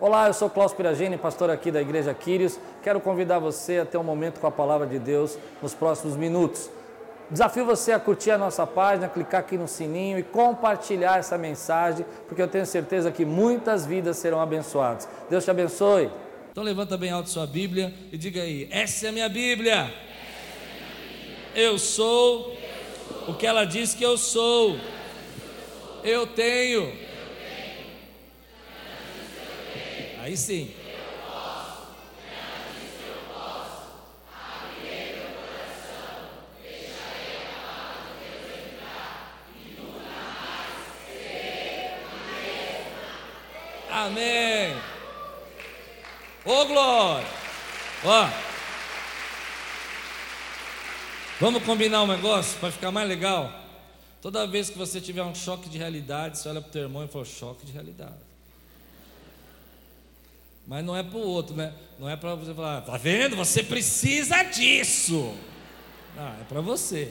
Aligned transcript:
Olá, 0.00 0.28
eu 0.28 0.32
sou 0.32 0.48
Klaus 0.48 0.72
Piragini, 0.72 1.18
pastor 1.18 1.50
aqui 1.50 1.72
da 1.72 1.80
Igreja 1.80 2.14
Quírios. 2.14 2.56
Quero 2.84 3.00
convidar 3.00 3.40
você 3.40 3.78
a 3.78 3.84
ter 3.84 3.98
um 3.98 4.04
momento 4.04 4.38
com 4.38 4.46
a 4.46 4.50
palavra 4.50 4.86
de 4.86 4.96
Deus 4.96 5.36
nos 5.60 5.74
próximos 5.74 6.14
minutos. 6.16 6.70
Desafio 7.28 7.64
você 7.64 7.90
a 7.90 7.98
curtir 7.98 8.30
a 8.30 8.38
nossa 8.38 8.64
página, 8.64 9.08
clicar 9.08 9.40
aqui 9.40 9.58
no 9.58 9.66
sininho 9.66 10.16
e 10.16 10.22
compartilhar 10.22 11.18
essa 11.18 11.36
mensagem, 11.36 12.06
porque 12.28 12.40
eu 12.40 12.46
tenho 12.46 12.64
certeza 12.64 13.10
que 13.10 13.24
muitas 13.24 13.84
vidas 13.84 14.16
serão 14.18 14.40
abençoadas. 14.40 15.08
Deus 15.28 15.44
te 15.44 15.50
abençoe. 15.50 16.08
Então 16.52 16.62
levanta 16.62 16.96
bem 16.96 17.10
alto 17.10 17.28
sua 17.28 17.44
Bíblia 17.44 17.92
e 18.12 18.16
diga 18.16 18.40
aí: 18.40 18.68
essa 18.70 19.06
é 19.06 19.08
a 19.08 19.12
minha 19.12 19.28
Bíblia. 19.28 19.92
Eu 21.56 21.76
sou 21.76 22.56
o 23.26 23.34
que 23.34 23.44
ela 23.44 23.64
diz 23.64 23.94
que 23.94 24.04
eu 24.04 24.16
sou. 24.16 24.76
Eu 26.04 26.24
tenho 26.24 27.07
Aí 30.28 30.36
sim. 30.36 30.70
Amém. 43.90 44.76
Ô 46.44 46.52
oh, 46.52 46.66
glória. 46.66 47.26
Ó. 48.04 48.28
Vamos 51.40 51.62
combinar 51.62 52.02
um 52.02 52.06
negócio 52.06 52.60
para 52.60 52.70
ficar 52.70 52.90
mais 52.90 53.08
legal? 53.08 53.50
Toda 54.20 54.46
vez 54.46 54.68
que 54.68 54.76
você 54.76 55.00
tiver 55.00 55.22
um 55.22 55.34
choque 55.34 55.70
de 55.70 55.78
realidade, 55.78 56.36
você 56.38 56.50
olha 56.50 56.60
para 56.60 56.68
o 56.68 56.72
teu 56.72 56.82
irmão 56.82 57.02
e 57.02 57.08
fala: 57.08 57.24
choque 57.24 57.64
de 57.64 57.72
realidade. 57.72 58.27
Mas 60.68 60.84
não 60.84 60.94
é 60.94 61.02
para 61.02 61.16
o 61.16 61.26
outro, 61.26 61.56
né? 61.56 61.72
Não 61.98 62.08
é 62.10 62.14
para 62.14 62.34
você 62.34 62.52
falar, 62.52 62.82
tá 62.82 62.98
vendo? 62.98 63.34
Você 63.36 63.62
precisa 63.62 64.42
disso. 64.42 65.34
Não, 66.14 66.28
é 66.28 66.44
para 66.46 66.60
você. 66.60 67.10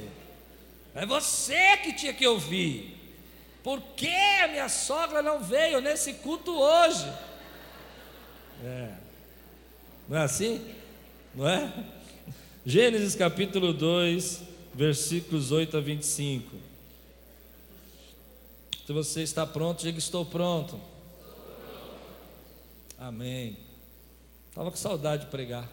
É 0.93 1.07
você 1.07 1.77
que 1.77 1.91
tinha 1.91 2.13
que 2.13 2.27
ouvir. 2.27 2.95
Por 3.63 3.81
que 3.81 4.15
a 4.43 4.47
minha 4.47 4.69
sogra 4.69 5.23
não 5.23 5.41
veio 5.41 5.81
nesse 5.81 6.13
culto 6.13 6.55
hoje? 6.55 7.11
É. 8.63 8.91
Não 10.07 10.19
é 10.19 10.21
assim? 10.21 10.63
Não 11.33 11.49
é? 11.49 11.73
Gênesis 12.63 13.15
capítulo 13.15 13.73
2, 13.73 14.39
versículos 14.71 15.51
8 15.51 15.77
a 15.77 15.81
25. 15.81 16.55
Se 18.85 18.93
você 18.93 19.23
está 19.23 19.47
pronto, 19.47 19.81
diga 19.81 19.97
estou 19.97 20.23
pronto. 20.23 20.79
Amém. 22.97 23.57
Estava 24.49 24.71
com 24.71 24.77
saudade 24.77 25.25
de 25.25 25.31
pregar. 25.31 25.69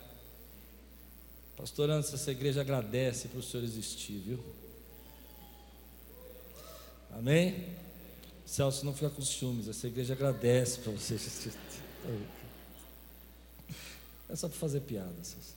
Pastor 1.57 1.89
Anderson, 1.89 2.17
essa 2.17 2.31
igreja 2.31 2.61
agradece 2.61 3.29
por 3.29 3.39
o 3.39 3.43
senhor 3.43 3.65
existir, 3.65 4.19
viu? 4.19 4.45
Amém? 7.13 7.69
Celso, 8.45 8.85
não 8.85 8.93
fica 8.93 9.09
com 9.09 9.23
ciúmes, 9.23 9.69
essa 9.69 9.87
igreja 9.87 10.13
agradece 10.13 10.81
para 10.81 10.93
você 10.93 11.15
existir. 11.15 11.53
É 14.29 14.37
só 14.37 14.49
para 14.49 14.59
fazer 14.59 14.81
piada. 14.81 15.15
Celso. 15.23 15.55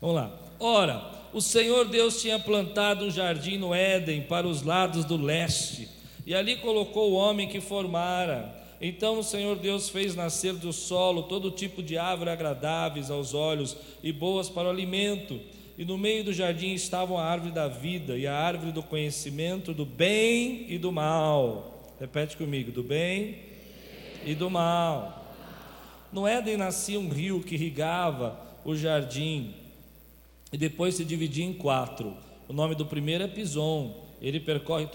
Vamos 0.00 0.16
lá. 0.16 0.36
Ora, 0.58 1.28
o 1.32 1.40
Senhor 1.40 1.88
Deus 1.88 2.20
tinha 2.20 2.38
plantado 2.38 3.04
um 3.04 3.10
jardim 3.10 3.56
no 3.56 3.72
Éden 3.72 4.24
para 4.24 4.48
os 4.48 4.62
lados 4.62 5.04
do 5.04 5.16
leste, 5.16 5.88
e 6.26 6.34
ali 6.34 6.56
colocou 6.56 7.12
o 7.12 7.14
homem 7.14 7.48
que 7.48 7.60
formara. 7.60 8.61
Então 8.84 9.20
o 9.20 9.22
Senhor 9.22 9.56
Deus 9.60 9.88
fez 9.88 10.16
nascer 10.16 10.54
do 10.54 10.72
solo 10.72 11.22
todo 11.22 11.52
tipo 11.52 11.80
de 11.80 11.96
árvore 11.96 12.30
agradáveis 12.30 13.12
aos 13.12 13.32
olhos 13.32 13.76
e 14.02 14.12
boas 14.12 14.50
para 14.50 14.66
o 14.66 14.70
alimento. 14.72 15.38
E 15.78 15.84
no 15.84 15.96
meio 15.96 16.24
do 16.24 16.32
jardim 16.32 16.74
estavam 16.74 17.16
a 17.16 17.24
árvore 17.24 17.52
da 17.52 17.68
vida 17.68 18.18
e 18.18 18.26
a 18.26 18.36
árvore 18.36 18.72
do 18.72 18.82
conhecimento 18.82 19.72
do 19.72 19.86
bem 19.86 20.66
e 20.68 20.78
do 20.78 20.90
mal. 20.90 21.94
Repete 22.00 22.36
comigo: 22.36 22.72
do 22.72 22.82
bem 22.82 23.36
e 24.26 24.34
do 24.34 24.50
mal. 24.50 25.32
No 26.12 26.26
Éden 26.26 26.56
nascia 26.56 26.98
um 26.98 27.08
rio 27.08 27.40
que 27.40 27.54
irrigava 27.54 28.36
o 28.64 28.74
jardim 28.74 29.54
e 30.52 30.58
depois 30.58 30.96
se 30.96 31.04
dividia 31.04 31.44
em 31.44 31.52
quatro. 31.52 32.16
O 32.48 32.52
nome 32.52 32.74
do 32.74 32.84
primeiro 32.84 33.22
é 33.22 33.28
Pison. 33.28 33.94
Ele 34.20 34.40
percorre 34.40 34.86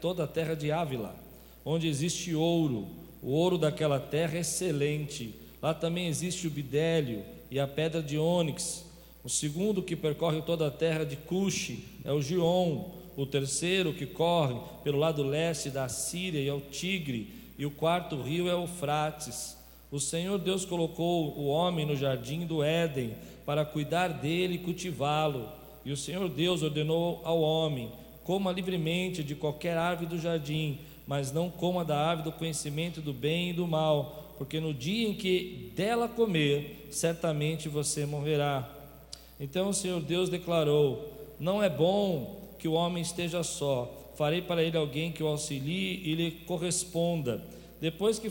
toda 0.00 0.22
a 0.22 0.26
terra, 0.26 0.54
de 0.54 0.70
Ávila, 0.70 1.16
onde 1.64 1.88
existe 1.88 2.32
ouro 2.34 2.97
o 3.22 3.30
ouro 3.30 3.58
daquela 3.58 3.98
terra 3.98 4.36
é 4.36 4.40
excelente. 4.40 5.34
Lá 5.60 5.74
também 5.74 6.06
existe 6.06 6.46
o 6.46 6.50
bidélio 6.50 7.24
e 7.50 7.58
a 7.58 7.66
pedra 7.66 8.02
de 8.02 8.16
ônix. 8.16 8.84
O 9.24 9.28
segundo 9.28 9.82
que 9.82 9.96
percorre 9.96 10.42
toda 10.42 10.66
a 10.66 10.70
terra 10.70 11.04
de 11.04 11.16
Cuxi 11.16 11.84
é 12.04 12.12
o 12.12 12.22
Gion. 12.22 12.90
O 13.16 13.26
terceiro 13.26 13.92
que 13.92 14.06
corre 14.06 14.56
pelo 14.84 14.98
lado 14.98 15.22
leste 15.22 15.70
da 15.70 15.88
Síria 15.88 16.48
é 16.48 16.52
o 16.52 16.60
Tigre. 16.60 17.32
E 17.58 17.66
o 17.66 17.70
quarto 17.70 18.20
rio 18.22 18.48
é 18.48 18.54
o 18.54 18.68
Frates. 18.68 19.56
O 19.90 19.98
Senhor 19.98 20.38
Deus 20.38 20.64
colocou 20.64 21.36
o 21.36 21.46
homem 21.46 21.84
no 21.84 21.96
jardim 21.96 22.46
do 22.46 22.62
Éden 22.62 23.14
para 23.44 23.64
cuidar 23.64 24.08
dele 24.08 24.54
e 24.54 24.58
cultivá-lo. 24.58 25.48
E 25.84 25.90
o 25.90 25.96
Senhor 25.96 26.28
Deus 26.28 26.62
ordenou 26.62 27.20
ao 27.24 27.40
homem: 27.40 27.90
coma 28.22 28.52
livremente 28.52 29.24
de 29.24 29.34
qualquer 29.34 29.76
árvore 29.76 30.10
do 30.10 30.18
jardim, 30.18 30.78
mas 31.08 31.32
não 31.32 31.48
coma 31.48 31.86
da 31.86 31.98
árvore 31.98 32.30
do 32.30 32.36
conhecimento 32.36 33.00
do 33.00 33.14
bem 33.14 33.48
e 33.48 33.52
do 33.54 33.66
mal, 33.66 34.34
porque 34.36 34.60
no 34.60 34.74
dia 34.74 35.08
em 35.08 35.14
que 35.14 35.72
dela 35.74 36.06
comer, 36.06 36.86
certamente 36.90 37.66
você 37.66 38.04
morrerá. 38.04 38.68
Então 39.40 39.70
o 39.70 39.74
Senhor 39.74 40.02
Deus 40.02 40.28
declarou: 40.28 41.10
Não 41.40 41.62
é 41.62 41.70
bom 41.70 42.52
que 42.58 42.68
o 42.68 42.74
homem 42.74 43.02
esteja 43.02 43.42
só, 43.42 44.12
farei 44.16 44.42
para 44.42 44.62
ele 44.62 44.76
alguém 44.76 45.10
que 45.10 45.22
o 45.22 45.28
auxilie 45.28 46.02
e 46.04 46.14
lhe 46.14 46.30
corresponda. 46.30 47.42
Depois 47.80 48.18
que 48.18 48.30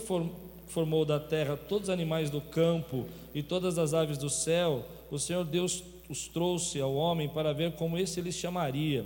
formou 0.68 1.04
da 1.04 1.20
terra 1.20 1.58
todos 1.58 1.90
os 1.90 1.94
animais 1.94 2.30
do 2.30 2.42
campo 2.42 3.08
e 3.34 3.42
todas 3.42 3.80
as 3.80 3.96
aves 3.96 4.20
do 4.20 4.30
céu, 4.30 4.86
o 5.10 5.18
Senhor 5.18 5.44
Deus 5.44 5.84
os 6.08 6.28
trouxe 6.28 6.80
ao 6.80 6.94
homem 6.94 7.28
para 7.28 7.54
ver 7.54 7.72
como 7.72 7.98
esse 7.98 8.22
lhes 8.22 8.36
chamaria. 8.36 9.04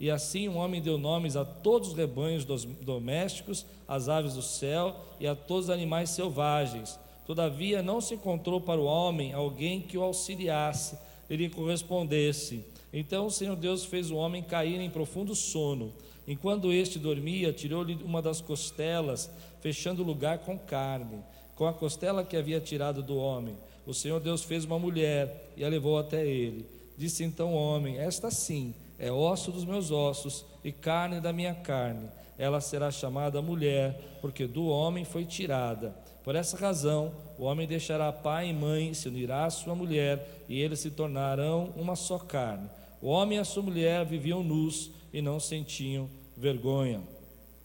E 0.00 0.10
assim 0.10 0.48
o 0.48 0.54
homem 0.54 0.80
deu 0.80 0.96
nomes 0.96 1.34
a 1.34 1.44
todos 1.44 1.88
os 1.88 1.94
rebanhos 1.94 2.44
domésticos, 2.44 3.66
às 3.86 4.08
aves 4.08 4.34
do 4.34 4.42
céu 4.42 4.94
e 5.18 5.26
a 5.26 5.34
todos 5.34 5.64
os 5.64 5.70
animais 5.70 6.10
selvagens. 6.10 6.98
Todavia 7.26 7.82
não 7.82 8.00
se 8.00 8.14
encontrou 8.14 8.60
para 8.60 8.80
o 8.80 8.84
homem 8.84 9.32
alguém 9.32 9.80
que 9.80 9.98
o 9.98 10.02
auxiliasse 10.02 10.96
e 11.28 11.36
lhe 11.36 11.50
correspondesse. 11.50 12.64
Então 12.92 13.26
o 13.26 13.30
Senhor 13.30 13.56
Deus 13.56 13.84
fez 13.84 14.10
o 14.10 14.16
homem 14.16 14.42
cair 14.42 14.80
em 14.80 14.88
profundo 14.88 15.34
sono. 15.34 15.92
Enquanto 16.26 16.72
este 16.72 16.98
dormia, 16.98 17.52
tirou-lhe 17.52 17.98
uma 18.04 18.22
das 18.22 18.40
costelas, 18.40 19.30
fechando 19.60 20.02
o 20.02 20.06
lugar 20.06 20.38
com 20.38 20.58
carne, 20.58 21.18
com 21.56 21.66
a 21.66 21.72
costela 21.72 22.24
que 22.24 22.36
havia 22.36 22.60
tirado 22.60 23.02
do 23.02 23.16
homem. 23.16 23.56
O 23.86 23.92
Senhor 23.92 24.20
Deus 24.20 24.44
fez 24.44 24.64
uma 24.64 24.78
mulher 24.78 25.52
e 25.56 25.64
a 25.64 25.68
levou 25.68 25.98
até 25.98 26.26
ele. 26.26 26.64
Disse 26.96 27.24
então 27.24 27.54
o 27.54 27.56
homem: 27.56 27.98
Esta 27.98 28.30
sim 28.30 28.74
é 28.98 29.12
osso 29.12 29.52
dos 29.52 29.64
meus 29.64 29.90
ossos 29.90 30.44
e 30.64 30.72
carne 30.72 31.20
da 31.20 31.32
minha 31.32 31.54
carne. 31.54 32.08
Ela 32.36 32.60
será 32.60 32.90
chamada 32.90 33.40
mulher, 33.40 34.18
porque 34.20 34.46
do 34.46 34.66
homem 34.66 35.04
foi 35.04 35.24
tirada. 35.24 35.94
Por 36.24 36.34
essa 36.34 36.56
razão, 36.56 37.12
o 37.38 37.44
homem 37.44 37.66
deixará 37.66 38.12
pai 38.12 38.48
e 38.48 38.52
mãe, 38.52 38.92
se 38.92 39.08
unirá 39.08 39.44
à 39.44 39.50
sua 39.50 39.74
mulher, 39.74 40.44
e 40.48 40.60
eles 40.60 40.80
se 40.80 40.90
tornarão 40.90 41.72
uma 41.76 41.94
só 41.94 42.18
carne. 42.18 42.68
O 43.00 43.08
homem 43.08 43.38
e 43.38 43.40
a 43.40 43.44
sua 43.44 43.62
mulher 43.62 44.04
viviam 44.04 44.42
nus 44.42 44.90
e 45.12 45.22
não 45.22 45.38
sentiam 45.38 46.08
vergonha. 46.36 47.00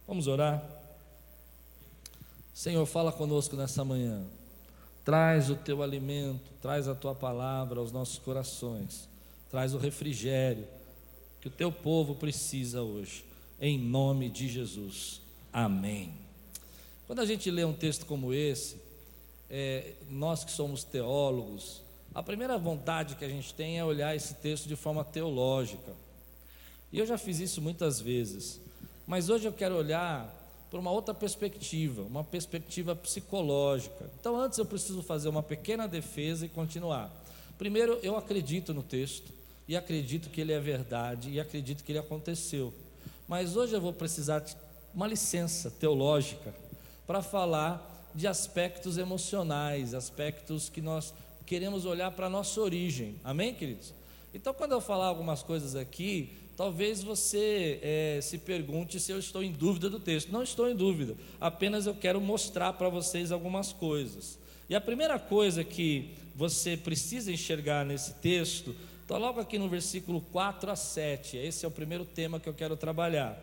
Vamos 0.07 0.27
orar? 0.27 0.63
Senhor, 2.53 2.86
fala 2.86 3.12
conosco 3.12 3.56
nessa 3.56 3.83
manhã. 3.83 4.24
Traz 5.03 5.50
o 5.50 5.56
teu 5.56 5.81
alimento, 5.81 6.51
traz 6.62 6.88
a 6.88 6.95
tua 6.95 7.13
palavra 7.13 7.79
aos 7.79 7.91
nossos 7.91 8.19
corações, 8.19 9.09
traz 9.50 9.74
o 9.74 9.77
refrigério 9.77 10.65
que 11.43 11.49
o 11.49 11.51
teu 11.51 11.73
povo 11.73 12.15
precisa 12.15 12.81
hoje, 12.83 13.25
em 13.59 13.77
nome 13.77 14.29
de 14.29 14.47
Jesus. 14.47 15.19
Amém. 15.51 16.13
Quando 17.05 17.19
a 17.19 17.25
gente 17.25 17.51
lê 17.51 17.65
um 17.65 17.73
texto 17.73 18.05
como 18.05 18.33
esse, 18.33 18.77
é, 19.49 19.91
nós 20.09 20.45
que 20.45 20.51
somos 20.53 20.85
teólogos, 20.85 21.81
a 22.15 22.23
primeira 22.23 22.57
vontade 22.57 23.15
que 23.15 23.25
a 23.25 23.27
gente 23.27 23.53
tem 23.53 23.77
é 23.77 23.83
olhar 23.83 24.15
esse 24.15 24.35
texto 24.35 24.69
de 24.69 24.77
forma 24.77 25.03
teológica. 25.03 25.93
E 26.93 26.99
eu 26.99 27.05
já 27.05 27.17
fiz 27.17 27.41
isso 27.41 27.61
muitas 27.61 27.99
vezes, 27.99 28.61
mas 29.05 29.27
hoje 29.27 29.45
eu 29.45 29.51
quero 29.51 29.75
olhar 29.75 30.33
por 30.71 30.79
uma 30.79 30.91
outra 30.91 31.13
perspectiva, 31.13 32.03
uma 32.03 32.23
perspectiva 32.23 32.95
psicológica. 32.95 34.09
Então, 34.17 34.39
antes 34.39 34.59
eu 34.59 34.65
preciso 34.65 35.03
fazer 35.03 35.27
uma 35.27 35.43
pequena 35.43 35.89
defesa 35.89 36.45
e 36.45 36.49
continuar. 36.49 37.11
Primeiro, 37.57 37.99
eu 38.01 38.15
acredito 38.15 38.73
no 38.73 38.81
texto 38.81 39.42
e 39.68 39.75
acredito 39.75 40.30
que 40.30 40.42
ele 40.42 40.51
é 40.51 40.60
verdade 40.60 41.30
e 41.30 41.39
acredito 41.39 41.83
que 41.83 41.92
ele 41.92 42.00
aconteceu. 42.00 42.74
Mas 43.27 43.56
hoje 43.56 43.74
eu 43.74 43.81
vou 43.81 43.94
precisar 43.94 44.39
de 44.39 44.56
uma 44.94 45.07
licença 45.07 45.71
teológica 45.71 46.54
para 47.07 47.21
falar 47.21 48.12
de 48.13 48.27
aspectos 48.27 48.98
emocionais, 48.98 49.94
aspectos 49.94 50.69
que 50.69 50.81
nós 50.81 51.13
queremos 51.45 51.86
olhar 51.86 52.12
para 52.12 52.27
a 52.27 52.30
nossa 52.30 52.62
origem. 52.62 53.15
Amém, 53.24 53.54
queridos? 53.54 53.94
Então, 54.33 54.54
quando 54.54 54.71
eu 54.71 54.81
falar 54.81 55.07
algumas 55.07 55.44
coisas 55.44 55.75
aqui, 55.75 56.31
talvez 56.56 57.04
você 57.04 57.80
é, 57.81 58.19
se 58.21 58.38
pergunte 58.38 59.00
se 59.00 59.12
eu 59.12 59.19
estou 59.19 59.44
em 59.44 59.51
dúvida 59.51 59.89
do 59.89 60.00
texto. 60.00 60.31
Não 60.31 60.44
estou 60.44 60.69
em 60.69 60.75
dúvida, 60.75 61.15
apenas 61.39 61.86
eu 61.86 61.95
quero 61.95 62.21
mostrar 62.21 62.74
para 62.74 62.89
vocês 62.89 63.31
algumas 63.31 63.74
coisas. 63.74 64.38
E 64.69 64.75
a 64.75 64.81
primeira 64.81 65.19
coisa 65.19 65.63
que 65.63 66.12
você 66.36 66.77
precisa 66.77 67.31
enxergar 67.31 67.86
nesse 67.86 68.13
texto, 68.15 68.75
está 69.03 69.17
logo 69.17 69.39
aqui 69.39 69.59
no 69.59 69.67
versículo 69.67 70.21
4 70.31 70.71
a 70.71 70.75
7. 70.75 71.38
Esse 71.38 71.65
é 71.65 71.67
o 71.67 71.71
primeiro 71.71 72.05
tema 72.05 72.39
que 72.39 72.47
eu 72.47 72.53
quero 72.53 72.77
trabalhar. 72.77 73.38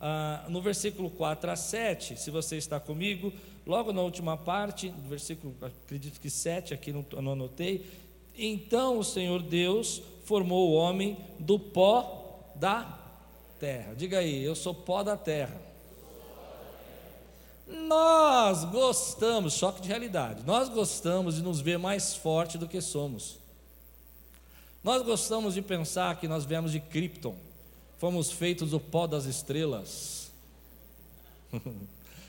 Ah, 0.00 0.46
no 0.48 0.60
versículo 0.60 1.10
4 1.10 1.50
a 1.50 1.54
7, 1.54 2.18
se 2.18 2.30
você 2.30 2.56
está 2.56 2.80
comigo, 2.80 3.32
logo 3.66 3.92
na 3.92 4.00
última 4.00 4.36
parte, 4.36 4.88
do 4.88 5.08
versículo, 5.08 5.54
acredito 5.60 6.18
que 6.18 6.30
7, 6.30 6.72
aqui 6.72 6.92
não, 6.92 7.04
não 7.20 7.32
anotei. 7.32 7.86
Então 8.36 8.98
o 8.98 9.04
Senhor 9.04 9.42
Deus 9.42 10.02
formou 10.24 10.70
o 10.70 10.74
homem 10.74 11.18
do 11.38 11.58
pó 11.58 12.50
da 12.56 12.98
terra. 13.60 13.94
Diga 13.94 14.18
aí, 14.18 14.42
eu 14.42 14.56
sou 14.56 14.74
pó 14.74 15.02
da 15.02 15.16
terra. 15.16 15.60
Nós 17.66 18.64
gostamos, 18.64 19.54
choque 19.54 19.82
de 19.82 19.88
realidade, 19.88 20.42
nós 20.46 20.70
gostamos 20.70 21.36
de 21.36 21.42
nos 21.42 21.60
ver 21.60 21.78
mais 21.78 22.14
forte 22.16 22.56
do 22.56 22.66
que 22.66 22.80
somos. 22.80 23.41
Nós 24.82 25.02
gostamos 25.02 25.54
de 25.54 25.62
pensar 25.62 26.18
que 26.18 26.26
nós 26.26 26.44
viemos 26.44 26.72
de 26.72 26.80
Krypton, 26.80 27.36
fomos 27.98 28.32
feitos 28.32 28.70
do 28.70 28.80
pó 28.80 29.06
das 29.06 29.26
estrelas, 29.26 30.30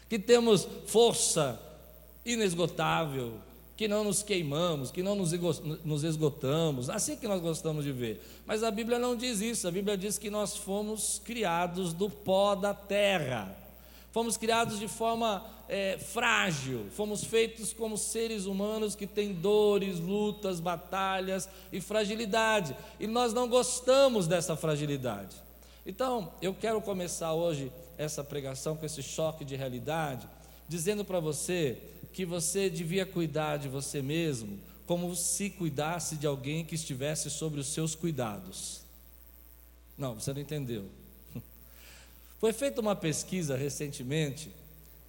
que 0.07 0.19
temos 0.19 0.67
força 0.85 1.59
inesgotável, 2.23 3.33
que 3.75 3.88
não 3.88 4.03
nos 4.03 4.21
queimamos, 4.21 4.91
que 4.91 5.01
não 5.01 5.15
nos 5.15 6.03
esgotamos, 6.03 6.89
assim 6.91 7.15
que 7.15 7.27
nós 7.27 7.41
gostamos 7.41 7.83
de 7.83 7.91
ver. 7.91 8.21
Mas 8.45 8.61
a 8.61 8.69
Bíblia 8.69 8.99
não 8.99 9.15
diz 9.15 9.41
isso, 9.41 9.67
a 9.67 9.71
Bíblia 9.71 9.97
diz 9.97 10.19
que 10.19 10.29
nós 10.29 10.56
fomos 10.56 11.19
criados 11.25 11.91
do 11.91 12.07
pó 12.07 12.53
da 12.53 12.73
terra, 12.73 13.62
fomos 14.13 14.38
criados 14.38 14.80
de 14.80 14.88
forma 14.88 15.44
é, 15.68 15.98
frágil, 15.98 16.86
fomos 16.92 17.24
feitos 17.24 17.74
como 17.74 17.98
seres 17.98 18.45
humanos 18.45 18.95
que 18.95 19.07
têm 19.07 19.33
dores, 19.33 20.00
lutas, 20.00 20.60
batalhas 20.60 21.50
e 21.71 21.81
fragilidade, 21.81 22.77
e 23.00 23.07
nós 23.07 23.33
não 23.33 23.50
gostamos 23.50 24.27
dessa 24.27 24.56
fragilidade. 24.56 25.36
Então, 25.83 26.31
eu 26.42 26.54
quero 26.54 26.80
começar 26.80 27.33
hoje 27.33 27.71
essa 27.98 28.24
pregação 28.24 28.77
com 28.77 28.86
esse 28.86 29.01
choque 29.01 29.44
de 29.44 29.56
realidade, 29.56 30.30
dizendo 30.69 31.04
para 31.04 31.19
você 31.19 31.80
que 32.13 32.24
você 32.24 32.69
devia 32.69 33.07
cuidar 33.07 33.57
de 33.57 33.68
você 33.68 34.00
mesmo 34.00 34.59
como 34.86 35.16
se 35.16 35.50
cuidasse 35.50 36.18
de 36.18 36.27
alguém 36.27 36.63
que 36.63 36.75
estivesse 36.75 37.31
sobre 37.31 37.59
os 37.59 37.68
seus 37.68 37.95
cuidados. 37.95 38.81
Não, 39.98 40.13
você 40.13 40.31
não 40.33 40.42
entendeu. 40.42 40.86
Foi 42.44 42.51
feita 42.51 42.81
uma 42.81 42.94
pesquisa 42.94 43.56
recentemente 43.56 44.51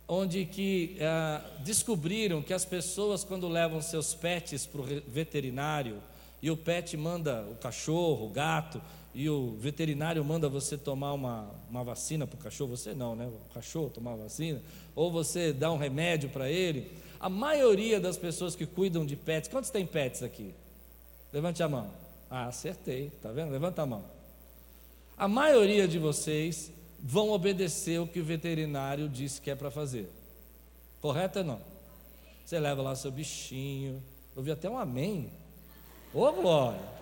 onde 0.07 0.45
que 0.45 0.97
ah, 1.01 1.45
descobriram 1.65 2.41
que 2.41 2.55
as 2.55 2.65
pessoas 2.65 3.25
quando 3.25 3.49
levam 3.49 3.83
seus 3.83 4.15
pets 4.15 4.67
para 4.67 4.81
o 4.81 4.85
veterinário 5.09 6.01
e 6.41 6.49
o 6.49 6.57
pet 6.57 6.97
manda 6.97 7.45
o 7.51 7.57
cachorro, 7.57 8.27
o 8.27 8.29
gato 8.29 8.81
e 9.13 9.29
o 9.29 9.57
veterinário 9.59 10.25
manda 10.25 10.49
você 10.49 10.79
tomar 10.79 11.13
uma, 11.13 11.51
uma 11.69 11.83
vacina 11.83 12.25
para 12.25 12.39
o 12.39 12.41
cachorro, 12.41 12.77
você 12.77 12.95
não, 12.95 13.17
né? 13.17 13.27
O 13.27 13.53
cachorro 13.53 13.91
tomar 13.91 14.15
vacina, 14.15 14.63
ou 14.95 15.11
você 15.11 15.53
dá 15.53 15.73
um 15.73 15.77
remédio 15.77 16.29
para 16.29 16.49
ele. 16.49 16.89
A 17.19 17.29
maioria 17.29 17.99
das 17.99 18.17
pessoas 18.17 18.55
que 18.55 18.65
cuidam 18.65 19.05
de 19.05 19.17
pets, 19.17 19.51
quantos 19.51 19.71
tem 19.71 19.85
pets 19.85 20.23
aqui? 20.23 20.55
Levante 21.33 21.65
a 21.65 21.69
mão. 21.69 21.91
Ah, 22.31 22.47
acertei, 22.47 23.11
tá 23.21 23.33
vendo? 23.33 23.51
Levanta 23.51 23.83
a 23.83 23.87
mão. 23.87 24.05
A 25.17 25.27
maioria 25.27 25.89
de 25.89 25.99
vocês 25.99 26.73
vão 27.07 27.29
obedecer 27.31 28.01
o 28.01 28.07
que 28.07 28.19
o 28.19 28.25
veterinário 28.25 29.11
disse 29.11 29.39
que 29.39 29.51
é 29.51 29.55
para 29.55 29.71
fazer. 29.71 30.09
Correto 31.03 31.41
ou 31.41 31.45
não? 31.45 31.61
Você 32.43 32.59
leva 32.59 32.81
lá 32.81 32.97
seu 32.97 33.11
bichinho. 33.11 34.03
Eu 34.35 34.43
vi 34.43 34.51
até 34.51 34.71
um 34.71 34.79
amém. 34.79 35.31
Ô 36.15 36.33
glória! 36.33 36.95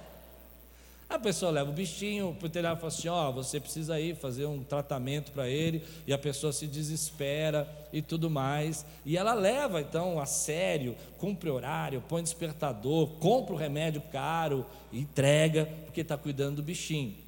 A 1.09 1.19
pessoa 1.19 1.53
leva 1.53 1.71
o 1.71 1.75
bichinho, 1.75 2.31
o 2.31 2.33
veterinário 2.33 2.79
fala 2.79 2.89
assim: 2.89 3.09
Ó, 3.09 3.29
oh, 3.29 3.33
você 3.33 3.61
precisa 3.61 4.01
ir 4.01 4.17
fazer 4.17 4.47
um 4.47 4.65
tratamento 4.65 5.31
para 5.31 5.47
ele, 5.47 5.85
e 6.07 6.13
a 6.13 6.19
pessoa 6.19 6.53
se 6.53 6.67
desespera 6.67 7.69
e 7.93 8.01
tudo 8.01 8.31
mais. 8.31 8.85
E 9.05 9.17
ela 9.17 9.35
leva 9.35 9.81
então 9.83 10.19
a 10.19 10.27
sério, 10.27 10.97
cumpre 11.19 11.51
horário, 11.51 12.03
põe 12.09 12.23
despertador, 12.23 13.09
compra 13.19 13.55
o 13.55 13.59
remédio 13.59 14.01
caro, 14.11 14.65
entrega, 14.91 15.69
porque 15.85 16.01
está 16.01 16.17
cuidando 16.17 16.57
do 16.57 16.63
bichinho. 16.63 17.22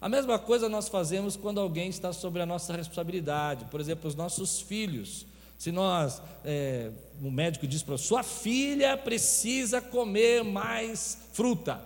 A 0.00 0.08
mesma 0.08 0.38
coisa 0.38 0.66
nós 0.66 0.88
fazemos 0.88 1.36
quando 1.36 1.60
alguém 1.60 1.90
está 1.90 2.10
sobre 2.10 2.40
a 2.40 2.46
nossa 2.46 2.74
responsabilidade, 2.74 3.66
por 3.66 3.80
exemplo, 3.80 4.08
os 4.08 4.14
nossos 4.14 4.60
filhos. 4.60 5.26
Se 5.58 5.70
nós, 5.70 6.22
é, 6.42 6.90
o 7.20 7.30
médico 7.30 7.66
diz 7.66 7.82
para 7.82 7.98
sua 7.98 8.22
filha 8.22 8.96
precisa 8.96 9.78
comer 9.78 10.42
mais 10.42 11.18
fruta. 11.34 11.82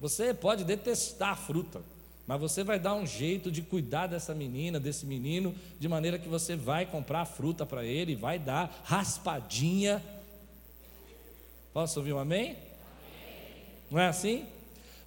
Você 0.00 0.32
pode 0.32 0.62
detestar 0.62 1.30
a 1.30 1.36
fruta, 1.36 1.82
mas 2.24 2.38
você 2.38 2.62
vai 2.62 2.78
dar 2.78 2.94
um 2.94 3.04
jeito 3.04 3.50
de 3.50 3.62
cuidar 3.62 4.06
dessa 4.06 4.32
menina, 4.32 4.78
desse 4.78 5.04
menino, 5.04 5.52
de 5.80 5.88
maneira 5.88 6.20
que 6.20 6.28
você 6.28 6.54
vai 6.54 6.86
comprar 6.86 7.24
fruta 7.24 7.66
para 7.66 7.84
ele, 7.84 8.14
vai 8.14 8.38
dar 8.38 8.80
raspadinha. 8.84 10.00
Posso 11.72 11.98
ouvir 11.98 12.12
um 12.12 12.18
amém? 12.18 12.50
amém? 12.50 12.56
Não 13.90 13.98
é 13.98 14.06
assim? 14.06 14.46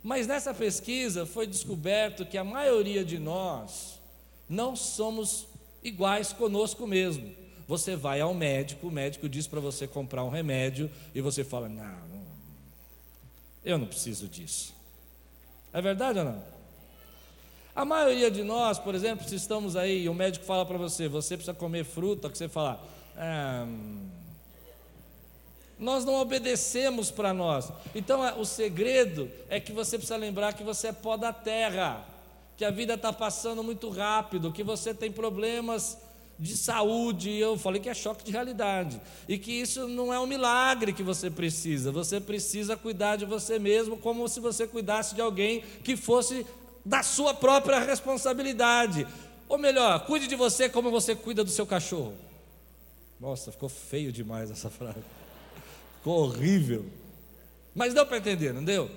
Mas 0.03 0.27
nessa 0.27 0.53
pesquisa 0.53 1.25
foi 1.25 1.45
descoberto 1.45 2.25
que 2.25 2.37
a 2.37 2.43
maioria 2.43 3.03
de 3.03 3.19
nós 3.19 3.99
não 4.47 4.75
somos 4.75 5.47
iguais 5.83 6.31
conosco 6.33 6.87
mesmo. 6.87 7.31
Você 7.67 7.95
vai 7.95 8.21
ao 8.21 8.33
médico, 8.33 8.87
o 8.87 8.91
médico 8.91 9.29
diz 9.29 9.45
para 9.45 9.59
você 9.59 9.87
comprar 9.87 10.23
um 10.23 10.29
remédio 10.29 10.89
e 11.13 11.21
você 11.21 11.43
fala: 11.43 11.69
Não, 11.69 12.23
eu 13.63 13.77
não 13.77 13.85
preciso 13.85 14.27
disso. 14.27 14.73
É 15.71 15.81
verdade 15.81 16.19
ou 16.19 16.25
não? 16.25 16.43
A 17.75 17.85
maioria 17.85 18.29
de 18.29 18.43
nós, 18.43 18.79
por 18.79 18.95
exemplo, 18.95 19.27
se 19.27 19.35
estamos 19.35 19.75
aí 19.75 20.03
e 20.03 20.09
o 20.09 20.13
médico 20.13 20.43
fala 20.45 20.65
para 20.65 20.77
você, 20.77 21.07
você 21.07 21.37
precisa 21.37 21.53
comer 21.53 21.85
fruta, 21.85 22.29
que 22.29 22.37
você 22.37 22.49
fala, 22.49 22.83
ah, 23.15 23.65
nós 25.79 26.03
não 26.03 26.15
obedecemos 26.15 27.09
para 27.09 27.33
nós. 27.33 27.71
Então 27.95 28.21
o 28.39 28.45
segredo 28.45 29.31
é 29.47 29.59
que 29.59 29.71
você 29.71 29.97
precisa 29.97 30.17
lembrar 30.17 30.53
que 30.53 30.63
você 30.63 30.89
é 30.89 30.93
pó 30.93 31.15
da 31.15 31.31
terra, 31.31 32.05
que 32.57 32.65
a 32.65 32.71
vida 32.71 32.95
está 32.95 33.13
passando 33.13 33.63
muito 33.63 33.89
rápido, 33.89 34.51
que 34.51 34.63
você 34.63 34.93
tem 34.93 35.11
problemas 35.11 35.97
de 36.37 36.55
saúde, 36.55 37.31
eu 37.35 37.57
falei 37.57 37.81
que 37.81 37.89
é 37.89 37.93
choque 37.93 38.23
de 38.23 38.31
realidade, 38.31 38.99
e 39.27 39.37
que 39.37 39.51
isso 39.51 39.89
não 39.89 40.13
é 40.13 40.19
um 40.19 40.25
milagre 40.25 40.93
que 40.93 41.03
você 41.03 41.29
precisa, 41.29 41.91
você 41.91 42.19
precisa 42.19 42.77
cuidar 42.77 43.17
de 43.17 43.25
você 43.25 43.59
mesmo 43.59 43.97
como 43.97 44.27
se 44.27 44.39
você 44.39 44.65
cuidasse 44.65 45.15
de 45.15 45.21
alguém 45.21 45.61
que 45.83 45.97
fosse 45.97 46.45
da 46.85 47.03
sua 47.03 47.33
própria 47.33 47.79
responsabilidade. 47.79 49.05
Ou 49.49 49.57
melhor, 49.57 50.05
cuide 50.05 50.27
de 50.27 50.35
você 50.35 50.69
como 50.69 50.89
você 50.89 51.13
cuida 51.13 51.43
do 51.43 51.49
seu 51.49 51.65
cachorro. 51.65 52.13
Nossa, 53.19 53.51
ficou 53.51 53.67
feio 53.67 54.11
demais 54.11 54.49
essa 54.49 54.69
frase. 54.69 54.99
Ficou 55.99 56.23
horrível. 56.23 56.85
Mas 57.75 57.93
deu 57.93 58.05
para 58.05 58.17
entender, 58.17 58.53
não 58.53 58.63
deu? 58.63 58.89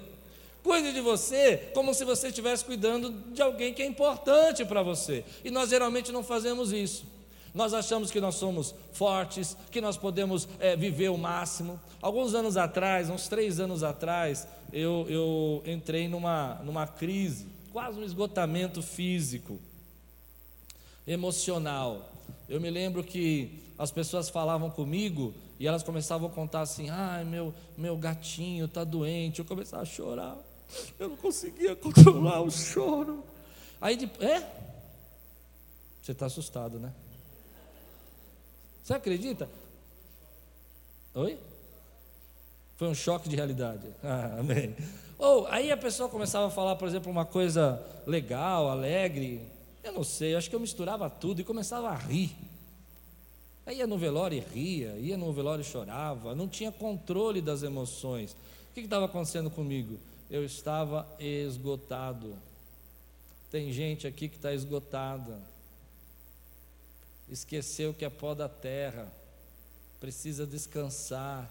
Cuide 0.63 0.93
de 0.93 1.01
você 1.01 1.71
como 1.75 1.93
se 1.93 2.05
você 2.05 2.29
estivesse 2.29 2.65
cuidando 2.65 3.11
de 3.33 3.43
alguém 3.43 3.75
que 3.75 3.83
é 3.83 3.87
importante 3.87 4.65
para 4.65 4.83
você. 4.83 5.25
E 5.45 5.51
nós 5.51 5.71
geralmente 5.71 6.13
não 6.13 6.23
fazemos 6.23 6.73
isso. 6.73 7.05
Nós 7.53 7.75
achamos 7.75 8.11
que 8.11 8.21
nós 8.21 8.37
somos 8.37 8.75
fortes, 8.93 9.57
que 9.71 9.81
nós 9.81 9.97
podemos 9.97 10.49
é, 10.59 10.75
viver 10.75 11.11
o 11.11 11.19
máximo. 11.19 11.79
Alguns 12.01 12.35
anos 12.35 12.57
atrás, 12.57 13.11
uns 13.11 13.29
três 13.29 13.61
anos 13.61 13.83
atrás, 13.83 14.47
eu, 14.73 15.07
eu 15.09 15.63
entrei 15.67 16.09
numa, 16.09 16.55
numa 16.65 16.87
crise, 16.87 17.47
quase 17.73 17.99
um 17.99 18.05
esgotamento 18.05 18.81
físico, 18.81 19.59
emocional. 21.07 22.11
Eu 22.49 22.61
me 22.61 22.71
lembro 22.71 23.05
que 23.05 23.61
as 23.77 23.91
pessoas 23.91 24.31
falavam 24.31 24.71
comigo 24.71 25.35
e 25.59 25.67
elas 25.67 25.83
começavam 25.83 26.29
a 26.29 26.31
contar 26.31 26.61
assim: 26.61 26.91
ai, 26.91 27.25
meu, 27.25 27.55
meu 27.77 27.97
gatinho 27.97 28.67
está 28.67 28.85
doente. 28.85 29.39
Eu 29.39 29.45
começava 29.45 29.83
a 29.83 29.87
chorar, 29.87 30.37
eu 30.99 31.11
não 31.11 31.17
conseguia 31.17 31.75
controlar 31.77 32.41
o 32.41 32.51
choro. 32.51 33.25
Aí, 33.81 34.11
é? 34.21 34.41
Você 36.03 36.13
está 36.13 36.27
assustado, 36.27 36.79
né? 36.79 36.93
Você 38.83 38.95
acredita? 38.95 39.49
Oi? 41.15 41.39
Foi 42.77 42.89
um 42.89 42.95
choque 42.95 43.29
de 43.29 43.37
realidade. 43.37 43.87
Ah, 44.03 44.39
amém. 44.41 44.75
Ou 45.19 45.47
aí 45.47 45.71
a 45.71 45.77
pessoa 45.77 46.09
começava 46.09 46.49
a 46.49 46.51
falar, 46.51 46.75
por 46.75 46.89
exemplo, 46.89 47.11
uma 47.11 47.25
coisa 47.25 47.81
legal, 48.05 48.69
alegre. 48.69 49.41
Eu 49.85 49.93
não 49.93 50.03
sei, 50.03 50.35
eu 50.35 50.39
acho 50.39 50.51
que 50.51 50.57
eu 50.57 50.61
misturava 50.61 51.09
tudo 51.09 51.41
e 51.41 51.45
começava 51.45 51.91
a 51.91 51.95
rir. 51.95 52.37
Aí 53.65 53.79
ia 53.79 53.87
no 53.87 53.97
velório 53.97 54.37
e 54.37 54.41
ria, 54.41 54.97
ia 54.99 55.17
no 55.17 55.33
velório 55.33 55.63
e 55.63 55.65
chorava, 55.65 56.35
não 56.35 56.49
tinha 56.49 56.73
controle 56.73 57.41
das 57.41 57.63
emoções. 57.63 58.33
O 58.71 58.75
que 58.75 58.81
estava 58.81 59.07
acontecendo 59.07 59.51
comigo? 59.51 59.99
Eu 60.31 60.45
estava 60.45 61.07
esgotado. 61.21 62.37
Tem 63.51 63.71
gente 63.71 64.07
aqui 64.07 64.29
que 64.29 64.37
está 64.37 64.53
esgotada, 64.53 65.39
esqueceu 67.29 67.93
que 67.93 68.05
é 68.05 68.09
pó 68.09 68.35
da 68.35 68.49
terra, 68.49 69.13
precisa 70.01 70.47
descansar. 70.47 71.51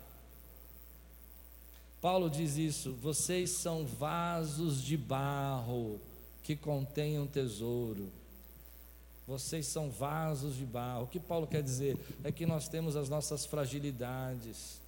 Paulo 2.02 2.30
diz 2.30 2.58
isso: 2.58 2.92
vocês 2.94 3.52
são 3.52 3.86
vasos 3.86 4.82
de 4.82 4.98
barro 4.98 6.02
que 6.42 6.56
contêm 6.56 7.20
um 7.20 7.28
tesouro. 7.28 8.10
Vocês 9.32 9.66
são 9.66 9.90
vasos 9.90 10.58
de 10.58 10.66
barro. 10.66 11.06
O 11.06 11.08
que 11.08 11.18
Paulo 11.18 11.48
quer 11.48 11.64
dizer? 11.64 11.98
É 12.22 12.34
que 12.34 12.46
nós 12.46 12.68
temos 12.68 12.98
as 12.98 13.08
nossas 13.08 13.46
fragilidades, 13.46 14.82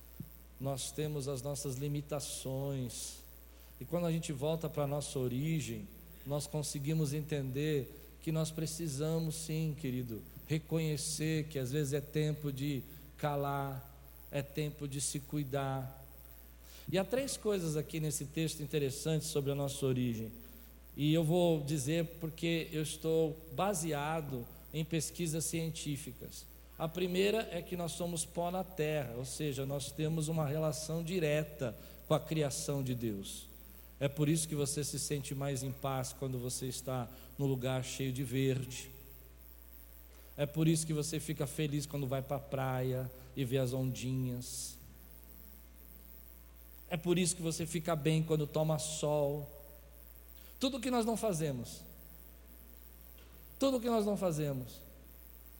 nós 0.60 0.92
temos 0.92 1.30
as 1.30 1.42
nossas 1.42 1.78
limitações. 1.78 3.20
E 3.80 3.86
quando 3.86 4.06
a 4.06 4.12
gente 4.12 4.34
volta 4.34 4.68
para 4.68 4.84
a 4.84 4.88
nossa 4.88 5.18
origem, 5.18 5.88
nós 6.28 6.46
conseguimos 6.46 7.14
entender 7.14 7.90
que 8.22 8.34
nós 8.34 8.52
precisamos, 8.52 9.34
sim, 9.36 9.78
querido, 9.80 10.22
reconhecer 10.46 11.46
que 11.46 11.58
às 11.58 11.72
vezes 11.72 11.94
é 11.94 12.02
tempo 12.02 12.52
de 12.52 12.84
calar, 13.18 13.82
é 14.30 14.42
tempo 14.42 14.90
de 14.90 15.00
se 15.00 15.22
cuidar. 15.22 16.06
E 16.92 16.98
há 16.98 17.06
três 17.06 17.38
coisas 17.38 17.78
aqui 17.78 18.02
nesse 18.02 18.26
texto 18.26 18.62
interessantes 18.62 19.30
sobre 19.30 19.54
a 19.54 19.56
nossa 19.56 19.86
origem. 19.86 20.30
E 20.96 21.14
eu 21.14 21.24
vou 21.24 21.64
dizer 21.64 22.06
porque 22.20 22.70
eu 22.72 22.84
estou 22.84 23.36
baseado 23.54 24.46
em 24.74 24.84
pesquisas 24.84 25.46
científicas. 25.46 26.46
A 26.78 26.88
primeira 26.88 27.48
é 27.52 27.62
que 27.62 27.78
nós 27.78 27.94
somos 27.94 28.26
pó 28.26 28.52
na 28.52 28.64
terra, 28.64 29.14
ou 29.18 29.26
seja, 29.26 29.66
nós 29.66 29.92
temos 29.92 30.28
uma 30.28 30.46
relação 30.46 31.04
direta 31.04 31.76
com 32.08 32.14
a 32.14 32.20
criação 32.20 32.84
de 32.84 32.96
Deus. 32.96 33.48
É 34.00 34.08
por 34.08 34.28
isso 34.28 34.48
que 34.48 34.56
você 34.56 34.84
se 34.84 35.00
sente 35.00 35.34
mais 35.34 35.64
em 35.64 35.72
paz 35.72 36.14
quando 36.14 36.38
você 36.38 36.66
está 36.68 37.08
no 37.38 37.46
lugar 37.46 37.84
cheio 37.84 38.12
de 38.12 38.24
verde. 38.24 38.92
É 40.36 40.46
por 40.46 40.68
isso 40.68 40.86
que 40.86 40.94
você 40.94 41.20
fica 41.20 41.46
feliz 41.46 41.86
quando 41.86 42.08
vai 42.08 42.22
para 42.22 42.38
a 42.38 42.40
praia 42.40 43.10
e 43.36 43.46
vê 43.46 43.60
as 43.60 43.72
ondinhas. 43.72 44.78
É 46.90 46.98
por 46.98 47.18
isso 47.18 47.36
que 47.36 47.42
você 47.42 47.66
fica 47.66 47.96
bem 47.96 48.22
quando 48.22 48.46
toma 48.46 48.78
sol. 48.80 49.50
Tudo 50.64 50.80
que 50.80 50.90
nós 50.90 51.06
não 51.06 51.18
fazemos. 51.18 51.82
Tudo 53.60 53.82
que 53.82 53.90
nós 53.90 54.06
não 54.06 54.16
fazemos. 54.16 54.80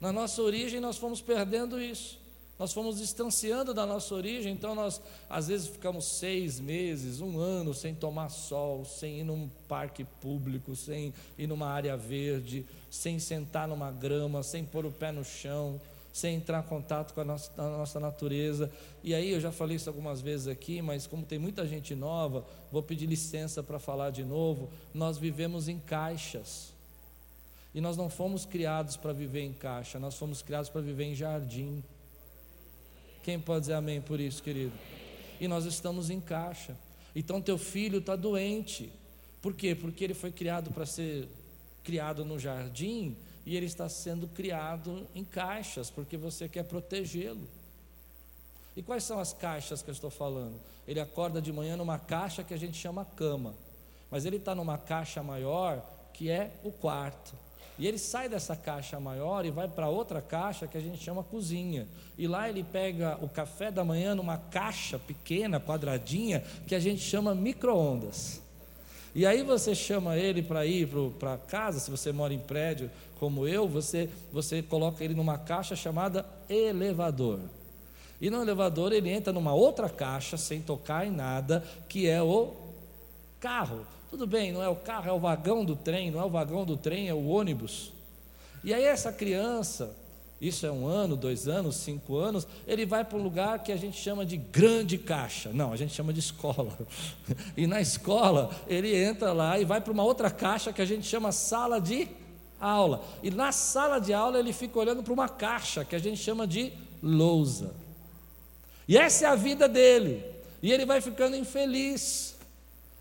Na 0.00 0.10
nossa 0.10 0.40
origem 0.40 0.80
nós 0.80 0.96
fomos 0.96 1.20
perdendo 1.20 1.78
isso. 1.78 2.18
Nós 2.58 2.72
fomos 2.72 2.96
distanciando 2.96 3.74
da 3.74 3.84
nossa 3.84 4.14
origem, 4.14 4.54
então 4.54 4.74
nós 4.74 5.02
às 5.28 5.48
vezes 5.48 5.66
ficamos 5.66 6.06
seis 6.06 6.58
meses, 6.58 7.20
um 7.20 7.38
ano 7.38 7.74
sem 7.74 7.94
tomar 7.94 8.30
sol, 8.30 8.86
sem 8.86 9.20
ir 9.20 9.24
num 9.24 9.50
parque 9.68 10.04
público, 10.22 10.74
sem 10.74 11.12
ir 11.36 11.46
numa 11.46 11.68
área 11.68 11.98
verde, 11.98 12.64
sem 12.90 13.18
sentar 13.18 13.68
numa 13.68 13.90
grama, 13.90 14.42
sem 14.42 14.64
pôr 14.64 14.86
o 14.86 14.90
pé 14.90 15.12
no 15.12 15.22
chão, 15.22 15.78
sem 16.14 16.36
entrar 16.36 16.64
em 16.64 16.68
contato 16.68 17.12
com 17.12 17.22
a 17.22 17.24
nossa, 17.24 17.50
a 17.60 17.68
nossa 17.70 17.98
natureza. 17.98 18.70
E 19.02 19.12
aí 19.12 19.32
eu 19.32 19.40
já 19.40 19.50
falei 19.50 19.74
isso 19.74 19.90
algumas 19.90 20.20
vezes 20.20 20.46
aqui, 20.46 20.80
mas 20.80 21.08
como 21.08 21.26
tem 21.26 21.40
muita 21.40 21.66
gente 21.66 21.92
nova, 21.92 22.46
vou 22.70 22.84
pedir 22.84 23.06
licença 23.06 23.64
para 23.64 23.80
falar 23.80 24.10
de 24.10 24.22
novo. 24.22 24.70
Nós 24.94 25.18
vivemos 25.18 25.66
em 25.66 25.76
caixas. 25.76 26.72
E 27.74 27.80
nós 27.80 27.96
não 27.96 28.08
fomos 28.08 28.46
criados 28.46 28.96
para 28.96 29.12
viver 29.12 29.40
em 29.40 29.52
caixa, 29.52 29.98
nós 29.98 30.14
fomos 30.14 30.40
criados 30.40 30.70
para 30.70 30.80
viver 30.80 31.02
em 31.02 31.16
jardim. 31.16 31.82
Quem 33.24 33.40
pode 33.40 33.62
dizer 33.62 33.72
amém 33.72 34.00
por 34.00 34.20
isso, 34.20 34.40
querido? 34.40 34.72
E 35.40 35.48
nós 35.48 35.64
estamos 35.64 36.10
em 36.10 36.20
caixa. 36.20 36.76
Então 37.12 37.40
teu 37.42 37.58
filho 37.58 37.98
está 37.98 38.14
doente. 38.14 38.88
Por 39.42 39.52
quê? 39.52 39.74
Porque 39.74 40.04
ele 40.04 40.14
foi 40.14 40.30
criado 40.30 40.70
para 40.70 40.86
ser 40.86 41.26
criado 41.82 42.24
no 42.24 42.38
jardim 42.38 43.16
e 43.46 43.56
ele 43.56 43.66
está 43.66 43.88
sendo 43.88 44.26
criado 44.28 45.06
em 45.14 45.24
caixas, 45.24 45.90
porque 45.90 46.16
você 46.16 46.48
quer 46.48 46.64
protegê-lo. 46.64 47.46
E 48.76 48.82
quais 48.82 49.04
são 49.04 49.20
as 49.20 49.32
caixas 49.32 49.82
que 49.82 49.90
eu 49.90 49.92
estou 49.92 50.10
falando? 50.10 50.58
Ele 50.86 51.00
acorda 51.00 51.40
de 51.40 51.52
manhã 51.52 51.76
numa 51.76 51.98
caixa 51.98 52.42
que 52.42 52.54
a 52.54 52.56
gente 52.56 52.76
chama 52.76 53.04
cama, 53.04 53.54
mas 54.10 54.24
ele 54.24 54.36
está 54.36 54.54
numa 54.54 54.78
caixa 54.78 55.22
maior 55.22 55.82
que 56.12 56.30
é 56.30 56.52
o 56.62 56.70
quarto. 56.70 57.34
E 57.76 57.86
ele 57.86 57.98
sai 57.98 58.28
dessa 58.28 58.54
caixa 58.54 59.00
maior 59.00 59.44
e 59.44 59.50
vai 59.50 59.66
para 59.66 59.88
outra 59.88 60.22
caixa 60.22 60.66
que 60.66 60.78
a 60.78 60.80
gente 60.80 61.02
chama 61.02 61.24
cozinha. 61.24 61.88
E 62.16 62.28
lá 62.28 62.48
ele 62.48 62.62
pega 62.62 63.18
o 63.20 63.28
café 63.28 63.70
da 63.70 63.84
manhã 63.84 64.14
numa 64.14 64.38
caixa 64.38 64.98
pequena, 64.98 65.58
quadradinha, 65.58 66.40
que 66.68 66.74
a 66.74 66.78
gente 66.78 67.02
chama 67.02 67.34
micro-ondas. 67.34 68.40
E 69.12 69.26
aí 69.26 69.42
você 69.42 69.74
chama 69.74 70.16
ele 70.16 70.42
para 70.42 70.64
ir 70.66 70.88
para 71.18 71.36
casa, 71.36 71.78
se 71.78 71.90
você 71.90 72.12
mora 72.12 72.34
em 72.34 72.38
prédio 72.38 72.90
como 73.24 73.48
eu, 73.48 73.66
você, 73.66 74.10
você 74.30 74.60
coloca 74.60 75.02
ele 75.02 75.14
numa 75.14 75.38
caixa 75.38 75.74
chamada 75.74 76.26
elevador. 76.46 77.40
E 78.20 78.28
no 78.28 78.42
elevador 78.42 78.92
ele 78.92 79.08
entra 79.08 79.32
numa 79.32 79.54
outra 79.54 79.88
caixa, 79.88 80.36
sem 80.36 80.60
tocar 80.60 81.06
em 81.06 81.10
nada, 81.10 81.64
que 81.88 82.06
é 82.06 82.22
o 82.22 82.52
carro. 83.40 83.86
Tudo 84.10 84.26
bem, 84.26 84.52
não 84.52 84.62
é 84.62 84.68
o 84.68 84.76
carro, 84.76 85.08
é 85.08 85.12
o 85.12 85.18
vagão 85.18 85.64
do 85.64 85.74
trem, 85.74 86.10
não 86.10 86.20
é 86.20 86.24
o 86.26 86.28
vagão 86.28 86.66
do 86.66 86.76
trem, 86.76 87.08
é 87.08 87.14
o 87.14 87.26
ônibus. 87.26 87.94
E 88.62 88.74
aí 88.74 88.84
essa 88.84 89.10
criança, 89.10 89.96
isso 90.38 90.66
é 90.66 90.70
um 90.70 90.86
ano, 90.86 91.16
dois 91.16 91.48
anos, 91.48 91.76
cinco 91.76 92.18
anos, 92.18 92.46
ele 92.66 92.84
vai 92.84 93.06
para 93.06 93.16
um 93.16 93.22
lugar 93.22 93.62
que 93.62 93.72
a 93.72 93.76
gente 93.76 93.96
chama 93.96 94.26
de 94.26 94.36
grande 94.36 94.98
caixa. 94.98 95.48
Não, 95.50 95.72
a 95.72 95.76
gente 95.76 95.94
chama 95.94 96.12
de 96.12 96.20
escola. 96.20 96.76
E 97.56 97.66
na 97.66 97.80
escola, 97.80 98.50
ele 98.68 98.94
entra 98.94 99.32
lá 99.32 99.58
e 99.58 99.64
vai 99.64 99.80
para 99.80 99.94
uma 99.94 100.04
outra 100.04 100.30
caixa 100.30 100.74
que 100.74 100.82
a 100.82 100.84
gente 100.84 101.06
chama 101.06 101.32
sala 101.32 101.80
de 101.80 102.06
aula. 102.64 103.04
E 103.22 103.30
na 103.30 103.52
sala 103.52 103.98
de 103.98 104.12
aula, 104.12 104.38
ele 104.38 104.52
fica 104.52 104.78
olhando 104.78 105.02
para 105.02 105.12
uma 105.12 105.28
caixa 105.28 105.84
que 105.84 105.94
a 105.94 105.98
gente 105.98 106.16
chama 106.16 106.46
de 106.46 106.72
lousa. 107.02 107.74
E 108.88 108.96
essa 108.96 109.26
é 109.26 109.28
a 109.28 109.34
vida 109.34 109.68
dele. 109.68 110.24
E 110.62 110.72
ele 110.72 110.86
vai 110.86 111.00
ficando 111.00 111.36
infeliz, 111.36 112.34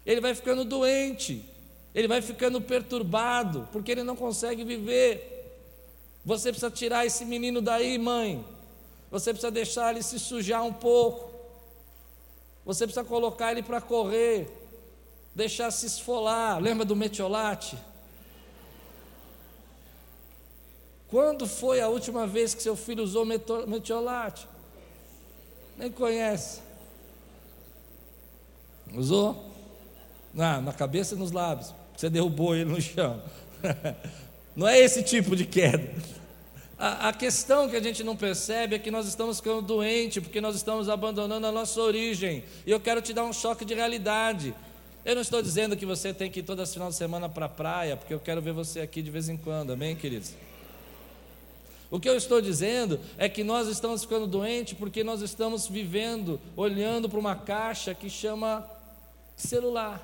ele 0.05 0.19
vai 0.19 0.35
ficando 0.35 0.65
doente, 0.65 1.45
ele 1.95 2.07
vai 2.07 2.21
ficando 2.21 2.59
perturbado, 2.59 3.67
porque 3.71 3.91
ele 3.91 4.03
não 4.03 4.15
consegue 4.15 4.63
viver. 4.65 5.29
Você 6.25 6.49
precisa 6.49 6.71
tirar 6.71 7.05
esse 7.05 7.23
menino 7.23 7.61
daí, 7.61 7.97
mãe. 7.97 8.43
Você 9.09 9.31
precisa 9.31 9.51
deixar 9.51 9.91
ele 9.91 10.03
se 10.03 10.19
sujar 10.19 10.63
um 10.63 10.73
pouco. 10.73 11.31
Você 12.65 12.85
precisa 12.85 13.05
colocar 13.05 13.51
ele 13.51 13.61
para 13.61 13.79
correr, 13.79 14.49
deixar 15.35 15.69
se 15.71 15.85
esfolar. 15.85 16.59
Lembra 16.61 16.85
do 16.85 16.95
metiolate? 16.95 17.77
Quando 21.13 21.45
foi 21.45 21.79
a 21.79 21.87
última 21.87 22.25
vez 22.25 22.55
que 22.55 22.63
seu 22.63 22.75
filho 22.75 23.03
usou 23.03 23.23
metiolate? 23.23 24.47
Nem 25.77 25.91
conhece. 25.91 26.59
Usou? 28.91 29.45
Na, 30.33 30.59
na 30.59 30.73
cabeça 30.73 31.13
e 31.13 31.17
nos 31.19 31.31
lábios. 31.31 31.71
Você 31.95 32.09
derrubou 32.09 32.55
ele 32.55 32.65
no 32.65 32.81
chão. 32.81 33.21
Não 34.55 34.67
é 34.67 34.79
esse 34.79 35.03
tipo 35.03 35.35
de 35.35 35.45
queda. 35.45 35.93
A, 36.79 37.09
a, 37.09 37.13
questão 37.13 37.69
que 37.69 37.75
a 37.75 37.81
gente 37.81 38.03
não 38.03 38.15
percebe 38.15 38.75
é 38.75 38.79
que 38.79 38.89
nós 38.89 39.07
estamos 39.07 39.37
ficando 39.37 39.61
doentes, 39.61 40.23
porque 40.23 40.41
nós 40.41 40.55
estamos 40.55 40.89
abandonando 40.89 41.45
a 41.45 41.51
nossa 41.51 41.79
origem. 41.79 42.43
E 42.65 42.71
eu 42.71 42.79
quero 42.79 43.03
te 43.03 43.13
dar 43.13 43.23
um 43.23 43.31
choque 43.31 43.63
de 43.63 43.75
realidade. 43.75 44.51
Eu 45.05 45.13
não 45.13 45.21
estou 45.21 45.43
dizendo 45.43 45.77
que 45.77 45.85
você 45.85 46.11
tem 46.11 46.31
que 46.31 46.39
ir 46.39 46.43
todas 46.43 46.69
as 46.69 46.73
final 46.73 46.89
de 46.89 46.95
semana 46.95 47.29
para 47.29 47.45
a 47.45 47.49
praia, 47.49 47.95
porque 47.95 48.15
eu 48.15 48.19
quero 48.19 48.41
ver 48.41 48.51
você 48.51 48.81
aqui 48.81 49.03
de 49.03 49.11
vez 49.11 49.29
em 49.29 49.37
quando, 49.37 49.73
amém, 49.73 49.95
queridos? 49.95 50.33
O 51.93 51.99
que 51.99 52.09
eu 52.09 52.17
estou 52.17 52.41
dizendo 52.41 52.99
é 53.19 53.29
que 53.29 53.43
nós 53.43 53.67
estamos 53.67 54.01
ficando 54.01 54.25
doentes 54.25 54.75
porque 54.75 55.03
nós 55.03 55.21
estamos 55.21 55.67
vivendo, 55.67 56.41
olhando 56.57 57.07
para 57.07 57.19
uma 57.19 57.35
caixa 57.35 57.93
que 57.93 58.09
chama 58.09 58.67
celular. 59.35 60.01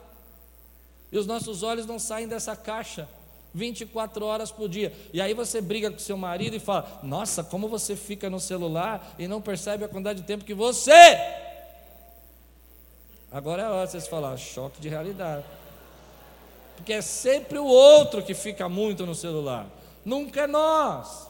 E 1.12 1.18
os 1.18 1.26
nossos 1.26 1.64
olhos 1.64 1.88
não 1.88 1.98
saem 1.98 2.28
dessa 2.28 2.56
caixa. 2.56 3.10
24 3.56 4.24
horas 4.24 4.52
por 4.52 4.70
dia. 4.70 4.94
E 5.12 5.20
aí 5.20 5.34
você 5.34 5.60
briga 5.62 5.90
com 5.90 5.98
seu 5.98 6.16
marido 6.16 6.56
e 6.56 6.60
fala: 6.60 7.00
Nossa, 7.02 7.44
como 7.44 7.68
você 7.68 7.96
fica 7.96 8.30
no 8.30 8.40
celular 8.40 9.16
e 9.18 9.28
não 9.28 9.42
percebe 9.42 9.84
a 9.84 9.88
quantidade 9.88 10.22
de 10.22 10.28
tempo 10.28 10.46
que 10.46 10.54
você. 10.54 10.92
Agora 13.32 13.64
é 13.64 13.66
a 13.66 13.72
hora 13.72 13.86
de 13.88 13.94
vocês 13.94 14.08
falar: 14.08 14.38
choque 14.38 14.80
de 14.80 14.90
realidade. 14.90 15.44
Porque 16.76 16.94
é 16.94 17.02
sempre 17.02 17.58
o 17.58 17.66
outro 17.66 18.22
que 18.22 18.36
fica 18.36 18.70
muito 18.70 19.08
no 19.08 19.16
celular, 19.16 19.66
nunca 20.06 20.42
é 20.42 20.48
nós. 20.48 21.29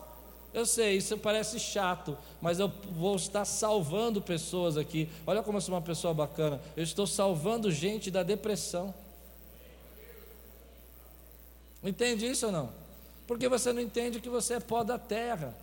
Eu 0.54 0.66
sei, 0.66 0.98
isso 0.98 1.18
parece 1.18 1.60
chato, 1.60 2.18
mas 2.42 2.60
eu 2.60 2.72
vou 2.92 3.16
estar 3.16 3.46
salvando 3.46 4.22
pessoas 4.22 4.78
aqui. 4.78 5.08
Olha 5.28 5.44
como 5.44 5.58
eu 5.58 5.62
sou 5.62 5.76
uma 5.76 5.82
pessoa 5.82 6.14
bacana. 6.14 6.60
Eu 6.76 6.84
estou 6.84 7.06
salvando 7.06 7.72
gente 7.72 8.10
da 8.10 8.24
depressão. 8.24 8.94
Entende 11.84 12.26
isso 12.26 12.48
ou 12.48 12.52
não? 12.52 12.70
Porque 13.28 13.48
você 13.48 13.72
não 13.72 13.82
entende 13.82 14.20
que 14.20 14.30
você 14.30 14.56
é 14.56 14.60
pó 14.60 14.84
da 14.84 14.98
terra. 14.98 15.56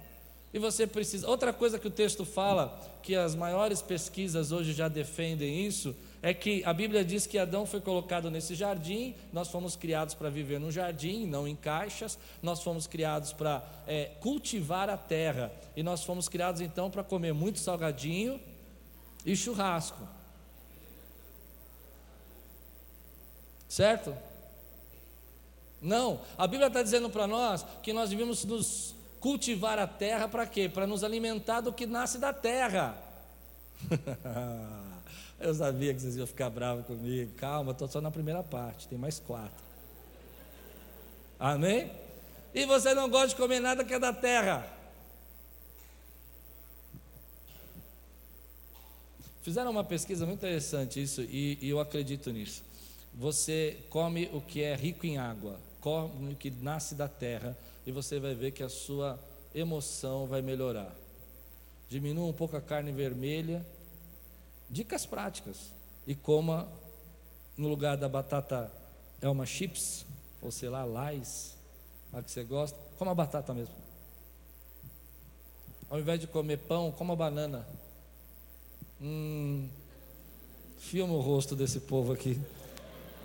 E 0.55 0.59
você 0.59 0.87
precisa. 0.87 1.28
Outra 1.28 1.52
coisa 1.52 1.78
que 1.78 1.88
o 1.88 1.90
texto 1.90 2.25
fala, 2.25 2.81
que 3.02 3.14
as 3.14 3.35
maiores 3.35 3.83
pesquisas 3.83 4.52
hoje 4.52 4.73
já 4.73 4.88
defendem 4.88 5.66
isso, 5.66 5.95
é 6.26 6.35
que 6.35 6.61
a 6.64 6.73
Bíblia 6.73 7.04
diz 7.04 7.25
que 7.25 7.38
Adão 7.38 7.64
foi 7.64 7.80
colocado 7.80 8.28
nesse 8.33 8.56
jardim, 8.56 9.14
nós 9.33 9.47
fomos 9.47 9.76
criados 9.76 10.12
para 10.12 10.28
viver 10.28 10.59
no 10.59 10.73
jardim, 10.73 11.25
não 11.25 11.47
em 11.47 11.54
caixas, 11.54 12.18
nós 12.42 12.64
fomos 12.64 12.88
criados 12.88 13.33
para 13.33 13.64
é, 13.87 14.06
cultivar 14.18 14.90
a 14.90 14.97
terra, 14.97 15.52
e 15.76 15.85
nós 15.85 16.02
fomos 16.02 16.28
criados 16.28 16.61
então 16.61 16.90
para 16.90 17.04
comer 17.04 17.33
muito 17.33 17.61
salgadinho 17.61 18.40
e 19.25 19.37
churrasco. 19.37 20.00
Certo? 23.68 24.12
Não, 25.80 26.21
a 26.37 26.49
Bíblia 26.49 26.66
está 26.66 26.83
dizendo 26.83 27.09
para 27.09 27.28
nós 27.28 27.64
que 27.85 27.92
nós 27.92 28.11
devemos 28.11 28.45
nos 28.45 28.97
cultivar 29.21 29.78
a 29.78 29.87
terra 29.87 30.26
para 30.26 30.45
quê? 30.45 30.68
Para 30.68 30.88
nos 30.88 31.04
alimentar 31.04 31.61
do 31.61 31.73
que 31.73 31.87
nasce 31.87 32.18
da 32.18 32.33
terra. 32.33 33.00
Eu 35.38 35.55
sabia 35.55 35.93
que 35.93 36.00
vocês 36.00 36.16
iam 36.16 36.26
ficar 36.26 36.50
bravos 36.50 36.87
comigo. 36.87 37.33
Calma, 37.37 37.73
estou 37.73 37.87
só 37.88 38.00
na 38.00 38.11
primeira 38.11 38.43
parte, 38.43 38.88
tem 38.88 38.99
mais 38.99 39.19
quatro. 39.19 39.64
Amém? 41.38 41.90
E 42.55 42.64
você 42.64 42.95
não 42.95 43.09
gosta 43.11 43.28
de 43.28 43.37
comer 43.37 43.61
nada 43.61 43.85
que 43.85 43.93
é 43.93 43.99
da 43.99 44.12
terra. 44.12 44.66
Fizeram 49.43 49.71
uma 49.71 49.85
pesquisa 49.85 50.26
muito 50.26 50.40
interessante 50.40 51.00
isso 51.00 51.23
e, 51.23 51.59
e 51.61 51.69
eu 51.69 51.78
acredito 51.78 52.33
nisso. 52.33 52.64
Você 53.14 53.76
come 53.90 54.28
o 54.33 54.40
que 54.40 54.62
é 54.62 54.75
rico 54.75 55.07
em 55.07 55.19
água, 55.19 55.61
come 55.81 56.33
o 56.33 56.37
que 56.37 56.50
nasce 56.50 56.95
da 56.95 57.07
terra 57.07 57.57
e 57.87 57.93
você 57.93 58.19
vai 58.19 58.35
ver 58.35 58.50
que 58.50 58.62
a 58.62 58.69
sua 58.69 59.21
emoção 59.55 60.26
vai 60.26 60.43
melhorar. 60.43 60.93
Diminua 61.88 62.26
um 62.26 62.33
pouco 62.33 62.57
a 62.57 62.61
carne 62.61 62.90
vermelha. 62.90 63.64
Dicas 64.70 65.06
práticas. 65.06 65.73
E 66.06 66.14
coma 66.14 66.68
no 67.56 67.68
lugar 67.68 67.96
da 67.96 68.08
batata 68.08 68.70
é 69.20 69.28
uma 69.28 69.46
chips, 69.46 70.04
ou 70.42 70.50
sei 70.50 70.68
lá, 70.68 70.85
lais, 70.85 71.56
a 72.12 72.23
que 72.23 72.30
você 72.30 72.44
gosta, 72.44 72.78
coma 72.99 73.14
batata 73.14 73.52
mesmo. 73.52 73.75
Ao 75.88 75.99
invés 75.99 76.20
de 76.20 76.26
comer 76.26 76.58
pão, 76.58 76.90
coma 76.92 77.14
banana. 77.14 77.66
Hum, 79.00 79.68
filma 80.78 81.14
o 81.14 81.20
rosto 81.20 81.54
desse 81.54 81.80
povo 81.80 82.12
aqui. 82.12 82.40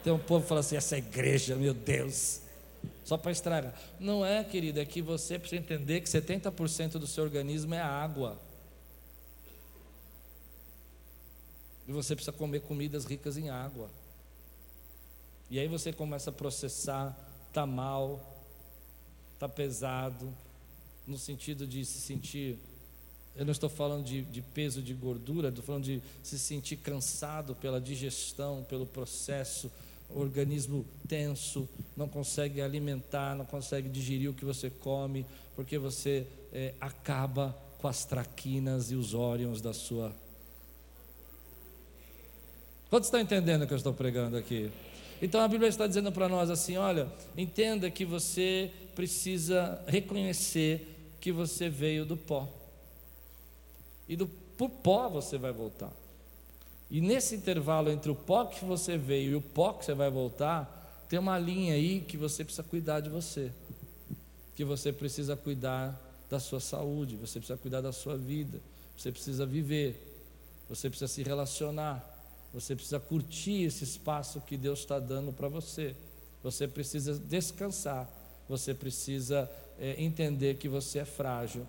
Tem 0.03 0.11
um 0.11 0.19
povo 0.19 0.43
que 0.43 0.49
fala 0.49 0.61
assim: 0.61 0.75
essa 0.75 0.97
igreja, 0.97 1.55
meu 1.55 1.73
Deus, 1.73 2.41
só 3.03 3.17
para 3.17 3.31
estragar. 3.31 3.73
Não 3.99 4.25
é, 4.25 4.43
querido, 4.43 4.79
é 4.79 4.85
que 4.85 5.01
você 5.01 5.37
precisa 5.39 5.61
entender 5.61 6.01
que 6.01 6.09
70% 6.09 6.93
do 6.93 7.07
seu 7.07 7.23
organismo 7.23 7.73
é 7.73 7.81
água. 7.81 8.37
E 11.91 11.93
você 11.93 12.15
precisa 12.15 12.31
comer 12.31 12.61
comidas 12.61 13.03
ricas 13.03 13.35
em 13.35 13.49
água. 13.49 13.89
E 15.49 15.59
aí 15.59 15.67
você 15.67 15.91
começa 15.91 16.29
a 16.29 16.33
processar, 16.33 17.13
tá 17.51 17.65
mal, 17.65 18.41
tá 19.37 19.49
pesado, 19.49 20.33
no 21.05 21.17
sentido 21.17 21.67
de 21.67 21.83
se 21.83 21.99
sentir. 21.99 22.57
Eu 23.35 23.43
não 23.43 23.51
estou 23.51 23.67
falando 23.67 24.05
de, 24.05 24.21
de 24.21 24.41
peso 24.41 24.81
de 24.81 24.93
gordura, 24.93 25.49
estou 25.49 25.65
falando 25.65 25.83
de 25.83 26.01
se 26.23 26.39
sentir 26.39 26.77
cansado 26.77 27.55
pela 27.55 27.81
digestão, 27.81 28.65
pelo 28.69 28.85
processo 28.85 29.69
organismo 30.15 30.85
tenso, 31.09 31.67
não 31.97 32.07
consegue 32.07 32.61
alimentar, 32.61 33.35
não 33.35 33.45
consegue 33.45 33.89
digerir 33.89 34.29
o 34.29 34.33
que 34.33 34.45
você 34.45 34.69
come, 34.69 35.25
porque 35.57 35.77
você 35.77 36.25
é, 36.53 36.73
acaba 36.79 37.53
com 37.79 37.87
as 37.89 38.05
traquinas 38.05 38.91
e 38.91 38.95
os 38.95 39.13
órgãos 39.13 39.59
da 39.59 39.73
sua. 39.73 40.15
Quantos 42.91 43.07
estão 43.07 43.21
entendendo 43.21 43.61
o 43.61 43.67
que 43.67 43.71
eu 43.71 43.77
estou 43.77 43.93
pregando 43.93 44.35
aqui? 44.35 44.69
Então 45.21 45.39
a 45.39 45.47
Bíblia 45.47 45.69
está 45.69 45.87
dizendo 45.87 46.11
para 46.11 46.27
nós 46.27 46.49
assim: 46.49 46.75
olha, 46.75 47.07
entenda 47.37 47.89
que 47.89 48.03
você 48.03 48.69
precisa 48.93 49.81
reconhecer 49.87 51.15
que 51.21 51.31
você 51.31 51.69
veio 51.69 52.05
do 52.05 52.17
pó, 52.17 52.49
e 54.09 54.17
do 54.17 54.27
por 54.27 54.69
pó 54.69 55.07
você 55.07 55.37
vai 55.37 55.53
voltar. 55.53 55.93
E 56.89 56.99
nesse 56.99 57.33
intervalo 57.33 57.89
entre 57.89 58.11
o 58.11 58.15
pó 58.15 58.43
que 58.43 58.65
você 58.65 58.97
veio 58.97 59.31
e 59.31 59.35
o 59.35 59.41
pó 59.41 59.71
que 59.71 59.85
você 59.85 59.93
vai 59.93 60.09
voltar, 60.09 61.05
tem 61.07 61.17
uma 61.17 61.39
linha 61.39 61.75
aí 61.75 62.01
que 62.01 62.17
você 62.17 62.43
precisa 62.43 62.63
cuidar 62.63 62.99
de 62.99 63.09
você. 63.09 63.53
Que 64.53 64.65
você 64.65 64.91
precisa 64.91 65.37
cuidar 65.37 65.97
da 66.29 66.41
sua 66.41 66.59
saúde, 66.59 67.15
você 67.15 67.39
precisa 67.39 67.57
cuidar 67.57 67.79
da 67.79 67.93
sua 67.93 68.17
vida, 68.17 68.59
você 68.97 69.13
precisa 69.13 69.45
viver, 69.45 69.95
você 70.67 70.89
precisa 70.89 71.07
se 71.07 71.23
relacionar, 71.23 72.10
você 72.53 72.75
precisa 72.75 72.99
curtir 72.99 73.63
esse 73.63 73.83
espaço 73.83 74.41
que 74.41 74.57
Deus 74.57 74.79
está 74.79 74.99
dando 74.99 75.31
para 75.31 75.47
você. 75.47 75.95
Você 76.43 76.67
precisa 76.67 77.17
descansar, 77.17 78.09
você 78.49 78.73
precisa 78.73 79.49
é, 79.79 80.01
entender 80.01 80.57
que 80.57 80.67
você 80.67 80.99
é 80.99 81.05
frágil 81.05 81.65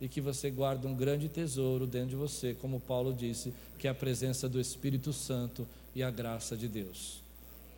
e 0.00 0.08
que 0.08 0.20
você 0.20 0.50
guarda 0.50 0.86
um 0.86 0.94
grande 0.94 1.28
tesouro 1.28 1.86
dentro 1.86 2.10
de 2.10 2.16
você, 2.16 2.54
como 2.54 2.80
Paulo 2.80 3.14
disse, 3.14 3.54
que 3.78 3.86
é 3.86 3.90
a 3.90 3.94
presença 3.94 4.48
do 4.48 4.60
Espírito 4.60 5.12
Santo 5.12 5.66
e 5.94 6.02
a 6.02 6.10
graça 6.10 6.56
de 6.56 6.68
Deus. 6.68 7.22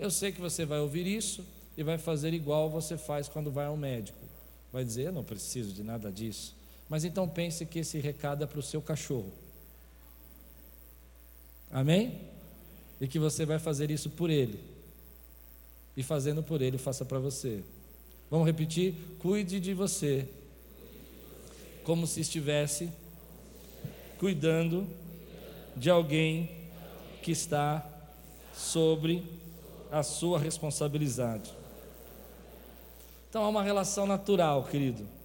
Eu 0.01 0.11
sei 0.11 0.33
que 0.33 0.41
você 0.41 0.65
vai 0.65 0.81
ouvir 0.81 1.07
isso 1.07 1.45
e 1.77 1.83
vai 1.83 1.99
fazer 1.99 2.35
igual 2.35 2.69
você 2.69 2.97
faz 2.97 3.29
quando 3.29 3.53
vai 3.53 3.67
ao 3.67 3.77
médico. 3.77 4.19
Vai 4.73 4.85
dizer: 4.85 5.07
Eu 5.07 5.13
não 5.13 5.25
preciso 5.25 5.73
de 5.73 5.83
nada 5.83 6.11
disso. 6.11 6.57
Mas 6.89 7.05
então 7.05 7.29
pense 7.29 7.65
que 7.67 7.81
esse 7.81 7.99
recado 7.99 8.43
é 8.43 8.47
para 8.47 8.59
o 8.59 8.63
seu 8.63 8.81
cachorro. 8.81 9.33
Amém? 11.71 12.38
E 13.01 13.07
que 13.07 13.19
você 13.19 13.45
vai 13.45 13.59
fazer 13.59 13.91
isso 13.91 14.11
por 14.11 14.31
ele. 14.31 14.59
E 15.97 16.03
fazendo 16.03 16.43
por 16.43 16.63
ele, 16.63 16.79
faça 16.79 17.05
para 17.05 17.19
você. 17.19 17.63
Vamos 18.31 18.47
repetir? 18.47 18.95
Cuide 19.19 19.59
de 19.59 19.75
você 19.75 20.29
como 21.85 22.07
se 22.07 22.21
estivesse 22.21 22.93
cuidando 24.19 24.87
de 25.75 25.89
alguém 25.89 26.51
que 27.23 27.31
está 27.31 27.87
sobre 28.53 29.25
a 29.91 30.03
sua 30.03 30.39
responsabilidade. 30.39 31.53
Então 33.31 33.45
há 33.45 33.49
uma 33.49 33.63
relação 33.63 34.07
natural, 34.07 34.65
querido. 34.65 35.18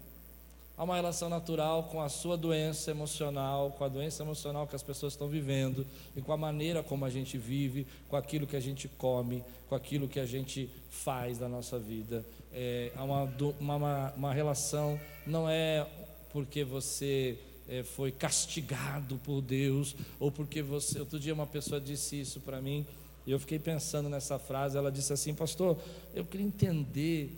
Há 0.76 0.84
uma 0.84 0.96
relação 0.96 1.30
natural 1.30 1.84
com 1.84 2.02
a 2.02 2.10
sua 2.10 2.36
doença 2.36 2.90
emocional, 2.90 3.72
com 3.78 3.84
a 3.84 3.88
doença 3.88 4.24
emocional 4.24 4.66
que 4.66 4.76
as 4.76 4.82
pessoas 4.82 5.14
estão 5.14 5.28
vivendo 5.28 5.86
e 6.16 6.22
com 6.22 6.34
a 6.34 6.38
maneira 6.38 6.82
como 6.82 7.06
a 7.06 7.12
gente 7.12 7.38
vive, 7.38 7.86
com 8.10 8.16
aquilo 8.16 8.48
que 8.48 8.56
a 8.56 8.60
gente 8.60 8.88
come, 8.88 9.44
com 9.70 9.76
aquilo 9.76 10.08
que 10.08 10.20
a 10.20 10.26
gente 10.26 10.68
faz 10.90 11.38
da 11.38 11.48
nossa 11.48 11.78
vida. 11.78 12.26
É, 12.52 12.92
há 12.96 13.04
uma, 13.04 13.32
uma, 13.60 14.14
uma 14.18 14.34
relação, 14.34 15.00
não 15.28 15.48
é 15.48 15.88
porque 16.32 16.64
você 16.64 17.38
é, 17.70 17.84
foi 17.84 18.12
castigado 18.12 19.18
por 19.24 19.42
Deus, 19.42 19.96
ou 20.20 20.32
porque 20.32 20.64
você. 20.64 21.00
Outro 21.00 21.20
dia 21.20 21.34
uma 21.34 21.48
pessoa 21.48 21.80
disse 21.80 22.20
isso 22.20 22.40
para 22.40 22.60
mim, 22.60 22.86
e 23.26 23.32
eu 23.32 23.40
fiquei 23.40 23.60
pensando 23.60 24.10
nessa 24.10 24.40
frase. 24.40 24.78
Ela 24.78 24.92
disse 24.92 25.14
assim: 25.14 25.34
Pastor, 25.34 25.78
eu 26.14 26.26
queria 26.26 26.46
entender 26.46 27.32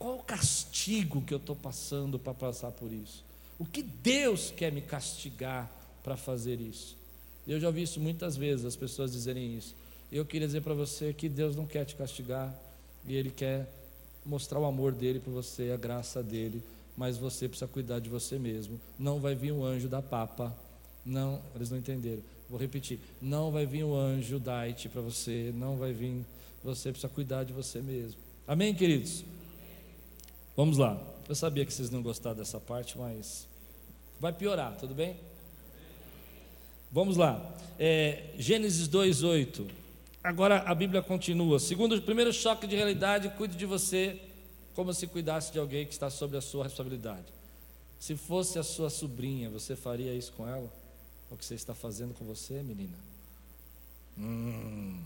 qual 0.00 0.16
o 0.16 0.22
castigo 0.24 1.22
que 1.22 1.32
eu 1.32 1.38
estou 1.38 1.54
passando 1.54 2.18
para 2.18 2.34
passar 2.34 2.72
por 2.72 2.90
isso. 2.90 3.22
O 3.56 3.64
que 3.64 3.82
Deus 3.82 4.50
quer 4.50 4.72
me 4.72 4.80
castigar 4.80 5.70
para 6.02 6.16
fazer 6.16 6.60
isso? 6.60 6.96
Eu 7.46 7.60
já 7.60 7.68
ouvi 7.68 7.82
isso 7.82 8.00
muitas 8.00 8.36
vezes, 8.36 8.64
as 8.64 8.74
pessoas 8.74 9.12
dizerem 9.12 9.56
isso. 9.56 9.76
Eu 10.10 10.24
queria 10.24 10.48
dizer 10.48 10.62
para 10.62 10.74
você 10.74 11.12
que 11.12 11.28
Deus 11.28 11.54
não 11.54 11.66
quer 11.66 11.84
te 11.84 11.94
castigar, 11.94 12.52
e 13.06 13.14
Ele 13.14 13.30
quer 13.30 13.72
mostrar 14.26 14.58
o 14.58 14.64
amor 14.64 14.90
dele 14.90 15.20
para 15.20 15.32
você, 15.32 15.70
a 15.70 15.76
graça 15.76 16.20
dele 16.20 16.60
mas 17.00 17.16
você 17.16 17.48
precisa 17.48 17.66
cuidar 17.66 17.98
de 17.98 18.10
você 18.10 18.38
mesmo. 18.38 18.78
Não 18.98 19.20
vai 19.20 19.34
vir 19.34 19.52
um 19.52 19.64
anjo 19.64 19.88
da 19.88 20.02
papa. 20.02 20.54
Não, 21.02 21.40
eles 21.54 21.70
não 21.70 21.78
entenderam. 21.78 22.20
Vou 22.46 22.60
repetir. 22.60 22.98
Não 23.22 23.50
vai 23.50 23.64
vir 23.64 23.84
um 23.84 23.94
anjo 23.94 24.38
da 24.38 24.64
para 24.92 25.00
você. 25.00 25.50
Não 25.54 25.76
vai 25.76 25.94
vir. 25.94 26.22
Você 26.62 26.90
precisa 26.90 27.08
cuidar 27.08 27.44
de 27.44 27.54
você 27.54 27.80
mesmo. 27.80 28.20
Amém, 28.46 28.74
queridos? 28.74 29.24
Vamos 30.56 30.78
lá. 30.78 31.00
Eu 31.28 31.34
sabia 31.34 31.64
que 31.64 31.72
vocês 31.72 31.90
não 31.90 32.02
gostaram 32.02 32.36
dessa 32.36 32.58
parte, 32.58 32.98
mas 32.98 33.46
vai 34.18 34.32
piorar, 34.32 34.76
tudo 34.76 34.94
bem? 34.94 35.16
Vamos 36.90 37.16
lá. 37.16 37.40
É, 37.78 38.34
Gênesis 38.36 38.88
2:8. 38.88 39.66
Agora 40.22 40.58
a 40.66 40.74
Bíblia 40.74 41.00
continua. 41.00 41.58
Segundo 41.58 41.94
o 41.94 42.02
primeiro 42.02 42.32
choque 42.32 42.66
de 42.66 42.76
realidade, 42.76 43.28
cuide 43.30 43.56
de 43.56 43.64
você 43.64 44.20
como 44.74 44.92
se 44.92 45.06
cuidasse 45.06 45.52
de 45.52 45.58
alguém 45.58 45.86
que 45.86 45.92
está 45.92 46.10
sob 46.10 46.36
a 46.36 46.40
sua 46.40 46.64
responsabilidade. 46.64 47.26
Se 47.98 48.16
fosse 48.16 48.58
a 48.58 48.62
sua 48.62 48.90
sobrinha, 48.90 49.48
você 49.48 49.76
faria 49.76 50.12
isso 50.14 50.32
com 50.32 50.48
ela? 50.48 50.70
O 51.30 51.36
que 51.36 51.44
você 51.44 51.54
está 51.54 51.74
fazendo 51.74 52.12
com 52.14 52.24
você, 52.24 52.54
menina? 52.62 52.96
Hum. 54.18 54.98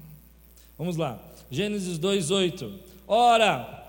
Vamos 0.78 0.96
lá, 0.96 1.20
Gênesis 1.50 1.98
2,8. 1.98 2.72
Ora, 3.06 3.83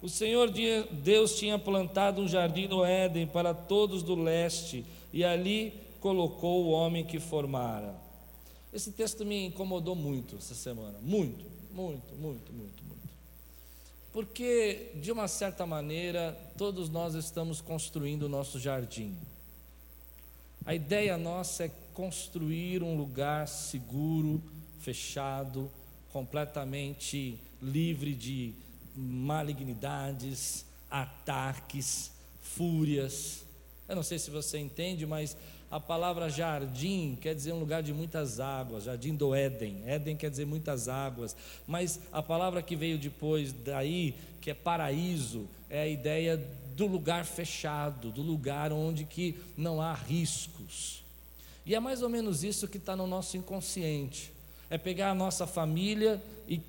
O 0.00 0.08
Senhor 0.08 0.50
Deus 0.92 1.36
tinha 1.36 1.58
plantado 1.58 2.22
um 2.22 2.28
jardim 2.28 2.68
no 2.68 2.84
Éden 2.84 3.26
para 3.26 3.52
todos 3.52 4.02
do 4.02 4.14
leste, 4.14 4.84
e 5.12 5.24
ali 5.24 5.72
colocou 6.00 6.64
o 6.64 6.70
homem 6.70 7.04
que 7.04 7.18
formara. 7.18 7.94
Esse 8.72 8.92
texto 8.92 9.24
me 9.24 9.46
incomodou 9.46 9.96
muito 9.96 10.36
essa 10.36 10.54
semana, 10.54 10.98
muito, 11.02 11.44
muito, 11.72 12.14
muito, 12.14 12.52
muito, 12.52 12.82
muito. 12.84 13.08
Porque, 14.12 14.92
de 14.96 15.10
uma 15.10 15.26
certa 15.26 15.66
maneira, 15.66 16.38
todos 16.56 16.88
nós 16.88 17.14
estamos 17.14 17.60
construindo 17.60 18.24
o 18.24 18.28
nosso 18.28 18.60
jardim. 18.60 19.16
A 20.64 20.74
ideia 20.74 21.16
nossa 21.16 21.64
é 21.64 21.70
construir 21.94 22.82
um 22.82 22.96
lugar 22.96 23.48
seguro, 23.48 24.40
fechado, 24.80 25.70
completamente 26.12 27.38
livre 27.60 28.14
de 28.14 28.52
malignidades, 28.98 30.66
ataques, 30.90 32.10
fúrias. 32.42 33.44
Eu 33.88 33.94
não 33.94 34.02
sei 34.02 34.18
se 34.18 34.30
você 34.30 34.58
entende, 34.58 35.06
mas 35.06 35.36
a 35.70 35.78
palavra 35.78 36.28
jardim 36.28 37.16
quer 37.20 37.34
dizer 37.34 37.52
um 37.52 37.60
lugar 37.60 37.82
de 37.82 37.92
muitas 37.92 38.40
águas, 38.40 38.84
jardim 38.84 39.14
do 39.14 39.34
Éden. 39.34 39.82
Éden 39.86 40.16
quer 40.16 40.30
dizer 40.30 40.46
muitas 40.46 40.88
águas, 40.88 41.36
mas 41.66 42.00
a 42.10 42.22
palavra 42.22 42.60
que 42.60 42.74
veio 42.74 42.98
depois 42.98 43.52
daí, 43.52 44.14
que 44.40 44.50
é 44.50 44.54
paraíso, 44.54 45.46
é 45.70 45.82
a 45.82 45.88
ideia 45.88 46.42
do 46.74 46.86
lugar 46.86 47.24
fechado, 47.24 48.10
do 48.10 48.22
lugar 48.22 48.72
onde 48.72 49.04
que 49.04 49.38
não 49.56 49.80
há 49.80 49.94
riscos. 49.94 51.04
E 51.64 51.74
é 51.74 51.80
mais 51.80 52.02
ou 52.02 52.08
menos 52.08 52.42
isso 52.42 52.66
que 52.66 52.78
está 52.78 52.96
no 52.96 53.06
nosso 53.06 53.36
inconsciente. 53.36 54.32
É 54.70 54.78
pegar 54.78 55.10
a 55.10 55.14
nossa 55.14 55.46
família 55.46 56.20
e 56.48 56.60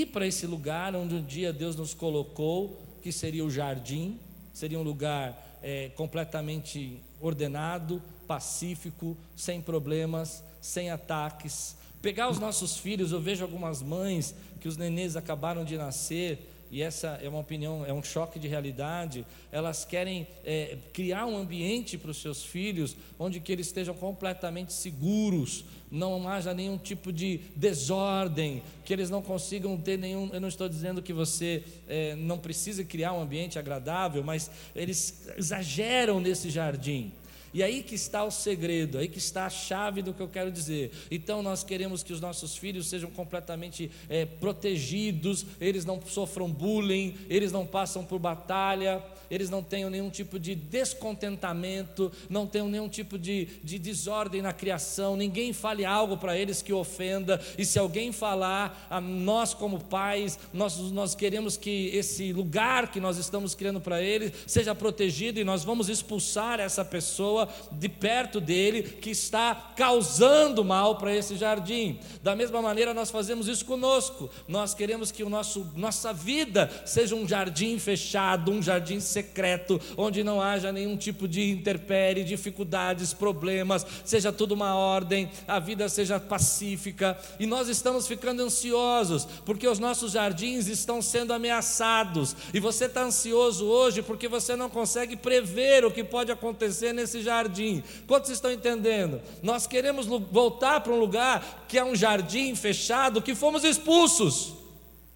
ir 0.00 0.06
para 0.06 0.26
esse 0.26 0.46
lugar 0.46 0.94
onde 0.96 1.14
um 1.14 1.24
dia 1.24 1.52
Deus 1.52 1.76
nos 1.76 1.94
colocou, 1.94 2.82
que 3.00 3.12
seria 3.12 3.44
o 3.44 3.50
jardim, 3.50 4.18
seria 4.52 4.78
um 4.78 4.82
lugar 4.82 5.58
é, 5.62 5.90
completamente 5.90 6.98
ordenado, 7.20 8.02
pacífico, 8.26 9.16
sem 9.36 9.60
problemas, 9.60 10.42
sem 10.60 10.90
ataques. 10.90 11.76
Pegar 12.02 12.28
os 12.28 12.38
nossos 12.38 12.76
filhos, 12.76 13.12
eu 13.12 13.20
vejo 13.20 13.44
algumas 13.44 13.82
mães 13.82 14.34
que 14.60 14.66
os 14.66 14.76
nenês 14.76 15.16
acabaram 15.16 15.64
de 15.64 15.76
nascer 15.76 16.53
e 16.74 16.82
essa 16.82 17.20
é 17.22 17.28
uma 17.28 17.38
opinião, 17.38 17.86
é 17.86 17.92
um 17.92 18.02
choque 18.02 18.36
de 18.36 18.48
realidade, 18.48 19.24
elas 19.52 19.84
querem 19.84 20.26
é, 20.44 20.76
criar 20.92 21.24
um 21.24 21.36
ambiente 21.36 21.96
para 21.96 22.10
os 22.10 22.20
seus 22.20 22.42
filhos 22.42 22.96
onde 23.16 23.38
que 23.38 23.52
eles 23.52 23.68
estejam 23.68 23.94
completamente 23.94 24.72
seguros, 24.72 25.64
não 25.88 26.28
haja 26.28 26.52
nenhum 26.52 26.76
tipo 26.76 27.12
de 27.12 27.42
desordem, 27.54 28.60
que 28.84 28.92
eles 28.92 29.08
não 29.08 29.22
consigam 29.22 29.76
ter 29.76 29.96
nenhum. 29.96 30.28
Eu 30.32 30.40
não 30.40 30.48
estou 30.48 30.68
dizendo 30.68 31.00
que 31.00 31.12
você 31.12 31.62
é, 31.86 32.16
não 32.16 32.38
precisa 32.38 32.82
criar 32.82 33.12
um 33.12 33.22
ambiente 33.22 33.56
agradável, 33.56 34.24
mas 34.24 34.50
eles 34.74 35.28
exageram 35.38 36.18
nesse 36.18 36.50
jardim. 36.50 37.12
E 37.54 37.62
aí 37.62 37.84
que 37.84 37.94
está 37.94 38.24
o 38.24 38.32
segredo, 38.32 38.98
aí 38.98 39.06
que 39.06 39.18
está 39.18 39.46
a 39.46 39.50
chave 39.50 40.02
do 40.02 40.12
que 40.12 40.20
eu 40.20 40.28
quero 40.28 40.50
dizer. 40.50 40.90
Então 41.08 41.40
nós 41.40 41.62
queremos 41.62 42.02
que 42.02 42.12
os 42.12 42.20
nossos 42.20 42.56
filhos 42.56 42.88
sejam 42.88 43.08
completamente 43.12 43.90
é, 44.08 44.26
protegidos, 44.26 45.46
eles 45.60 45.84
não 45.84 46.02
sofram 46.04 46.50
bullying, 46.50 47.16
eles 47.30 47.52
não 47.52 47.64
passam 47.64 48.04
por 48.04 48.18
batalha, 48.18 49.00
eles 49.30 49.50
não 49.50 49.62
tenham 49.62 49.88
nenhum 49.88 50.10
tipo 50.10 50.38
de 50.38 50.54
descontentamento, 50.54 52.10
não 52.28 52.46
tenham 52.46 52.68
nenhum 52.68 52.88
tipo 52.88 53.18
de, 53.18 53.46
de 53.62 53.78
desordem 53.78 54.42
na 54.42 54.52
criação, 54.52 55.16
ninguém 55.16 55.52
fale 55.52 55.84
algo 55.84 56.16
para 56.16 56.36
eles 56.36 56.60
que 56.60 56.72
ofenda, 56.72 57.40
e 57.56 57.64
se 57.64 57.78
alguém 57.78 58.12
falar, 58.12 58.86
a 58.90 59.00
nós 59.00 59.54
como 59.54 59.78
pais, 59.78 60.38
nós, 60.52 60.78
nós 60.90 61.14
queremos 61.14 61.56
que 61.56 61.88
esse 61.94 62.32
lugar 62.32 62.90
que 62.90 63.00
nós 63.00 63.16
estamos 63.16 63.54
criando 63.54 63.80
para 63.80 64.02
eles 64.02 64.32
seja 64.46 64.74
protegido 64.74 65.38
e 65.38 65.44
nós 65.44 65.64
vamos 65.64 65.88
expulsar 65.88 66.60
essa 66.60 66.84
pessoa 66.84 67.43
de 67.72 67.88
perto 67.88 68.40
dele 68.40 68.82
que 68.82 69.10
está 69.10 69.72
causando 69.76 70.64
mal 70.64 70.96
para 70.96 71.14
esse 71.14 71.36
jardim. 71.36 71.98
Da 72.22 72.34
mesma 72.34 72.60
maneira, 72.60 72.94
nós 72.94 73.10
fazemos 73.10 73.48
isso 73.48 73.64
conosco. 73.64 74.30
Nós 74.48 74.74
queremos 74.74 75.10
que 75.10 75.22
o 75.22 75.28
nosso, 75.28 75.70
nossa 75.76 76.12
vida 76.12 76.70
seja 76.84 77.14
um 77.14 77.26
jardim 77.26 77.78
fechado, 77.78 78.50
um 78.50 78.62
jardim 78.62 79.00
secreto, 79.00 79.80
onde 79.96 80.24
não 80.24 80.40
haja 80.40 80.72
nenhum 80.72 80.96
tipo 80.96 81.28
de 81.28 81.50
interpérie, 81.50 82.24
dificuldades, 82.24 83.12
problemas, 83.12 83.86
seja 84.04 84.32
tudo 84.32 84.54
uma 84.54 84.74
ordem, 84.74 85.30
a 85.46 85.58
vida 85.58 85.88
seja 85.88 86.18
pacífica. 86.18 87.18
E 87.38 87.46
nós 87.46 87.68
estamos 87.68 88.06
ficando 88.06 88.42
ansiosos 88.42 89.26
porque 89.44 89.68
os 89.68 89.78
nossos 89.78 90.12
jardins 90.12 90.66
estão 90.66 91.02
sendo 91.02 91.32
ameaçados. 91.32 92.36
E 92.52 92.60
você 92.60 92.86
está 92.86 93.02
ansioso 93.02 93.66
hoje 93.66 94.02
porque 94.02 94.28
você 94.28 94.56
não 94.56 94.70
consegue 94.70 95.16
prever 95.16 95.84
o 95.84 95.90
que 95.90 96.02
pode 96.02 96.32
acontecer 96.32 96.92
nesse 96.92 97.20
jardim 97.20 97.33
jardim. 97.34 97.82
Quantos 98.06 98.30
estão 98.30 98.50
entendendo? 98.50 99.20
Nós 99.42 99.66
queremos 99.66 100.06
voltar 100.06 100.80
para 100.80 100.92
um 100.92 100.98
lugar 100.98 101.64
que 101.68 101.78
é 101.78 101.84
um 101.84 101.96
jardim 101.96 102.54
fechado, 102.54 103.22
que 103.22 103.34
fomos 103.34 103.64
expulsos. 103.64 104.54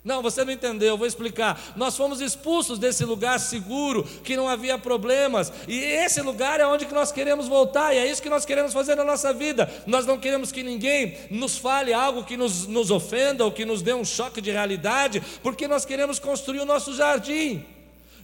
Não, 0.04 0.22
você 0.22 0.44
não 0.44 0.52
entendeu, 0.52 0.88
eu 0.88 0.96
vou 0.96 1.06
explicar. 1.06 1.60
Nós 1.76 1.96
fomos 1.96 2.20
expulsos 2.20 2.78
desse 2.78 3.04
lugar 3.04 3.38
seguro, 3.38 4.04
que 4.24 4.36
não 4.36 4.48
havia 4.48 4.78
problemas, 4.78 5.52
e 5.66 5.76
esse 5.78 6.22
lugar 6.22 6.60
é 6.60 6.66
onde 6.66 6.86
que 6.86 6.94
nós 6.94 7.12
queremos 7.12 7.46
voltar, 7.46 7.92
e 7.92 7.98
é 7.98 8.10
isso 8.10 8.22
que 8.22 8.30
nós 8.30 8.44
queremos 8.46 8.72
fazer 8.72 8.94
na 8.94 9.04
nossa 9.04 9.32
vida. 9.34 9.70
Nós 9.86 10.06
não 10.06 10.16
queremos 10.16 10.50
que 10.50 10.62
ninguém 10.62 11.18
nos 11.30 11.58
fale 11.58 11.92
algo 11.92 12.24
que 12.24 12.36
nos, 12.36 12.66
nos 12.66 12.90
ofenda 12.90 13.44
ou 13.44 13.52
que 13.52 13.66
nos 13.66 13.82
dê 13.82 13.92
um 13.92 14.04
choque 14.04 14.40
de 14.40 14.50
realidade, 14.50 15.22
porque 15.42 15.68
nós 15.68 15.84
queremos 15.84 16.18
construir 16.18 16.60
o 16.60 16.64
nosso 16.66 16.94
jardim. 16.94 17.77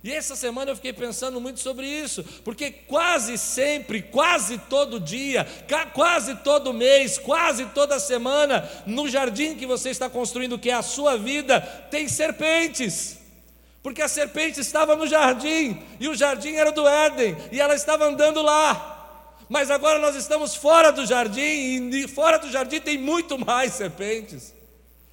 E 0.05 0.13
essa 0.13 0.37
semana 0.37 0.71
eu 0.71 0.77
fiquei 0.77 0.93
pensando 0.93 1.41
muito 1.41 1.61
sobre 1.61 1.87
isso, 1.87 2.23
porque 2.45 2.71
quase 2.71 3.39
sempre, 3.39 4.03
quase 4.03 4.59
todo 4.59 5.01
dia, 5.01 5.47
quase 5.95 6.35
todo 6.37 6.75
mês, 6.75 7.17
quase 7.17 7.65
toda 7.69 7.99
semana, 7.99 8.71
no 8.85 9.09
jardim 9.09 9.55
que 9.55 9.65
você 9.65 9.89
está 9.89 10.11
construindo, 10.11 10.59
que 10.59 10.69
é 10.69 10.75
a 10.75 10.83
sua 10.83 11.17
vida, 11.17 11.59
tem 11.91 12.07
serpentes. 12.07 13.17
Porque 13.83 14.03
a 14.03 14.09
serpente 14.09 14.61
estava 14.61 14.95
no 14.95 15.07
jardim, 15.07 15.83
e 15.99 16.07
o 16.07 16.15
jardim 16.15 16.53
era 16.53 16.71
do 16.71 16.87
Éden, 16.87 17.35
e 17.51 17.59
ela 17.59 17.75
estava 17.75 18.05
andando 18.05 18.43
lá. 18.43 19.39
Mas 19.49 19.71
agora 19.71 19.99
nós 19.99 20.15
estamos 20.17 20.55
fora 20.55 20.93
do 20.93 21.07
jardim, 21.07 21.89
e 21.89 22.07
fora 22.07 22.39
do 22.39 22.51
jardim 22.51 22.79
tem 22.79 22.99
muito 22.99 23.39
mais 23.39 23.73
serpentes. 23.73 24.53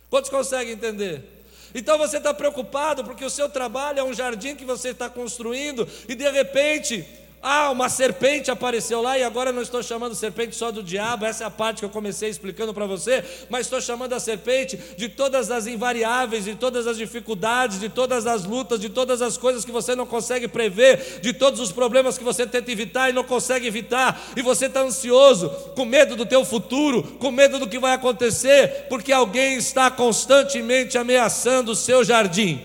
Quantos 0.10 0.30
conseguem 0.30 0.74
entender? 0.74 1.31
Então 1.74 1.98
você 1.98 2.18
está 2.18 2.34
preocupado 2.34 3.04
porque 3.04 3.24
o 3.24 3.30
seu 3.30 3.50
trabalho 3.50 4.00
é 4.00 4.04
um 4.04 4.14
jardim 4.14 4.56
que 4.56 4.66
você 4.66 4.90
está 4.90 5.10
construindo 5.10 5.88
e 6.08 6.16
de 6.16 6.30
repente 6.30 7.06
ah, 7.44 7.72
uma 7.72 7.90
serpente 7.90 8.52
apareceu 8.52 9.02
lá 9.02 9.18
e 9.18 9.24
agora 9.24 9.52
não 9.52 9.64
estou 9.64 9.82
chamando 9.82 10.14
serpente 10.14 10.56
só 10.56 10.72
do 10.72 10.84
diabo, 10.84 11.26
essa 11.26 11.44
é 11.44 11.48
a 11.48 11.50
parte 11.50 11.80
que 11.80 11.86
eu 11.86 11.90
comecei 11.90 12.30
explicando 12.30 12.72
para 12.72 12.86
você, 12.86 13.24
mas 13.50 13.62
estou 13.66 13.82
chamando 13.82 14.14
a 14.14 14.20
serpente 14.20 14.78
de 14.96 15.10
todas 15.10 15.50
as 15.50 15.66
invariáveis, 15.66 16.46
de 16.46 16.54
todas 16.54 16.86
as 16.86 16.98
dificuldades, 16.98 17.80
de 17.80 17.90
todas 17.90 18.28
as 18.28 18.46
lutas, 18.46 18.80
de 18.80 18.90
todas 18.90 19.24
as 19.24 19.38
coisas 19.38 19.66
que 19.66 19.72
você 19.72 19.96
não 19.96 20.06
consegue 20.06 20.48
prever, 20.48 21.20
de 21.20 21.34
todos 21.34 21.60
os 21.60 21.72
problemas 21.72 22.16
que 22.16 22.24
você 22.24 22.46
tenta 22.46 22.72
evitar 22.72 23.10
e 23.10 23.14
não 23.14 23.24
consegue 23.24 23.66
evitar, 23.66 24.22
e 24.36 24.44
você 24.44 24.68
está 24.68 24.82
ansioso, 24.82 25.50
com 25.76 25.84
medo 25.84 26.16
do 26.16 26.28
teu 26.28 26.46
futuro, 26.46 27.02
com 27.20 27.32
medo 27.32 27.58
do 27.58 27.68
que 27.68 27.80
vai 27.80 27.94
acontecer, 27.94 28.86
porque 28.88 29.12
alguém 29.12 29.56
está 29.56 29.90
constantemente 29.90 30.96
ameaçando 30.96 31.72
o 31.72 31.76
seu 31.76 32.04
jardim. 32.04 32.62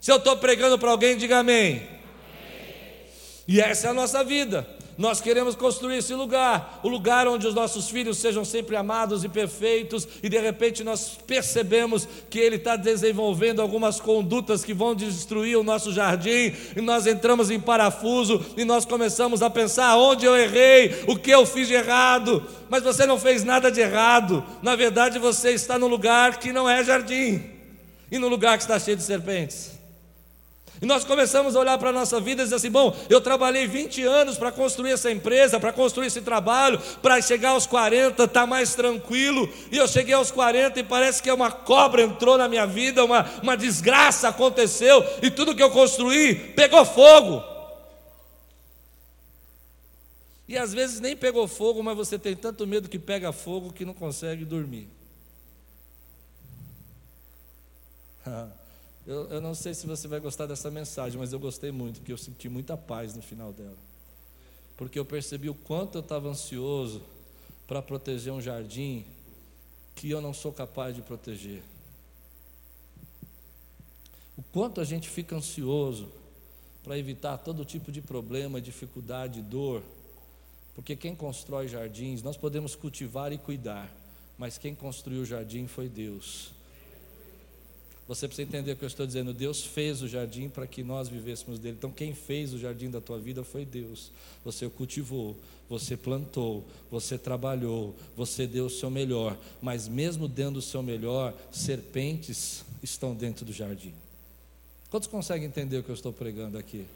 Se 0.00 0.10
eu 0.10 0.16
estou 0.16 0.36
pregando 0.36 0.78
para 0.78 0.90
alguém, 0.90 1.16
diga 1.16 1.38
amém. 1.38 1.99
E 3.50 3.60
essa 3.60 3.88
é 3.88 3.90
a 3.90 3.94
nossa 3.94 4.22
vida. 4.22 4.64
Nós 4.96 5.20
queremos 5.20 5.56
construir 5.56 5.96
esse 5.96 6.14
lugar, 6.14 6.78
o 6.84 6.88
lugar 6.88 7.26
onde 7.26 7.48
os 7.48 7.54
nossos 7.54 7.90
filhos 7.90 8.18
sejam 8.18 8.44
sempre 8.44 8.76
amados 8.76 9.24
e 9.24 9.28
perfeitos, 9.28 10.06
e 10.22 10.28
de 10.28 10.38
repente 10.38 10.84
nós 10.84 11.18
percebemos 11.26 12.06
que 12.28 12.38
ele 12.38 12.54
está 12.54 12.76
desenvolvendo 12.76 13.60
algumas 13.60 13.98
condutas 13.98 14.64
que 14.64 14.72
vão 14.72 14.94
destruir 14.94 15.56
o 15.56 15.64
nosso 15.64 15.92
jardim, 15.92 16.54
e 16.76 16.80
nós 16.80 17.08
entramos 17.08 17.50
em 17.50 17.58
parafuso 17.58 18.40
e 18.56 18.64
nós 18.64 18.84
começamos 18.84 19.42
a 19.42 19.50
pensar 19.50 19.96
onde 19.96 20.26
eu 20.26 20.36
errei, 20.36 21.02
o 21.08 21.16
que 21.16 21.32
eu 21.32 21.44
fiz 21.44 21.66
de 21.66 21.74
errado, 21.74 22.46
mas 22.68 22.84
você 22.84 23.04
não 23.04 23.18
fez 23.18 23.42
nada 23.42 23.68
de 23.68 23.80
errado, 23.80 24.44
na 24.62 24.76
verdade 24.76 25.18
você 25.18 25.50
está 25.50 25.76
no 25.76 25.88
lugar 25.88 26.38
que 26.38 26.52
não 26.52 26.70
é 26.70 26.84
jardim, 26.84 27.42
e 28.12 28.16
no 28.16 28.28
lugar 28.28 28.56
que 28.58 28.62
está 28.62 28.78
cheio 28.78 28.96
de 28.96 29.02
serpentes. 29.02 29.79
E 30.82 30.86
nós 30.86 31.04
começamos 31.04 31.54
a 31.54 31.60
olhar 31.60 31.76
para 31.76 31.90
a 31.90 31.92
nossa 31.92 32.18
vida 32.20 32.40
e 32.40 32.44
dizer 32.44 32.56
assim: 32.56 32.70
bom, 32.70 32.96
eu 33.10 33.20
trabalhei 33.20 33.66
20 33.66 34.02
anos 34.02 34.38
para 34.38 34.50
construir 34.50 34.92
essa 34.92 35.10
empresa, 35.10 35.60
para 35.60 35.74
construir 35.74 36.06
esse 36.06 36.22
trabalho, 36.22 36.80
para 37.02 37.20
chegar 37.20 37.50
aos 37.50 37.66
40, 37.66 38.24
estar 38.24 38.28
tá 38.28 38.46
mais 38.46 38.74
tranquilo. 38.74 39.46
E 39.70 39.76
eu 39.76 39.86
cheguei 39.86 40.14
aos 40.14 40.30
40 40.30 40.80
e 40.80 40.84
parece 40.84 41.22
que 41.22 41.30
uma 41.30 41.52
cobra 41.52 42.02
entrou 42.02 42.38
na 42.38 42.48
minha 42.48 42.66
vida, 42.66 43.04
uma, 43.04 43.28
uma 43.42 43.56
desgraça 43.58 44.28
aconteceu, 44.28 45.04
e 45.22 45.30
tudo 45.30 45.54
que 45.54 45.62
eu 45.62 45.70
construí 45.70 46.34
pegou 46.34 46.82
fogo. 46.86 47.44
E 50.48 50.56
às 50.56 50.72
vezes 50.72 50.98
nem 50.98 51.14
pegou 51.14 51.46
fogo, 51.46 51.82
mas 51.82 51.94
você 51.96 52.18
tem 52.18 52.34
tanto 52.34 52.66
medo 52.66 52.88
que 52.88 52.98
pega 52.98 53.32
fogo 53.32 53.72
que 53.72 53.84
não 53.84 53.92
consegue 53.92 54.46
dormir. 54.46 54.88
Eu, 59.10 59.28
eu 59.28 59.40
não 59.40 59.56
sei 59.56 59.74
se 59.74 59.88
você 59.88 60.06
vai 60.06 60.20
gostar 60.20 60.46
dessa 60.46 60.70
mensagem, 60.70 61.18
mas 61.18 61.32
eu 61.32 61.40
gostei 61.40 61.72
muito, 61.72 61.98
porque 61.98 62.12
eu 62.12 62.16
senti 62.16 62.48
muita 62.48 62.76
paz 62.76 63.12
no 63.16 63.20
final 63.20 63.52
dela. 63.52 63.76
Porque 64.76 64.96
eu 64.96 65.04
percebi 65.04 65.50
o 65.50 65.54
quanto 65.54 65.98
eu 65.98 66.00
estava 66.00 66.28
ansioso 66.28 67.02
para 67.66 67.82
proteger 67.82 68.32
um 68.32 68.40
jardim 68.40 69.04
que 69.96 70.08
eu 70.08 70.20
não 70.20 70.32
sou 70.32 70.52
capaz 70.52 70.94
de 70.94 71.02
proteger. 71.02 71.60
O 74.36 74.44
quanto 74.52 74.80
a 74.80 74.84
gente 74.84 75.08
fica 75.08 75.34
ansioso 75.34 76.08
para 76.84 76.96
evitar 76.96 77.36
todo 77.38 77.64
tipo 77.64 77.90
de 77.90 78.00
problema, 78.00 78.60
dificuldade, 78.60 79.42
dor. 79.42 79.82
Porque 80.72 80.94
quem 80.94 81.16
constrói 81.16 81.66
jardins, 81.66 82.22
nós 82.22 82.36
podemos 82.36 82.76
cultivar 82.76 83.32
e 83.32 83.38
cuidar, 83.38 83.92
mas 84.38 84.56
quem 84.56 84.72
construiu 84.72 85.22
o 85.22 85.26
jardim 85.26 85.66
foi 85.66 85.88
Deus. 85.88 86.59
Você 88.10 88.26
precisa 88.26 88.48
entender 88.48 88.72
o 88.72 88.76
que 88.76 88.82
eu 88.82 88.88
estou 88.88 89.06
dizendo. 89.06 89.32
Deus 89.32 89.64
fez 89.64 90.02
o 90.02 90.08
jardim 90.08 90.48
para 90.48 90.66
que 90.66 90.82
nós 90.82 91.08
vivêssemos 91.08 91.60
dele. 91.60 91.76
Então, 91.78 91.92
quem 91.92 92.12
fez 92.12 92.52
o 92.52 92.58
jardim 92.58 92.90
da 92.90 93.00
tua 93.00 93.20
vida 93.20 93.44
foi 93.44 93.64
Deus. 93.64 94.10
Você 94.44 94.66
o 94.66 94.70
cultivou, 94.70 95.36
você 95.68 95.96
plantou, 95.96 96.66
você 96.90 97.16
trabalhou, 97.16 97.94
você 98.16 98.48
deu 98.48 98.66
o 98.66 98.68
seu 98.68 98.90
melhor. 98.90 99.38
Mas, 99.62 99.86
mesmo 99.86 100.26
dando 100.26 100.56
o 100.56 100.62
seu 100.62 100.82
melhor, 100.82 101.32
serpentes 101.52 102.64
estão 102.82 103.14
dentro 103.14 103.44
do 103.44 103.52
jardim. 103.52 103.94
Quantos 104.90 105.08
conseguem 105.08 105.46
entender 105.46 105.78
o 105.78 105.84
que 105.84 105.90
eu 105.90 105.94
estou 105.94 106.12
pregando 106.12 106.58
aqui? 106.58 106.86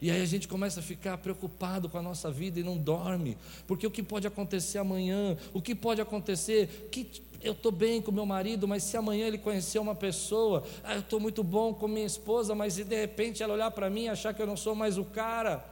E 0.00 0.10
aí 0.10 0.22
a 0.22 0.26
gente 0.26 0.48
começa 0.48 0.80
a 0.80 0.82
ficar 0.82 1.18
preocupado 1.18 1.86
com 1.86 1.98
a 1.98 2.02
nossa 2.02 2.30
vida 2.30 2.58
e 2.58 2.62
não 2.62 2.78
dorme, 2.78 3.36
porque 3.68 3.86
o 3.86 3.90
que 3.90 4.02
pode 4.02 4.26
acontecer 4.26 4.78
amanhã, 4.78 5.36
o 5.52 5.60
que 5.60 5.74
pode 5.74 6.00
acontecer, 6.00 6.88
que 6.90 7.22
eu 7.42 7.52
estou 7.52 7.72
bem 7.72 8.00
com 8.00 8.12
meu 8.12 8.24
marido, 8.24 8.68
mas 8.68 8.84
se 8.84 8.96
amanhã 8.96 9.26
ele 9.26 9.38
conhecer 9.38 9.78
uma 9.78 9.94
pessoa, 9.94 10.62
ah, 10.84 10.94
eu 10.94 11.00
estou 11.00 11.18
muito 11.18 11.42
bom 11.42 11.74
com 11.74 11.88
minha 11.88 12.06
esposa, 12.06 12.54
mas 12.54 12.76
de 12.76 12.84
repente 12.84 13.42
ela 13.42 13.54
olhar 13.54 13.70
para 13.70 13.90
mim 13.90 14.04
e 14.04 14.08
achar 14.08 14.32
que 14.32 14.40
eu 14.40 14.46
não 14.46 14.56
sou 14.56 14.74
mais 14.74 14.96
o 14.96 15.04
cara. 15.04 15.64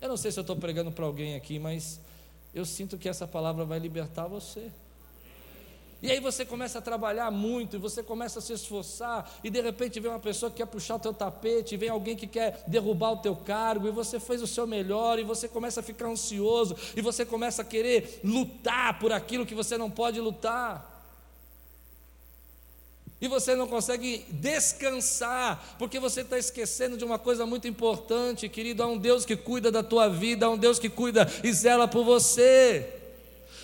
Eu 0.00 0.08
não 0.08 0.16
sei 0.16 0.32
se 0.32 0.38
eu 0.38 0.42
estou 0.42 0.56
pregando 0.56 0.90
para 0.90 1.04
alguém 1.04 1.34
aqui, 1.34 1.58
mas 1.58 2.00
eu 2.54 2.64
sinto 2.64 2.96
que 2.96 3.08
essa 3.08 3.26
palavra 3.26 3.64
vai 3.64 3.78
libertar 3.78 4.26
você. 4.26 4.70
E 6.04 6.10
aí 6.10 6.20
você 6.20 6.44
começa 6.44 6.80
a 6.80 6.82
trabalhar 6.82 7.30
muito, 7.30 7.76
e 7.76 7.78
você 7.78 8.02
começa 8.02 8.38
a 8.38 8.42
se 8.42 8.52
esforçar, 8.52 9.26
e 9.42 9.48
de 9.48 9.58
repente 9.62 9.98
vem 9.98 10.10
uma 10.10 10.20
pessoa 10.20 10.50
que 10.50 10.58
quer 10.58 10.66
puxar 10.66 10.96
o 10.96 10.98
teu 10.98 11.14
tapete, 11.14 11.78
vem 11.78 11.88
alguém 11.88 12.14
que 12.14 12.26
quer 12.26 12.62
derrubar 12.66 13.12
o 13.12 13.16
teu 13.16 13.34
cargo, 13.34 13.88
e 13.88 13.90
você 13.90 14.20
fez 14.20 14.42
o 14.42 14.46
seu 14.46 14.66
melhor, 14.66 15.18
e 15.18 15.22
você 15.22 15.48
começa 15.48 15.80
a 15.80 15.82
ficar 15.82 16.06
ansioso, 16.06 16.76
e 16.94 17.00
você 17.00 17.24
começa 17.24 17.62
a 17.62 17.64
querer 17.64 18.20
lutar 18.22 18.98
por 18.98 19.12
aquilo 19.12 19.46
que 19.46 19.54
você 19.54 19.78
não 19.78 19.90
pode 19.90 20.20
lutar. 20.20 20.92
E 23.18 23.26
você 23.26 23.54
não 23.54 23.66
consegue 23.66 24.26
descansar, 24.28 25.74
porque 25.78 25.98
você 25.98 26.20
está 26.20 26.36
esquecendo 26.36 26.98
de 26.98 27.04
uma 27.06 27.18
coisa 27.18 27.46
muito 27.46 27.66
importante, 27.66 28.46
querido. 28.46 28.82
Há 28.82 28.86
um 28.86 28.98
Deus 28.98 29.24
que 29.24 29.36
cuida 29.38 29.72
da 29.72 29.82
tua 29.82 30.06
vida, 30.06 30.44
há 30.44 30.50
um 30.50 30.58
Deus 30.58 30.78
que 30.78 30.90
cuida 30.90 31.26
e 31.42 31.50
zela 31.50 31.88
por 31.88 32.04
você. 32.04 33.03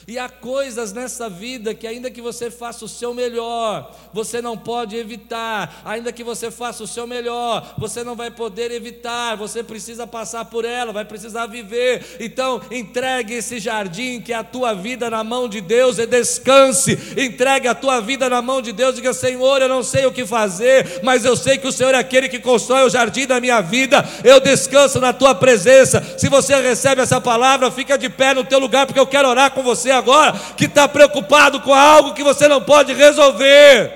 E 0.06 0.18
há 0.18 0.28
coisas 0.28 0.92
nessa 0.92 1.28
vida 1.28 1.74
que, 1.74 1.86
ainda 1.86 2.10
que 2.10 2.22
você 2.22 2.50
faça 2.50 2.84
o 2.84 2.88
seu 2.88 3.14
melhor, 3.14 3.94
você 4.12 4.40
não 4.40 4.56
pode 4.56 4.96
evitar. 4.96 5.82
Ainda 5.84 6.12
que 6.12 6.24
você 6.24 6.50
faça 6.50 6.82
o 6.82 6.86
seu 6.86 7.06
melhor, 7.06 7.74
você 7.78 8.02
não 8.02 8.16
vai 8.16 8.30
poder 8.30 8.70
evitar. 8.70 9.36
Você 9.36 9.62
precisa 9.62 10.06
passar 10.06 10.46
por 10.46 10.64
ela, 10.64 10.92
vai 10.92 11.04
precisar 11.04 11.46
viver. 11.46 12.16
Então, 12.18 12.60
entregue 12.70 13.34
esse 13.34 13.58
jardim 13.58 14.20
que 14.20 14.32
é 14.32 14.36
a 14.36 14.44
tua 14.44 14.74
vida 14.74 15.10
na 15.10 15.22
mão 15.22 15.48
de 15.48 15.60
Deus 15.60 15.98
e 15.98 16.06
descanse. 16.06 16.98
Entregue 17.16 17.68
a 17.68 17.74
tua 17.74 18.00
vida 18.00 18.28
na 18.28 18.42
mão 18.42 18.62
de 18.62 18.72
Deus. 18.72 18.94
Diga, 18.94 19.12
Senhor, 19.12 19.60
eu 19.60 19.68
não 19.68 19.82
sei 19.82 20.06
o 20.06 20.12
que 20.12 20.26
fazer, 20.26 21.00
mas 21.02 21.24
eu 21.24 21.36
sei 21.36 21.58
que 21.58 21.68
o 21.68 21.72
Senhor 21.72 21.94
é 21.94 21.98
aquele 21.98 22.28
que 22.28 22.38
constrói 22.38 22.84
o 22.84 22.90
jardim 22.90 23.26
da 23.26 23.40
minha 23.40 23.60
vida. 23.60 24.04
Eu 24.24 24.40
descanso 24.40 24.98
na 25.00 25.12
tua 25.12 25.34
presença. 25.34 26.02
Se 26.18 26.28
você 26.28 26.56
recebe 26.60 27.02
essa 27.02 27.20
palavra, 27.20 27.70
fica 27.70 27.98
de 27.98 28.08
pé 28.08 28.34
no 28.34 28.44
teu 28.44 28.58
lugar, 28.58 28.86
porque 28.86 29.00
eu 29.00 29.06
quero 29.06 29.28
orar 29.28 29.50
com 29.50 29.62
você 29.62 29.89
agora 29.90 30.32
que 30.56 30.64
está 30.64 30.88
preocupado 30.88 31.60
com 31.60 31.74
algo 31.74 32.14
que 32.14 32.22
você 32.22 32.48
não 32.48 32.62
pode 32.62 32.92
resolver. 32.92 33.92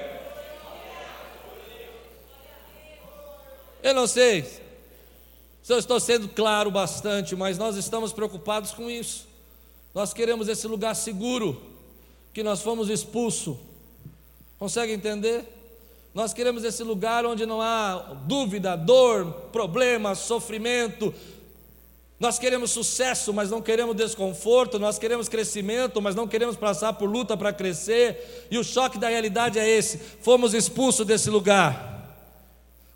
Eu 3.83 3.95
não 3.95 4.07
sei 4.07 4.43
se 5.63 5.73
eu 5.73 5.79
estou 5.79 5.99
sendo 5.99 6.29
claro 6.29 6.71
bastante, 6.71 7.35
mas 7.35 7.57
nós 7.57 7.77
estamos 7.77 8.13
preocupados 8.13 8.71
com 8.71 8.91
isso. 8.91 9.27
Nós 9.95 10.13
queremos 10.13 10.49
esse 10.49 10.67
lugar 10.67 10.95
seguro, 10.95 11.61
que 12.33 12.43
nós 12.43 12.61
fomos 12.61 12.91
expulsos. 12.91 13.57
Consegue 14.59 14.93
entender? 14.93 15.45
Nós 16.13 16.33
queremos 16.33 16.65
esse 16.65 16.83
lugar 16.83 17.27
onde 17.27 17.47
não 17.47 17.61
há 17.61 18.15
dúvida, 18.27 18.77
dor, 18.77 19.33
problema, 19.53 20.15
sofrimento, 20.15 21.15
nós 22.19 22.39
queremos 22.39 22.71
sucesso, 22.71 23.33
mas 23.33 23.51
não 23.51 23.61
queremos 23.61 23.97
desconforto, 23.97 24.79
nós 24.79 24.99
queremos 24.99 25.29
crescimento, 25.29 26.01
mas 26.01 26.15
não 26.15 26.29
queremos 26.29 26.57
passar 26.57 26.93
por 26.93 27.11
luta 27.11 27.37
para 27.37 27.53
crescer. 27.53 28.47
E 28.51 28.57
o 28.57 28.65
choque 28.65 28.99
da 28.99 29.09
realidade 29.09 29.59
é 29.59 29.69
esse: 29.69 29.99
fomos 30.21 30.55
expulsos 30.55 31.05
desse 31.05 31.29
lugar. 31.29 31.93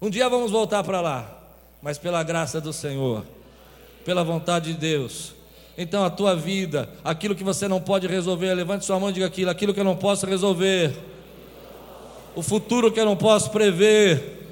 Um 0.00 0.09
dia 0.09 0.28
vamos 0.28 0.52
voltar 0.52 0.85
para 0.85 1.00
lá, 1.00 1.42
mas 1.83 1.98
pela 1.98 2.22
graça 2.22 2.61
do 2.61 2.72
Senhor, 2.72 3.24
pela 4.04 4.22
vontade 4.22 4.72
de 4.72 4.78
Deus. 4.78 5.35
Então 5.76 6.04
a 6.04 6.11
tua 6.11 6.37
vida, 6.37 6.88
aquilo 7.02 7.35
que 7.35 7.44
você 7.44 7.66
não 7.66 7.81
pode 7.81 8.07
resolver, 8.07 8.54
levante 8.54 8.85
sua 8.85 9.00
mão 9.00 9.11
e 9.11 9.12
diga 9.12 9.26
aquilo, 9.26 9.50
aquilo 9.50 9.74
que 9.74 9.81
eu 9.81 9.85
não 9.85 9.96
posso 9.96 10.26
resolver, 10.26 10.96
o 12.37 12.42
futuro 12.42 12.92
que 12.92 13.00
eu 13.00 13.04
não 13.04 13.16
posso 13.16 13.50
prever, 13.50 14.46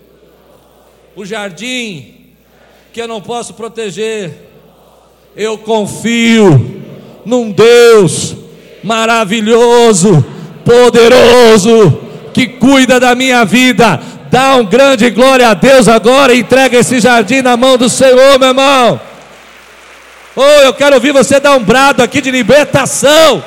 o 1.14 1.24
jardim 1.24 2.34
que 2.92 3.00
eu 3.00 3.08
não 3.08 3.20
posso 3.20 3.54
proteger 3.54 4.45
eu 5.36 5.58
confio 5.58 6.82
num 7.24 7.50
Deus 7.50 8.34
maravilhoso, 8.82 10.24
poderoso, 10.64 12.00
que 12.32 12.46
cuida 12.46 12.98
da 12.98 13.14
minha 13.14 13.44
vida. 13.44 14.00
Dá 14.30 14.56
um 14.56 14.64
grande 14.64 15.10
glória 15.10 15.48
a 15.48 15.54
Deus 15.54 15.88
agora 15.88 16.32
e 16.32 16.40
entrega 16.40 16.78
esse 16.78 17.00
jardim 17.00 17.42
na 17.42 17.56
mão 17.56 17.76
do 17.76 17.88
Senhor, 17.88 18.38
meu 18.38 18.48
irmão. 18.48 19.00
Oh, 20.34 20.62
eu 20.62 20.72
quero 20.72 20.96
ouvir 20.96 21.12
você 21.12 21.38
dar 21.38 21.56
um 21.56 21.62
brado 21.62 22.02
aqui 22.02 22.20
de 22.20 22.30
libertação. 22.30 23.44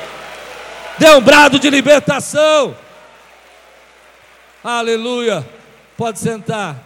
Dê 0.98 1.10
um 1.10 1.20
brado 1.20 1.58
de 1.58 1.70
libertação. 1.70 2.76
Aleluia. 4.62 5.46
Pode 5.96 6.18
sentar. 6.18 6.76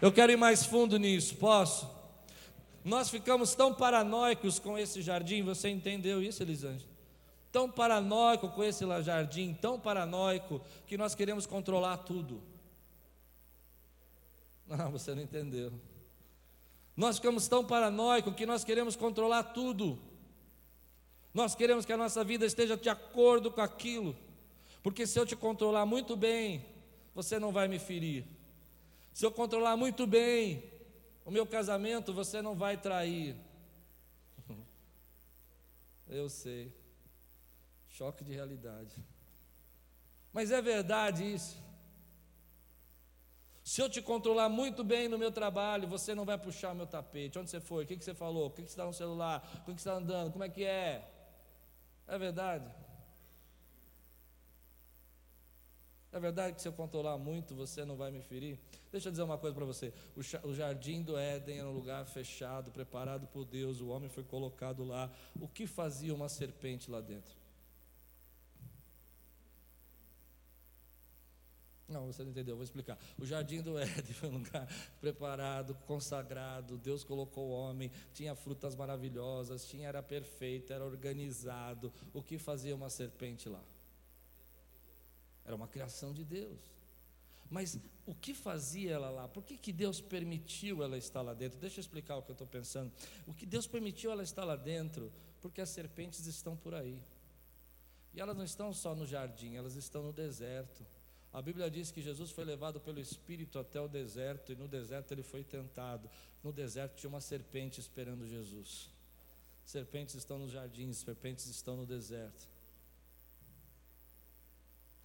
Eu 0.00 0.10
quero 0.10 0.32
ir 0.32 0.36
mais 0.36 0.64
fundo 0.64 0.98
nisso, 0.98 1.34
posso? 1.34 1.99
Nós 2.90 3.08
ficamos 3.08 3.54
tão 3.54 3.72
paranoicos 3.72 4.58
com 4.58 4.76
esse 4.76 5.00
jardim, 5.00 5.44
você 5.44 5.68
entendeu 5.68 6.20
isso, 6.20 6.42
Elisângela? 6.42 6.90
Tão 7.52 7.70
paranoico 7.70 8.48
com 8.48 8.64
esse 8.64 8.84
jardim, 9.00 9.54
tão 9.54 9.78
paranoico, 9.78 10.60
que 10.88 10.98
nós 10.98 11.14
queremos 11.14 11.46
controlar 11.46 11.98
tudo. 11.98 12.42
Não, 14.66 14.90
você 14.90 15.14
não 15.14 15.22
entendeu. 15.22 15.72
Nós 16.96 17.14
ficamos 17.14 17.46
tão 17.46 17.64
paranoicos 17.64 18.34
que 18.34 18.44
nós 18.44 18.64
queremos 18.64 18.96
controlar 18.96 19.44
tudo. 19.44 19.96
Nós 21.32 21.54
queremos 21.54 21.86
que 21.86 21.92
a 21.92 21.96
nossa 21.96 22.24
vida 22.24 22.44
esteja 22.44 22.76
de 22.76 22.88
acordo 22.88 23.52
com 23.52 23.60
aquilo. 23.60 24.16
Porque 24.82 25.06
se 25.06 25.16
eu 25.16 25.24
te 25.24 25.36
controlar 25.36 25.86
muito 25.86 26.16
bem, 26.16 26.66
você 27.14 27.38
não 27.38 27.52
vai 27.52 27.68
me 27.68 27.78
ferir. 27.78 28.24
Se 29.14 29.24
eu 29.24 29.30
controlar 29.30 29.76
muito 29.76 30.08
bem, 30.08 30.69
o 31.30 31.32
meu 31.32 31.46
casamento 31.46 32.12
você 32.12 32.42
não 32.42 32.56
vai 32.56 32.76
trair. 32.76 33.36
Eu 36.08 36.28
sei. 36.28 36.74
Choque 37.88 38.24
de 38.24 38.32
realidade. 38.32 38.92
Mas 40.32 40.50
é 40.50 40.60
verdade 40.60 41.22
isso. 41.22 41.56
Se 43.62 43.80
eu 43.80 43.88
te 43.88 44.02
controlar 44.02 44.48
muito 44.48 44.82
bem 44.82 45.06
no 45.06 45.16
meu 45.16 45.30
trabalho, 45.30 45.86
você 45.86 46.16
não 46.16 46.24
vai 46.24 46.36
puxar 46.36 46.74
meu 46.74 46.86
tapete. 46.86 47.38
Onde 47.38 47.48
você 47.48 47.60
foi? 47.60 47.84
O 47.84 47.86
que, 47.86 47.94
você 47.94 48.12
falou? 48.12 48.48
O 48.48 48.50
que, 48.50 48.62
você 48.62 48.68
está 48.68 48.84
no 48.84 48.92
celular? 48.92 49.48
O 49.62 49.72
que 49.72 49.80
você 49.80 49.88
está 49.88 49.94
andando? 49.94 50.32
Como 50.32 50.42
é 50.42 50.48
que 50.48 50.64
é? 50.64 51.08
É 52.08 52.18
verdade? 52.18 52.68
É 56.10 56.18
verdade 56.18 56.56
que 56.56 56.62
se 56.62 56.66
eu 56.66 56.72
controlar 56.72 57.18
muito, 57.18 57.54
você 57.54 57.84
não 57.84 57.96
vai 57.96 58.10
me 58.10 58.20
ferir? 58.20 58.58
Deixa 58.90 59.08
eu 59.08 59.12
dizer 59.12 59.22
uma 59.22 59.38
coisa 59.38 59.54
para 59.54 59.64
você: 59.64 59.92
o 60.42 60.52
jardim 60.52 61.02
do 61.02 61.16
Éden 61.16 61.60
era 61.60 61.68
um 61.68 61.74
lugar 61.74 62.04
fechado, 62.06 62.70
preparado 62.70 63.26
por 63.28 63.44
Deus, 63.44 63.80
o 63.80 63.88
homem 63.88 64.08
foi 64.08 64.24
colocado 64.24 64.84
lá. 64.84 65.10
O 65.40 65.46
que 65.48 65.66
fazia 65.66 66.14
uma 66.14 66.28
serpente 66.28 66.90
lá 66.90 67.00
dentro? 67.00 67.38
Não, 71.90 72.06
você 72.06 72.22
não 72.22 72.30
entendeu, 72.30 72.54
vou 72.54 72.62
explicar. 72.62 72.96
O 73.18 73.26
jardim 73.26 73.60
do 73.62 73.76
Éden 73.76 74.04
foi 74.14 74.28
um 74.28 74.38
lugar 74.38 74.68
preparado, 75.00 75.74
consagrado. 75.86 76.78
Deus 76.78 77.02
colocou 77.02 77.48
o 77.48 77.50
homem, 77.50 77.90
tinha 78.14 78.34
frutas 78.34 78.76
maravilhosas, 78.76 79.66
tinha 79.66 79.88
era 79.88 80.02
perfeito, 80.02 80.72
era 80.72 80.84
organizado. 80.84 81.92
O 82.12 82.22
que 82.22 82.38
fazia 82.38 82.76
uma 82.76 82.88
serpente 82.88 83.48
lá? 83.48 83.62
Era 85.44 85.56
uma 85.56 85.66
criação 85.66 86.12
de 86.12 86.24
Deus. 86.24 86.79
Mas 87.50 87.76
o 88.06 88.14
que 88.14 88.32
fazia 88.32 88.92
ela 88.92 89.10
lá? 89.10 89.26
Por 89.26 89.42
que, 89.42 89.58
que 89.58 89.72
Deus 89.72 90.00
permitiu 90.00 90.84
ela 90.84 90.96
estar 90.96 91.20
lá 91.20 91.34
dentro? 91.34 91.58
Deixa 91.58 91.80
eu 91.80 91.80
explicar 91.80 92.16
o 92.16 92.22
que 92.22 92.30
eu 92.30 92.34
estou 92.34 92.46
pensando. 92.46 92.92
O 93.26 93.34
que 93.34 93.44
Deus 93.44 93.66
permitiu 93.66 94.12
ela 94.12 94.22
estar 94.22 94.44
lá 94.44 94.54
dentro? 94.54 95.12
Porque 95.42 95.60
as 95.60 95.68
serpentes 95.68 96.24
estão 96.26 96.56
por 96.56 96.74
aí. 96.74 97.02
E 98.14 98.20
elas 98.20 98.36
não 98.36 98.44
estão 98.44 98.72
só 98.72 98.94
no 98.94 99.04
jardim, 99.04 99.56
elas 99.56 99.74
estão 99.74 100.02
no 100.02 100.12
deserto. 100.12 100.86
A 101.32 101.42
Bíblia 101.42 101.68
diz 101.70 101.90
que 101.90 102.00
Jesus 102.00 102.30
foi 102.30 102.44
levado 102.44 102.80
pelo 102.80 103.00
Espírito 103.00 103.58
até 103.58 103.80
o 103.80 103.88
deserto, 103.88 104.52
e 104.52 104.56
no 104.56 104.68
deserto 104.68 105.12
ele 105.12 105.22
foi 105.22 105.42
tentado. 105.42 106.08
No 106.42 106.52
deserto 106.52 106.96
tinha 106.96 107.10
uma 107.10 107.20
serpente 107.20 107.80
esperando 107.80 108.26
Jesus. 108.26 108.90
Serpentes 109.64 110.14
estão 110.14 110.38
nos 110.38 110.52
jardins, 110.52 110.98
serpentes 110.98 111.46
estão 111.46 111.76
no 111.76 111.86
deserto. 111.86 112.48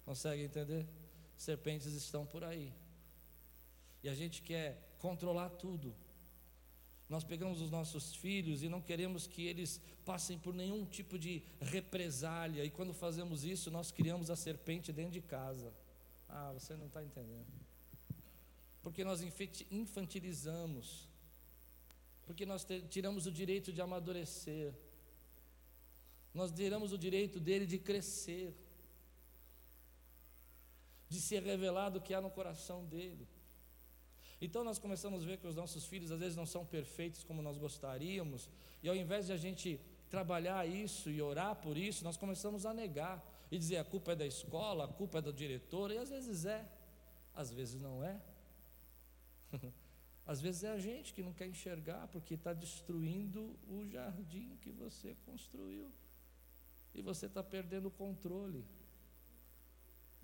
Consegue 0.04 0.42
entender? 0.42 0.86
Serpentes 1.36 1.92
estão 1.92 2.24
por 2.24 2.42
aí. 2.42 2.72
E 4.02 4.08
a 4.08 4.14
gente 4.14 4.42
quer 4.42 4.96
controlar 4.98 5.50
tudo. 5.50 5.94
Nós 7.08 7.22
pegamos 7.22 7.60
os 7.60 7.70
nossos 7.70 8.14
filhos 8.16 8.62
e 8.62 8.68
não 8.68 8.80
queremos 8.80 9.26
que 9.26 9.46
eles 9.46 9.80
passem 10.04 10.38
por 10.38 10.54
nenhum 10.54 10.84
tipo 10.84 11.18
de 11.18 11.42
represália, 11.60 12.64
e 12.64 12.70
quando 12.70 12.92
fazemos 12.92 13.44
isso, 13.44 13.70
nós 13.70 13.90
criamos 13.92 14.30
a 14.30 14.36
serpente 14.36 14.92
dentro 14.92 15.12
de 15.12 15.20
casa. 15.20 15.72
Ah, 16.28 16.52
você 16.52 16.74
não 16.74 16.86
está 16.86 17.02
entendendo. 17.02 17.46
Porque 18.82 19.04
nós 19.04 19.20
infantilizamos, 19.70 21.08
porque 22.24 22.44
nós 22.46 22.66
tiramos 22.88 23.26
o 23.26 23.32
direito 23.32 23.72
de 23.72 23.80
amadurecer, 23.80 24.74
nós 26.32 26.52
tiramos 26.52 26.92
o 26.92 26.98
direito 26.98 27.40
dele 27.40 27.66
de 27.66 27.78
crescer, 27.78 28.54
de 31.08 31.20
ser 31.20 31.42
revelado 31.42 31.98
o 31.98 32.02
que 32.02 32.14
há 32.14 32.20
no 32.20 32.30
coração 32.30 32.84
dele. 32.84 33.26
Então 34.40 34.62
nós 34.62 34.78
começamos 34.78 35.22
a 35.22 35.26
ver 35.26 35.38
que 35.38 35.46
os 35.46 35.56
nossos 35.56 35.86
filhos 35.86 36.10
às 36.10 36.20
vezes 36.20 36.36
não 36.36 36.46
são 36.46 36.64
perfeitos 36.64 37.24
como 37.24 37.40
nós 37.40 37.56
gostaríamos, 37.56 38.50
e 38.82 38.88
ao 38.88 38.96
invés 38.96 39.26
de 39.26 39.32
a 39.32 39.36
gente 39.36 39.80
trabalhar 40.10 40.68
isso 40.68 41.10
e 41.10 41.20
orar 41.22 41.56
por 41.56 41.76
isso, 41.76 42.04
nós 42.04 42.16
começamos 42.16 42.66
a 42.66 42.74
negar 42.74 43.24
e 43.50 43.58
dizer 43.58 43.78
a 43.78 43.84
culpa 43.84 44.12
é 44.12 44.16
da 44.16 44.26
escola, 44.26 44.84
a 44.84 44.88
culpa 44.88 45.18
é 45.18 45.22
do 45.22 45.32
diretor, 45.32 45.90
e 45.90 45.98
às 45.98 46.10
vezes 46.10 46.44
é, 46.44 46.68
às 47.34 47.50
vezes 47.50 47.80
não 47.80 48.04
é. 48.04 48.20
Às 50.26 50.40
vezes 50.40 50.64
é 50.64 50.70
a 50.70 50.78
gente 50.78 51.14
que 51.14 51.22
não 51.22 51.32
quer 51.32 51.46
enxergar 51.46 52.08
porque 52.08 52.34
está 52.34 52.52
destruindo 52.52 53.56
o 53.68 53.86
jardim 53.86 54.56
que 54.60 54.72
você 54.72 55.16
construiu. 55.24 55.88
E 56.92 57.00
você 57.00 57.26
está 57.26 57.44
perdendo 57.44 57.86
o 57.86 57.92
controle. 57.92 58.64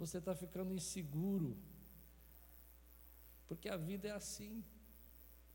Você 0.03 0.19
está 0.19 0.35
ficando 0.35 0.75
inseguro. 0.75 1.51
Porque 3.49 3.69
a 3.69 3.77
vida 3.77 4.09
é 4.09 4.11
assim. 4.11 4.65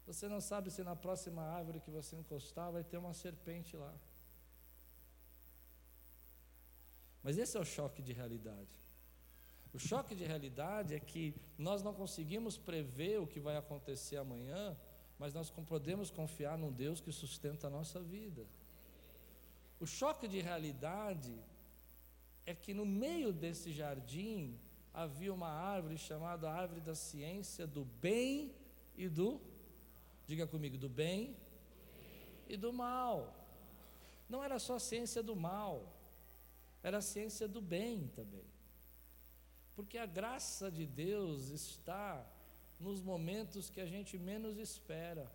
Você 0.06 0.26
não 0.34 0.40
sabe 0.40 0.72
se 0.72 0.82
na 0.90 0.96
próxima 0.96 1.42
árvore 1.60 1.82
que 1.86 1.92
você 1.92 2.16
encostar 2.16 2.72
vai 2.72 2.84
ter 2.92 2.98
uma 2.98 3.14
serpente 3.14 3.76
lá. 3.76 3.94
Mas 7.22 7.38
esse 7.38 7.58
é 7.58 7.60
o 7.60 7.66
choque 7.66 8.02
de 8.02 8.14
realidade. 8.14 8.74
O 9.74 9.80
choque 9.80 10.16
de 10.16 10.24
realidade 10.24 10.96
é 10.96 11.00
que 11.12 11.36
nós 11.58 11.84
não 11.84 11.94
conseguimos 11.94 12.58
prever 12.58 13.20
o 13.20 13.28
que 13.28 13.42
vai 13.48 13.58
acontecer 13.58 14.16
amanhã, 14.16 14.78
mas 15.20 15.34
nós 15.34 15.50
podemos 15.50 16.10
confiar 16.10 16.58
num 16.58 16.72
Deus 16.72 17.02
que 17.02 17.12
sustenta 17.12 17.68
a 17.68 17.70
nossa 17.70 18.00
vida. 18.02 18.46
O 19.78 19.86
choque 19.86 20.26
de 20.26 20.40
realidade 20.40 21.36
é 22.48 22.56
que 22.56 22.74
no 22.74 22.86
meio 22.86 23.34
desse 23.34 23.74
jardim 23.74 24.58
havia 24.94 25.34
uma 25.34 25.50
árvore 25.50 25.98
chamada 25.98 26.50
árvore 26.50 26.80
da 26.80 26.96
ciência 26.96 27.68
do 27.68 27.84
bem 27.84 28.56
e 28.96 29.10
do, 29.10 29.42
diga 30.26 30.48
comigo, 30.48 30.78
do 30.78 30.88
bem 30.88 31.36
e 32.48 32.56
do 32.56 32.72
mal. 32.72 33.36
Não 34.30 34.42
era 34.42 34.58
só 34.60 34.76
a 34.76 34.80
ciência 34.80 35.22
do 35.22 35.36
mal, 35.36 35.94
era 36.82 37.00
a 37.00 37.02
ciência 37.02 37.50
do 37.50 37.62
bem 37.62 38.08
também. 38.16 38.46
Porque 39.76 39.98
a 39.98 40.06
graça 40.06 40.72
de 40.72 40.86
Deus 40.88 41.50
está 41.50 42.26
nos 42.80 43.02
momentos 43.02 43.70
que 43.70 43.82
a 43.82 43.86
gente 43.86 44.18
menos 44.18 44.58
espera. 44.58 45.30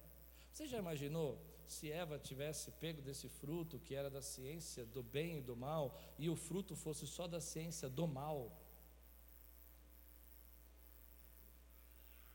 Você 0.50 0.66
já 0.66 0.78
imaginou 0.78 1.38
se 1.66 1.90
Eva 1.90 2.18
tivesse 2.18 2.70
pego 2.72 3.00
desse 3.02 3.28
fruto 3.28 3.78
que 3.78 3.94
era 3.94 4.10
da 4.10 4.22
ciência 4.22 4.84
do 4.86 5.02
bem 5.02 5.38
e 5.38 5.42
do 5.42 5.56
mal 5.56 5.98
e 6.18 6.28
o 6.28 6.36
fruto 6.36 6.74
fosse 6.74 7.06
só 7.06 7.26
da 7.26 7.40
ciência 7.40 7.88
do 7.88 8.06
mal? 8.06 8.58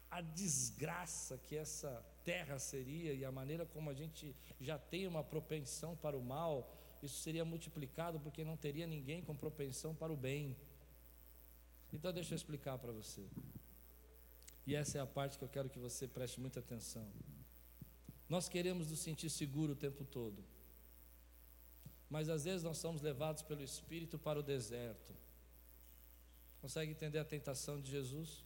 A 0.10 0.22
desgraça 0.22 1.38
que 1.38 1.56
essa 1.56 2.06
terra 2.24 2.58
seria 2.60 3.14
e 3.14 3.24
a 3.24 3.32
maneira 3.32 3.66
como 3.66 3.90
a 3.90 3.94
gente 3.94 4.36
já 4.60 4.78
tem 4.78 5.08
uma 5.08 5.24
propensão 5.24 5.96
para 5.96 6.18
o 6.18 6.24
mal 6.24 6.74
isso 7.02 7.20
seria 7.22 7.46
multiplicado 7.46 8.20
porque 8.20 8.44
não 8.44 8.58
teria 8.58 8.88
ninguém 8.88 9.22
com 9.22 9.36
propensão 9.36 9.94
para 9.94 10.12
o 10.12 10.18
bem. 10.18 10.58
Então, 11.94 12.12
deixa 12.12 12.34
eu 12.34 12.36
explicar 12.36 12.78
para 12.78 12.92
você. 12.92 13.26
E 14.66 14.76
essa 14.76 14.98
é 14.98 15.02
a 15.02 15.08
parte 15.08 15.38
que 15.38 15.44
eu 15.44 15.50
quero 15.50 15.70
que 15.70 15.80
você 15.80 16.08
preste 16.08 16.40
muita 16.40 16.60
atenção. 16.60 17.08
Nós 18.30 18.50
queremos 18.50 18.90
nos 18.90 19.00
sentir 19.00 19.30
seguro 19.30 19.74
o 19.74 19.76
tempo 19.76 20.04
todo, 20.04 20.44
mas 22.10 22.30
às 22.30 22.44
vezes 22.44 22.64
nós 22.64 22.78
somos 22.78 23.02
levados 23.02 23.42
pelo 23.42 23.62
Espírito 23.62 24.18
para 24.20 24.40
o 24.40 24.44
deserto. 24.44 25.14
Consegue 26.62 26.92
entender 26.92 27.20
a 27.20 27.26
tentação 27.26 27.80
de 27.80 27.90
Jesus? 27.90 28.44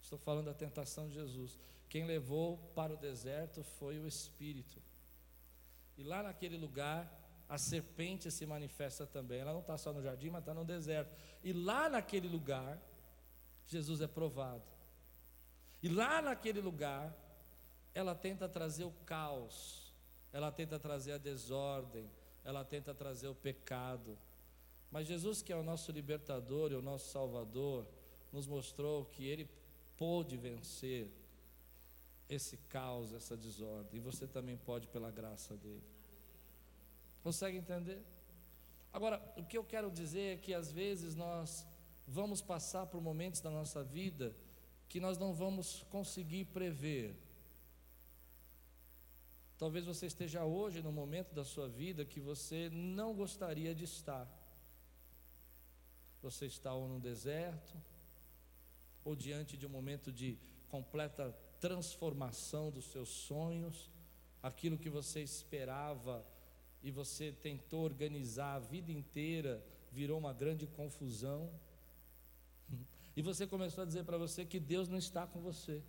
Estou 0.00 0.18
falando 0.18 0.46
da 0.46 0.54
tentação 0.54 1.08
de 1.08 1.14
Jesus. 1.14 1.58
Quem 1.88 2.04
levou 2.04 2.58
para 2.74 2.94
o 2.94 2.96
deserto 2.96 3.62
foi 3.62 3.98
o 3.98 4.06
Espírito. 4.06 4.80
E 5.96 6.02
lá 6.02 6.22
naquele 6.22 6.56
lugar, 6.56 7.10
a 7.48 7.58
serpente 7.58 8.30
se 8.30 8.46
manifesta 8.46 9.06
também. 9.06 9.40
Ela 9.40 9.52
não 9.52 9.60
está 9.60 9.76
só 9.76 9.92
no 9.92 10.02
jardim, 10.02 10.30
mas 10.30 10.42
está 10.42 10.54
no 10.54 10.64
deserto. 10.64 11.14
E 11.44 11.52
lá 11.52 11.88
naquele 11.88 12.28
lugar, 12.28 12.80
Jesus 13.66 14.00
é 14.00 14.06
provado. 14.06 14.64
E 15.82 15.88
lá 15.88 16.22
naquele 16.22 16.60
lugar, 16.60 17.14
ela 17.94 18.14
tenta 18.14 18.48
trazer 18.48 18.84
o 18.84 18.92
caos, 19.04 19.92
ela 20.32 20.50
tenta 20.50 20.78
trazer 20.78 21.12
a 21.12 21.18
desordem, 21.18 22.10
ela 22.44 22.64
tenta 22.64 22.94
trazer 22.94 23.28
o 23.28 23.34
pecado. 23.34 24.18
Mas 24.90 25.06
Jesus, 25.06 25.42
que 25.42 25.52
é 25.52 25.56
o 25.56 25.62
nosso 25.62 25.92
libertador 25.92 26.72
e 26.72 26.74
o 26.74 26.82
nosso 26.82 27.10
salvador, 27.10 27.86
nos 28.32 28.46
mostrou 28.46 29.04
que 29.06 29.26
ele 29.26 29.48
pôde 29.96 30.36
vencer 30.36 31.10
esse 32.28 32.56
caos, 32.56 33.12
essa 33.12 33.36
desordem. 33.36 33.98
E 33.98 34.00
você 34.00 34.26
também 34.26 34.56
pode 34.56 34.88
pela 34.88 35.10
graça 35.10 35.56
dele. 35.56 35.82
Consegue 37.22 37.58
entender? 37.58 38.02
Agora, 38.92 39.22
o 39.36 39.44
que 39.44 39.56
eu 39.56 39.64
quero 39.64 39.90
dizer 39.90 40.34
é 40.34 40.36
que 40.36 40.52
às 40.52 40.70
vezes 40.70 41.14
nós 41.14 41.66
vamos 42.06 42.42
passar 42.42 42.86
por 42.86 43.00
momentos 43.00 43.40
da 43.40 43.50
nossa 43.50 43.82
vida 43.82 44.34
que 44.88 45.00
nós 45.00 45.16
não 45.16 45.32
vamos 45.32 45.82
conseguir 45.84 46.44
prever. 46.46 47.16
Talvez 49.62 49.84
você 49.84 50.06
esteja 50.06 50.44
hoje 50.44 50.82
no 50.82 50.90
momento 50.90 51.32
da 51.32 51.44
sua 51.44 51.68
vida 51.68 52.04
que 52.04 52.18
você 52.18 52.68
não 52.70 53.14
gostaria 53.14 53.72
de 53.72 53.84
estar. 53.84 54.26
Você 56.20 56.46
está 56.46 56.74
ou 56.74 56.88
no 56.88 56.98
deserto, 56.98 57.80
ou 59.04 59.14
diante 59.14 59.56
de 59.56 59.64
um 59.64 59.68
momento 59.68 60.10
de 60.10 60.36
completa 60.68 61.32
transformação 61.60 62.72
dos 62.72 62.86
seus 62.86 63.08
sonhos, 63.08 63.88
aquilo 64.42 64.76
que 64.76 64.90
você 64.90 65.22
esperava 65.22 66.26
e 66.82 66.90
você 66.90 67.30
tentou 67.30 67.84
organizar 67.84 68.54
a 68.56 68.58
vida 68.58 68.90
inteira, 68.90 69.64
virou 69.92 70.18
uma 70.18 70.32
grande 70.32 70.66
confusão. 70.66 71.48
E 73.14 73.22
você 73.22 73.46
começou 73.46 73.82
a 73.82 73.86
dizer 73.86 74.04
para 74.04 74.18
você 74.18 74.44
que 74.44 74.58
Deus 74.58 74.88
não 74.88 74.98
está 74.98 75.24
com 75.24 75.40
você. 75.40 75.82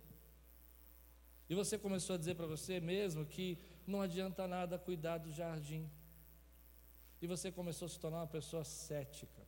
E 1.48 1.54
você 1.54 1.78
começou 1.78 2.14
a 2.14 2.18
dizer 2.18 2.34
para 2.34 2.46
você 2.46 2.80
mesmo 2.80 3.26
que 3.26 3.58
não 3.86 4.00
adianta 4.00 4.46
nada 4.46 4.78
cuidar 4.78 5.18
do 5.18 5.30
jardim. 5.30 5.90
E 7.20 7.26
você 7.26 7.50
começou 7.52 7.86
a 7.86 7.88
se 7.88 7.98
tornar 7.98 8.18
uma 8.18 8.26
pessoa 8.26 8.64
cética, 8.64 9.42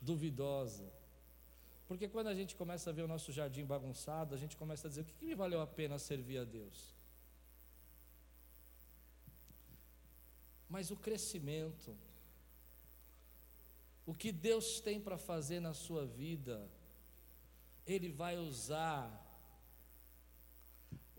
duvidosa. 0.00 0.92
Porque 1.88 2.08
quando 2.08 2.28
a 2.28 2.34
gente 2.34 2.54
começa 2.54 2.90
a 2.90 2.92
ver 2.92 3.02
o 3.02 3.08
nosso 3.08 3.32
jardim 3.32 3.64
bagunçado, 3.64 4.34
a 4.34 4.38
gente 4.38 4.56
começa 4.56 4.86
a 4.86 4.88
dizer: 4.88 5.02
o 5.02 5.04
que, 5.04 5.14
que 5.14 5.24
me 5.24 5.34
valeu 5.34 5.60
a 5.60 5.66
pena 5.66 5.98
servir 5.98 6.38
a 6.38 6.44
Deus? 6.44 7.00
mas 10.70 10.92
o 10.92 10.96
crescimento, 10.96 11.98
o 14.06 14.14
que 14.14 14.30
Deus 14.30 14.80
tem 14.80 15.00
para 15.00 15.18
fazer 15.18 15.58
na 15.58 15.74
sua 15.74 16.06
vida, 16.06 16.70
Ele 17.84 18.08
vai 18.08 18.38
usar 18.38 19.10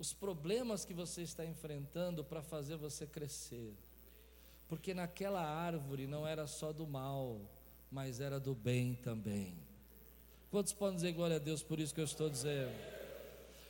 os 0.01 0.13
problemas 0.13 0.83
que 0.83 0.95
você 0.95 1.21
está 1.21 1.45
enfrentando 1.45 2.23
para 2.23 2.41
fazer 2.41 2.75
você 2.75 3.05
crescer, 3.05 3.71
porque 4.67 4.95
naquela 4.95 5.45
árvore 5.45 6.07
não 6.07 6.25
era 6.25 6.47
só 6.47 6.73
do 6.73 6.87
mal, 6.87 7.39
mas 7.91 8.19
era 8.19 8.39
do 8.39 8.55
bem 8.55 8.95
também. 8.95 9.53
Quantos 10.49 10.73
podem 10.73 10.95
dizer 10.95 11.11
glória 11.11 11.35
a 11.35 11.39
Deus 11.39 11.61
por 11.61 11.79
isso 11.79 11.93
que 11.93 12.01
eu 12.01 12.05
estou 12.05 12.31
dizendo? 12.31 12.73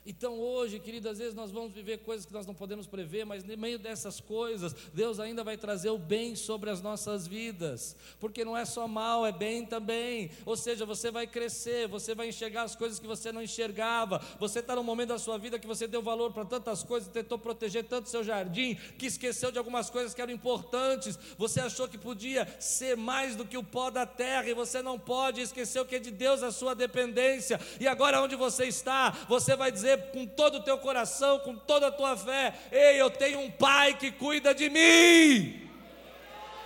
Então 0.04 0.40
hoje, 0.40 0.80
querido, 0.80 1.08
às 1.10 1.20
vezes 1.20 1.36
nós 1.36 1.52
vamos 1.52 1.72
viver 1.74 2.00
coisas 2.00 2.26
que 2.26 2.34
nós 2.34 2.48
não 2.48 2.56
podemos 2.56 2.88
prever, 2.88 3.24
mas 3.24 3.44
no 3.44 3.56
meio 3.56 3.78
dessas 3.78 4.20
coisas, 4.20 4.74
Deus 4.94 5.20
ainda 5.20 5.44
vai 5.44 5.58
trazer 5.58 5.92
o 5.92 5.98
bem 5.98 6.36
sobre 6.36 6.72
as 6.72 6.82
nossas 6.82 7.28
vidas, 7.28 7.96
porque 8.20 8.44
não 8.44 8.58
é 8.58 8.66
só 8.66 8.88
mal, 8.88 9.24
é 9.28 9.32
bem 9.32 9.64
também. 9.64 10.32
Ou 10.44 10.58
seja, 10.58 10.88
você 10.88 11.12
vai 11.12 11.28
crescer, 11.28 11.88
você 11.88 12.16
vai 12.16 12.30
enxergar 12.30 12.64
as 12.64 12.76
coisas 12.76 13.00
que 13.00 13.06
você 13.06 13.32
não 13.32 13.44
enxergava. 13.44 14.20
Você 14.40 14.58
está 14.58 14.76
num 14.76 14.82
momento 14.84 15.10
da 15.10 15.20
sua 15.20 15.38
vida 15.38 15.60
que 15.60 15.68
você 15.68 15.88
deu 15.88 16.02
valor 16.02 16.34
para 16.34 16.46
tantas 16.46 16.82
coisas, 16.82 17.08
tentou 17.08 17.38
proteger 17.38 17.84
tanto 17.84 18.10
seu 18.10 18.24
jardim, 18.24 18.74
que 18.98 19.06
esqueceu 19.06 19.52
de 19.52 19.60
algumas 19.60 19.92
coisas 19.92 20.16
que 20.16 20.22
eram 20.22 20.34
importantes. 20.34 21.18
Você 21.38 21.60
achou 21.60 21.88
que 21.88 22.00
podia 22.00 22.48
ser 22.60 22.98
mais 22.98 23.36
do 23.36 23.46
que 23.46 23.58
o 23.58 23.64
pó 23.64 23.92
da 23.92 24.08
terra, 24.08 24.50
e 24.50 24.56
você 24.56 24.82
não 24.82 24.98
pode, 24.98 25.42
esqueceu 25.42 25.86
que 25.86 25.96
é 25.96 26.00
de 26.00 26.10
Deus 26.10 26.42
a 26.42 26.52
sua 26.52 26.74
dependência. 26.74 27.60
E 27.80 27.88
agora 27.88 28.20
onde 28.20 28.36
você 28.36 28.66
está, 28.66 29.12
você 29.30 29.56
vai 29.56 29.72
dizer 29.72 29.91
dizer 29.96 30.12
com 30.12 30.26
todo 30.26 30.56
o 30.56 30.64
teu 30.64 30.78
coração, 30.78 31.40
com 31.40 31.56
toda 31.56 31.88
a 31.88 31.92
tua 31.92 32.16
fé: 32.16 32.54
Ei, 32.72 33.02
eu 33.02 33.10
tenho 33.10 33.40
um 33.40 33.52
Pai 33.52 33.94
que 33.96 34.12
cuida 34.12 34.54
de 34.54 34.70
mim. 34.70 35.70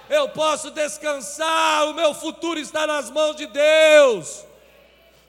Eu 0.10 0.30
posso 0.30 0.70
descansar, 0.70 1.88
o 1.88 1.94
meu 1.94 2.14
futuro 2.14 2.60
está 2.60 2.86
nas 2.86 3.10
mãos 3.10 3.36
de 3.36 3.48
Deus 3.48 4.46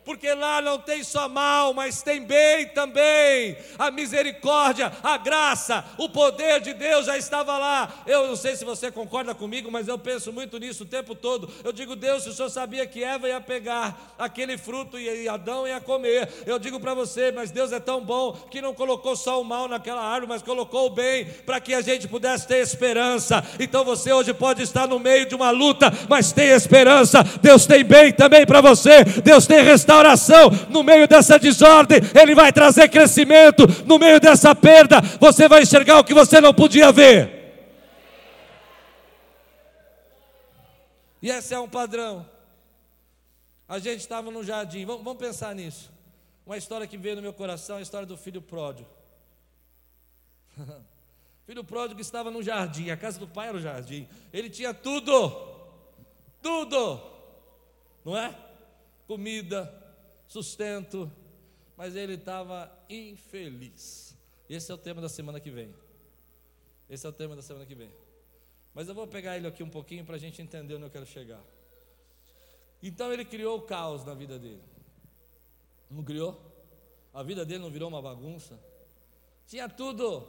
porque 0.07 0.33
lá 0.33 0.63
não 0.63 0.79
tem 0.79 1.03
só 1.03 1.29
mal, 1.29 1.75
mas 1.75 2.01
tem 2.01 2.23
bem 2.23 2.69
também. 2.69 3.57
A 3.77 3.91
misericórdia, 3.91 4.93
a 5.03 5.19
graça, 5.19 5.85
o 5.99 6.09
poder 6.09 6.61
de 6.61 6.73
Deus 6.73 7.07
já 7.07 7.19
estava 7.19 7.59
lá. 7.59 7.93
Eu 8.07 8.29
não 8.29 8.37
sei 8.37 8.55
se 8.55 8.65
você 8.65 8.89
concorda 8.89 9.35
comigo, 9.35 9.69
mas 9.69 9.89
eu 9.89 9.99
penso 9.99 10.33
muito 10.33 10.59
nisso 10.61 10.85
o 10.85 10.87
tempo 10.87 11.17
todo. 11.17 11.51
Eu 11.65 11.73
digo, 11.73 11.97
Deus, 11.97 12.23
se 12.23 12.29
o 12.29 12.33
Senhor 12.33 12.49
sabia 12.49 12.87
que 12.87 13.03
Eva 13.03 13.29
ia 13.29 13.41
pegar 13.41 14.15
aquele 14.17 14.57
fruto 14.57 14.97
e 14.97 15.29
Adão 15.29 15.67
ia 15.67 15.81
comer, 15.81 16.45
eu 16.47 16.57
digo 16.57 16.79
para 16.79 16.95
você, 16.95 17.33
mas 17.33 17.51
Deus 17.51 17.73
é 17.73 17.81
tão 17.81 18.01
bom 18.01 18.31
que 18.49 18.63
não 18.63 18.73
colocou 18.73 19.17
só 19.17 19.41
o 19.41 19.45
mal 19.45 19.67
naquela 19.67 20.03
árvore, 20.03 20.29
mas 20.29 20.41
colocou 20.41 20.87
o 20.87 20.91
bem 20.91 21.25
para 21.45 21.59
que 21.59 21.75
a 21.75 21.81
gente 21.81 22.07
pudesse 22.07 22.47
ter 22.47 22.59
esperança. 22.59 23.45
Então 23.59 23.85
você 23.85 24.13
hoje 24.13 24.33
pode 24.33 24.63
estar 24.63 24.87
no 24.87 25.01
meio 25.01 25.27
de 25.27 25.35
uma 25.35 25.51
luta, 25.51 25.93
mas 26.09 26.31
tem 26.31 26.51
esperança. 26.51 27.25
Deus 27.43 27.67
tem 27.67 27.83
bem 27.83 28.13
também 28.13 28.47
para 28.47 28.61
você. 28.61 29.03
Deus 29.03 29.49
tem 29.49 29.65
restauração 29.65 29.96
restauração, 29.97 30.51
no 30.71 30.83
meio 30.83 31.09
dessa 31.09 31.39
desordem, 31.39 31.99
Ele 32.15 32.35
vai 32.35 32.53
trazer 32.53 32.89
crescimento, 32.89 33.67
no 33.85 33.99
meio 33.99 34.21
dessa 34.21 34.55
perda, 34.55 35.01
você 35.21 35.49
vai 35.49 35.63
enxergar 35.63 35.99
o 35.99 36.05
que 36.05 36.15
você 36.15 36.41
não 36.41 36.53
podia 36.53 36.93
ver. 36.93 37.35
E 41.23 41.31
esse 41.31 41.55
é 41.55 41.59
um 41.59 41.69
padrão. 41.69 42.29
A 43.69 43.79
gente 43.79 44.01
estava 44.01 44.31
no 44.31 44.45
jardim, 44.45 44.85
vamos, 44.85 45.03
vamos 45.03 45.19
pensar 45.19 45.55
nisso. 45.55 45.91
Uma 46.45 46.57
história 46.57 46.87
que 46.87 46.97
veio 46.97 47.17
no 47.17 47.23
meu 47.23 47.33
coração, 47.33 47.79
a 47.79 47.83
história 47.83 48.07
do 48.07 48.17
filho 48.17 48.41
pródigo. 48.41 48.89
filho 51.45 51.65
pródigo 51.65 52.01
estava 52.01 52.31
no 52.31 52.43
jardim, 52.43 52.91
a 52.91 52.97
casa 52.97 53.19
do 53.19 53.27
pai 53.27 53.49
era 53.49 53.57
o 53.57 53.61
jardim. 53.61 54.09
Ele 54.33 54.49
tinha 54.49 54.73
tudo, 54.73 55.31
tudo, 56.41 57.01
não 58.05 58.17
é? 58.17 58.33
Comida, 59.09 59.86
sustento, 60.27 61.11
mas 61.77 61.95
ele 61.95 62.15
estava 62.15 62.71
infeliz. 62.89 64.17
Esse 64.49 64.71
é 64.71 64.75
o 64.75 64.79
tema 64.79 65.01
da 65.01 65.09
semana 65.09 65.41
que 65.41 65.51
vem. 65.51 65.75
Esse 66.89 67.07
é 67.07 67.09
o 67.09 67.13
tema 67.13 67.35
da 67.35 67.43
semana 67.43 67.67
que 67.67 67.75
vem. 67.75 67.91
Mas 68.73 68.89
eu 68.89 68.95
vou 68.95 69.07
pegar 69.07 69.37
ele 69.37 69.47
aqui 69.47 69.63
um 69.63 69.71
pouquinho 69.71 70.05
para 70.05 70.17
a 70.17 70.19
gente 70.19 70.41
entender 70.41 70.75
onde 70.75 70.85
eu 70.85 70.91
quero 70.91 71.07
chegar. 71.07 71.43
Então 72.83 73.13
ele 73.13 73.25
criou 73.25 73.59
o 73.59 73.63
caos 73.63 74.05
na 74.05 74.15
vida 74.15 74.39
dele. 74.39 74.63
Não 75.91 76.05
criou? 76.05 76.41
A 77.13 77.23
vida 77.23 77.45
dele 77.45 77.61
não 77.61 77.71
virou 77.71 77.89
uma 77.89 78.03
bagunça? 78.03 78.61
Tinha 79.47 79.69
tudo. 79.69 80.27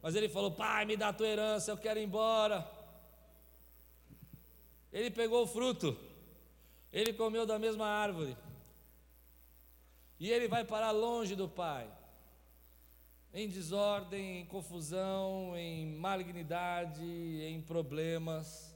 Mas 0.00 0.14
ele 0.14 0.28
falou: 0.28 0.52
Pai, 0.52 0.84
me 0.84 0.96
dá 0.96 1.08
a 1.08 1.12
tua 1.12 1.26
herança, 1.26 1.70
eu 1.70 1.76
quero 1.76 1.98
ir 1.98 2.04
embora. 2.04 2.70
Ele 4.92 5.10
pegou 5.10 5.42
o 5.42 5.46
fruto. 5.46 5.96
Ele 6.92 7.12
comeu 7.12 7.44
da 7.44 7.58
mesma 7.58 7.86
árvore. 7.86 8.36
E 10.18 10.30
ele 10.30 10.48
vai 10.48 10.64
parar 10.64 10.90
longe 10.90 11.36
do 11.36 11.48
Pai, 11.48 11.88
em 13.32 13.48
desordem, 13.48 14.40
em 14.40 14.46
confusão, 14.46 15.56
em 15.56 15.86
malignidade, 15.86 17.04
em 17.04 17.60
problemas. 17.62 18.74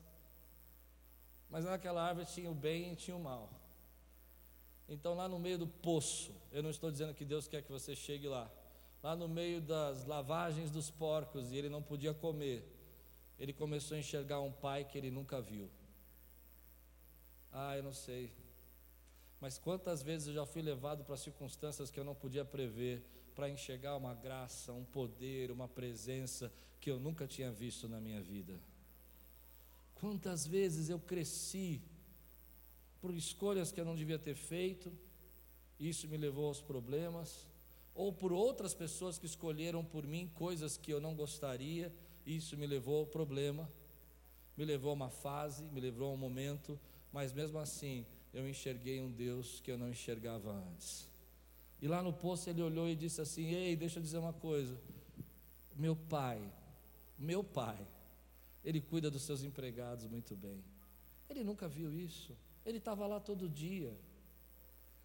Mas 1.50 1.64
naquela 1.64 2.06
árvore 2.06 2.26
tinha 2.26 2.50
o 2.50 2.54
bem 2.54 2.92
e 2.92 2.96
tinha 2.96 3.16
o 3.16 3.22
mal. 3.22 3.50
Então, 4.88 5.14
lá 5.14 5.28
no 5.28 5.38
meio 5.38 5.58
do 5.58 5.66
poço, 5.66 6.34
eu 6.50 6.62
não 6.62 6.70
estou 6.70 6.90
dizendo 6.90 7.14
que 7.14 7.24
Deus 7.24 7.48
quer 7.48 7.62
que 7.62 7.72
você 7.72 7.94
chegue 7.94 8.28
lá, 8.28 8.50
lá 9.02 9.16
no 9.16 9.28
meio 9.28 9.60
das 9.60 10.04
lavagens 10.04 10.70
dos 10.70 10.90
porcos 10.90 11.50
e 11.50 11.56
ele 11.56 11.68
não 11.68 11.82
podia 11.82 12.12
comer, 12.14 12.64
ele 13.38 13.52
começou 13.52 13.96
a 13.96 14.00
enxergar 14.00 14.40
um 14.40 14.52
pai 14.52 14.84
que 14.84 14.96
ele 14.98 15.10
nunca 15.10 15.40
viu. 15.40 15.70
Ah, 17.50 17.76
eu 17.76 17.82
não 17.82 17.92
sei. 17.92 18.32
Mas 19.42 19.58
quantas 19.58 20.04
vezes 20.04 20.28
eu 20.28 20.34
já 20.34 20.46
fui 20.46 20.62
levado 20.62 21.02
para 21.02 21.16
circunstâncias 21.16 21.90
que 21.90 21.98
eu 21.98 22.04
não 22.04 22.14
podia 22.14 22.44
prever, 22.44 23.02
para 23.34 23.50
enxergar 23.50 23.96
uma 23.96 24.14
graça, 24.14 24.72
um 24.72 24.84
poder, 24.84 25.50
uma 25.50 25.66
presença 25.66 26.52
que 26.80 26.88
eu 26.88 27.00
nunca 27.00 27.26
tinha 27.26 27.50
visto 27.50 27.88
na 27.88 28.00
minha 28.00 28.22
vida. 28.22 28.60
Quantas 29.96 30.46
vezes 30.46 30.88
eu 30.88 31.00
cresci 31.00 31.82
por 33.00 33.12
escolhas 33.16 33.72
que 33.72 33.80
eu 33.80 33.84
não 33.84 33.96
devia 33.96 34.16
ter 34.16 34.36
feito, 34.36 34.92
isso 35.76 36.06
me 36.06 36.16
levou 36.16 36.46
aos 36.46 36.62
problemas, 36.62 37.44
ou 37.96 38.12
por 38.12 38.32
outras 38.32 38.72
pessoas 38.72 39.18
que 39.18 39.26
escolheram 39.26 39.84
por 39.84 40.06
mim 40.06 40.30
coisas 40.36 40.76
que 40.76 40.92
eu 40.92 41.00
não 41.00 41.16
gostaria, 41.16 41.92
isso 42.24 42.56
me 42.56 42.68
levou 42.68 43.00
ao 43.00 43.06
problema, 43.06 43.68
me 44.56 44.64
levou 44.64 44.90
a 44.90 44.94
uma 44.94 45.10
fase, 45.10 45.64
me 45.64 45.80
levou 45.80 46.10
a 46.10 46.14
um 46.14 46.16
momento, 46.16 46.78
mas 47.12 47.32
mesmo 47.32 47.58
assim, 47.58 48.06
eu 48.32 48.48
enxerguei 48.48 49.00
um 49.00 49.10
Deus 49.10 49.60
que 49.60 49.70
eu 49.70 49.78
não 49.78 49.90
enxergava 49.90 50.50
antes. 50.52 51.08
E 51.80 51.88
lá 51.88 52.02
no 52.02 52.12
poço 52.12 52.48
ele 52.48 52.62
olhou 52.62 52.88
e 52.88 52.96
disse 52.96 53.20
assim: 53.20 53.46
Ei, 53.52 53.76
deixa 53.76 53.98
eu 53.98 54.02
dizer 54.02 54.18
uma 54.18 54.32
coisa. 54.32 54.78
Meu 55.74 55.96
pai, 55.96 56.40
meu 57.18 57.42
pai, 57.42 57.78
ele 58.64 58.80
cuida 58.80 59.10
dos 59.10 59.22
seus 59.22 59.42
empregados 59.42 60.06
muito 60.06 60.36
bem. 60.36 60.62
Ele 61.28 61.42
nunca 61.42 61.68
viu 61.68 61.92
isso. 61.92 62.36
Ele 62.64 62.78
estava 62.78 63.06
lá 63.06 63.18
todo 63.18 63.48
dia. 63.48 63.92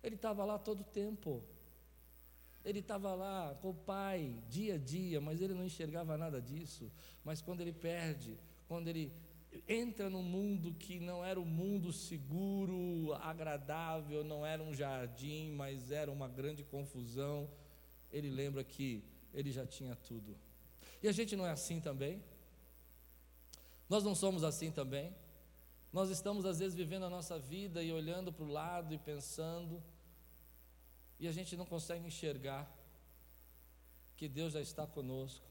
Ele 0.04 0.16
estava 0.16 0.46
lá 0.46 0.60
todo 0.60 0.84
tempo. 0.84 1.44
Ele 2.64 2.80
estava 2.80 3.16
lá 3.16 3.56
com 3.62 3.70
o 3.70 3.74
pai, 3.74 4.36
dia 4.50 4.76
a 4.76 4.78
dia, 4.78 5.22
mas 5.22 5.42
ele 5.42 5.54
não 5.54 5.66
enxergava 5.66 6.18
nada 6.18 6.42
disso. 6.42 6.92
Mas 7.24 7.42
quando 7.42 7.62
ele 7.62 7.72
perde, 7.72 8.38
quando 8.68 8.88
ele 8.90 9.12
entra 9.68 10.10
num 10.10 10.24
mundo 10.24 10.74
que 10.74 11.00
não 11.00 11.24
era 11.24 11.40
um 11.40 11.46
mundo 11.46 11.94
seguro, 11.94 13.14
agradável, 13.22 14.24
não 14.24 14.46
era 14.46 14.62
um 14.62 14.74
jardim, 14.74 15.52
mas 15.52 15.92
era 15.92 16.12
uma 16.12 16.28
grande 16.28 16.64
confusão. 16.64 17.50
Ele 18.12 18.30
lembra 18.30 18.64
que 18.64 19.04
ele 19.34 19.52
já 19.52 19.66
tinha 19.66 19.96
tudo. 19.96 20.38
E 21.02 21.08
a 21.08 21.12
gente 21.12 21.36
não 21.36 21.46
é 21.46 21.52
assim 21.52 21.80
também? 21.80 22.24
Nós 23.90 24.04
não 24.04 24.16
somos 24.16 24.44
assim 24.44 24.72
também? 24.72 25.16
Nós 25.94 26.10
estamos 26.10 26.46
às 26.46 26.60
vezes 26.60 26.76
vivendo 26.76 27.06
a 27.06 27.10
nossa 27.10 27.40
vida 27.40 27.82
e 27.82 27.92
olhando 27.92 28.32
para 28.32 28.44
o 28.44 28.52
lado 28.52 28.94
e 28.94 28.98
pensando, 28.98 29.82
e 31.20 31.28
a 31.28 31.32
gente 31.32 31.56
não 31.56 31.66
consegue 31.66 32.06
enxergar 32.06 32.70
que 34.16 34.28
Deus 34.28 34.54
já 34.54 34.62
está 34.62 34.86
conosco, 34.86 35.46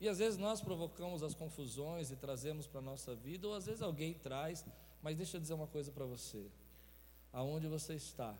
e 0.00 0.08
às 0.08 0.18
vezes 0.18 0.38
nós 0.38 0.60
provocamos 0.60 1.22
as 1.22 1.34
confusões 1.34 2.10
e 2.10 2.16
trazemos 2.16 2.66
para 2.66 2.80
a 2.80 2.82
nossa 2.82 3.14
vida, 3.14 3.48
ou 3.48 3.54
às 3.54 3.66
vezes 3.66 3.82
alguém 3.82 4.12
traz, 4.12 4.64
mas 5.02 5.16
deixa 5.16 5.36
eu 5.36 5.40
dizer 5.40 5.54
uma 5.54 5.66
coisa 5.66 5.90
para 5.90 6.04
você. 6.04 6.46
Aonde 7.32 7.66
você 7.66 7.94
está? 7.94 8.36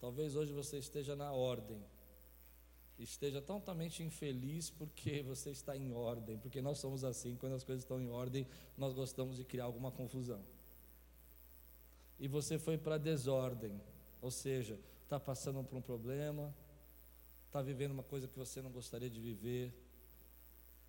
Talvez 0.00 0.36
hoje 0.36 0.52
você 0.52 0.78
esteja 0.78 1.16
na 1.16 1.32
ordem, 1.32 1.82
esteja 2.98 3.40
totalmente 3.40 4.02
infeliz 4.02 4.70
porque 4.70 5.22
você 5.22 5.50
está 5.50 5.76
em 5.76 5.92
ordem, 5.92 6.38
porque 6.38 6.60
nós 6.62 6.78
somos 6.78 7.02
assim, 7.02 7.36
quando 7.36 7.54
as 7.54 7.64
coisas 7.64 7.82
estão 7.82 8.00
em 8.00 8.08
ordem, 8.08 8.46
nós 8.76 8.92
gostamos 8.92 9.36
de 9.36 9.44
criar 9.44 9.64
alguma 9.64 9.90
confusão. 9.90 10.40
E 12.20 12.28
você 12.28 12.58
foi 12.58 12.78
para 12.78 12.94
a 12.94 12.98
desordem, 12.98 13.80
ou 14.20 14.30
seja, 14.30 14.78
está 15.02 15.18
passando 15.18 15.62
por 15.64 15.76
um 15.76 15.82
problema, 15.82 16.54
está 17.46 17.62
vivendo 17.62 17.92
uma 17.92 18.02
coisa 18.02 18.28
que 18.28 18.38
você 18.38 18.60
não 18.60 18.70
gostaria 18.70 19.08
de 19.10 19.20
viver, 19.20 19.72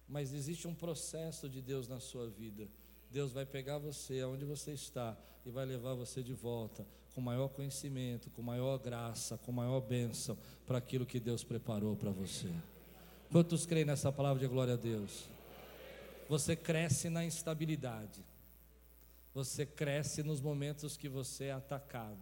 mas 0.09 0.33
existe 0.33 0.67
um 0.67 0.73
processo 0.73 1.47
de 1.47 1.61
Deus 1.61 1.87
na 1.87 1.99
sua 1.99 2.27
vida. 2.27 2.67
Deus 3.11 3.31
vai 3.31 3.45
pegar 3.45 3.77
você 3.77 4.19
aonde 4.21 4.43
você 4.43 4.71
está 4.71 5.17
e 5.45 5.49
vai 5.49 5.65
levar 5.65 5.93
você 5.93 6.21
de 6.21 6.33
volta 6.33 6.85
com 7.13 7.21
maior 7.21 7.49
conhecimento, 7.49 8.29
com 8.29 8.41
maior 8.41 8.77
graça, 8.77 9.37
com 9.37 9.51
maior 9.51 9.81
bênção 9.81 10.37
para 10.65 10.77
aquilo 10.77 11.05
que 11.05 11.19
Deus 11.19 11.43
preparou 11.43 11.95
para 11.95 12.11
você. 12.11 12.51
Quantos 13.31 13.65
creem 13.65 13.85
nessa 13.85 14.11
palavra 14.11 14.39
de 14.39 14.47
glória 14.47 14.73
a 14.73 14.77
Deus? 14.77 15.25
Você 16.27 16.55
cresce 16.55 17.09
na 17.09 17.25
instabilidade. 17.25 18.23
Você 19.33 19.65
cresce 19.65 20.23
nos 20.23 20.41
momentos 20.41 20.97
que 20.97 21.09
você 21.09 21.45
é 21.45 21.51
atacado. 21.51 22.21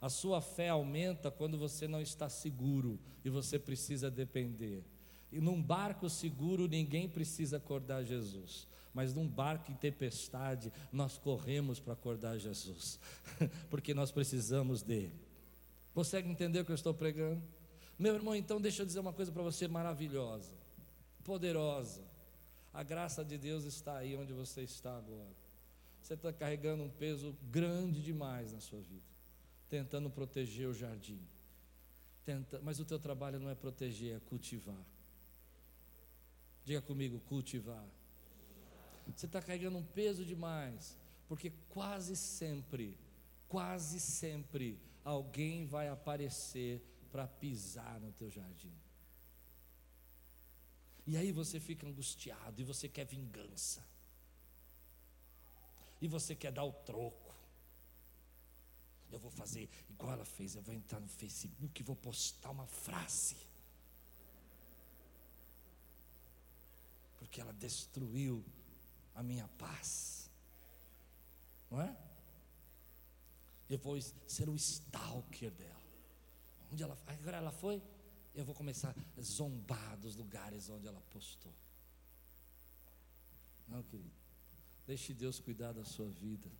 A 0.00 0.08
sua 0.08 0.40
fé 0.40 0.68
aumenta 0.68 1.30
quando 1.30 1.58
você 1.58 1.88
não 1.88 2.00
está 2.00 2.28
seguro 2.28 2.98
e 3.24 3.30
você 3.30 3.58
precisa 3.58 4.10
depender. 4.10 4.84
E 5.30 5.40
num 5.40 5.60
barco 5.60 6.08
seguro 6.08 6.68
ninguém 6.68 7.08
precisa 7.08 7.56
acordar 7.56 8.04
Jesus, 8.04 8.66
mas 8.94 9.12
num 9.12 9.26
barco 9.26 9.70
em 9.70 9.74
tempestade 9.74 10.72
nós 10.92 11.18
corremos 11.18 11.80
para 11.80 11.92
acordar 11.92 12.38
Jesus, 12.38 13.00
porque 13.68 13.92
nós 13.92 14.10
precisamos 14.10 14.82
dele. 14.82 15.14
Consegue 15.92 16.28
entender 16.28 16.60
o 16.60 16.64
que 16.64 16.72
eu 16.72 16.76
estou 16.76 16.94
pregando? 16.94 17.42
Meu 17.98 18.14
irmão, 18.14 18.34
então 18.34 18.60
deixa 18.60 18.82
eu 18.82 18.86
dizer 18.86 19.00
uma 19.00 19.12
coisa 19.12 19.32
para 19.32 19.42
você 19.42 19.66
maravilhosa, 19.66 20.52
poderosa. 21.24 22.04
A 22.72 22.82
graça 22.82 23.24
de 23.24 23.38
Deus 23.38 23.64
está 23.64 23.96
aí 23.96 24.14
onde 24.14 24.34
você 24.34 24.62
está 24.62 24.96
agora. 24.96 25.34
Você 26.02 26.14
está 26.14 26.32
carregando 26.32 26.84
um 26.84 26.90
peso 26.90 27.34
grande 27.50 28.02
demais 28.02 28.52
na 28.52 28.60
sua 28.60 28.80
vida, 28.80 29.06
tentando 29.68 30.08
proteger 30.10 30.68
o 30.68 30.74
jardim. 30.74 31.20
Tenta, 32.24 32.60
mas 32.62 32.78
o 32.78 32.84
teu 32.84 32.98
trabalho 32.98 33.40
não 33.40 33.48
é 33.48 33.54
proteger, 33.54 34.16
é 34.16 34.20
cultivar. 34.20 34.84
Diga 36.66 36.82
comigo, 36.82 37.20
cultivar. 37.20 37.88
Você 39.14 39.26
está 39.26 39.40
carregando 39.40 39.78
um 39.78 39.84
peso 39.84 40.24
demais, 40.24 40.98
porque 41.28 41.52
quase 41.68 42.16
sempre, 42.16 42.98
quase 43.48 44.00
sempre, 44.00 44.76
alguém 45.04 45.64
vai 45.64 45.88
aparecer 45.88 46.82
para 47.12 47.24
pisar 47.24 48.00
no 48.00 48.10
teu 48.10 48.28
jardim. 48.28 48.74
E 51.06 51.16
aí 51.16 51.30
você 51.30 51.60
fica 51.60 51.86
angustiado 51.86 52.60
e 52.60 52.64
você 52.64 52.88
quer 52.88 53.06
vingança. 53.06 53.86
E 56.00 56.08
você 56.08 56.34
quer 56.34 56.50
dar 56.50 56.64
o 56.64 56.72
troco. 56.72 57.32
Eu 59.12 59.20
vou 59.20 59.30
fazer 59.30 59.70
igual 59.88 60.14
ela 60.14 60.24
fez, 60.24 60.56
eu 60.56 60.62
vou 60.62 60.74
entrar 60.74 60.98
no 60.98 61.06
Facebook 61.06 61.80
e 61.80 61.84
vou 61.84 61.94
postar 61.94 62.50
uma 62.50 62.66
frase. 62.66 63.36
Porque 67.36 67.42
ela 67.42 67.52
destruiu 67.52 68.42
a 69.14 69.22
minha 69.22 69.46
paz. 69.58 70.30
Não 71.70 71.82
é? 71.82 71.94
Eu 73.68 73.76
vou 73.76 74.00
ser 74.26 74.48
o 74.48 74.54
stalker 74.54 75.50
dela. 75.50 75.82
Onde 76.72 76.82
ela, 76.82 76.98
agora 77.06 77.36
ela 77.36 77.52
foi, 77.52 77.82
eu 78.34 78.42
vou 78.42 78.54
começar 78.54 78.96
a 79.18 79.20
zombar 79.20 79.98
dos 79.98 80.16
lugares 80.16 80.70
onde 80.70 80.88
ela 80.88 81.02
postou. 81.10 81.52
Não, 83.68 83.82
querido. 83.82 84.16
Deixe 84.86 85.12
Deus 85.12 85.38
cuidar 85.38 85.72
da 85.72 85.84
sua 85.84 86.08
vida. 86.08 86.50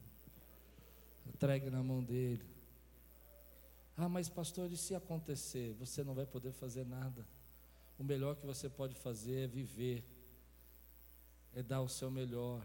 Entregue 1.27 1.71
na 1.71 1.83
mão 1.83 2.05
dele. 2.05 2.47
Ah, 3.97 4.11
mas 4.11 4.29
pastor, 4.29 4.71
e 4.71 4.77
se 4.77 4.95
acontecer? 4.95 5.73
Você 5.79 6.05
não 6.05 6.15
vai 6.15 6.27
poder 6.27 6.53
fazer 6.53 6.85
nada. 6.85 7.27
O 7.99 8.05
melhor 8.05 8.37
que 8.37 8.45
você 8.45 8.69
pode 8.69 8.95
fazer 8.95 9.45
é 9.45 9.47
viver 9.47 10.16
é 11.57 11.63
dar 11.63 11.81
o 11.81 11.89
seu 11.89 12.11
melhor, 12.11 12.65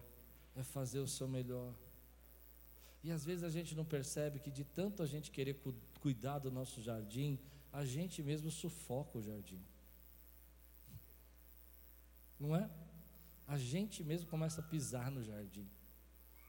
é 0.53 0.61
fazer 0.61 0.99
o 0.99 1.07
seu 1.07 1.27
melhor. 1.27 1.73
E 3.01 3.09
às 3.09 3.23
vezes 3.23 3.43
a 3.43 3.49
gente 3.49 3.73
não 3.73 3.85
percebe 3.85 4.37
que 4.37 4.51
de 4.51 4.65
tanto 4.65 5.01
a 5.01 5.07
gente 5.07 5.31
querer 5.31 5.55
cu 5.63 5.73
cuidar 6.01 6.39
do 6.39 6.51
nosso 6.51 6.81
jardim, 6.81 7.39
a 7.71 7.85
gente 7.85 8.21
mesmo 8.21 8.49
sufoca 8.51 9.17
o 9.17 9.21
jardim. 9.21 9.63
Não 12.39 12.55
é? 12.55 12.69
A 13.47 13.57
gente 13.57 14.03
mesmo 14.03 14.27
começa 14.27 14.59
a 14.61 14.63
pisar 14.63 15.09
no 15.09 15.23
jardim. 15.23 15.69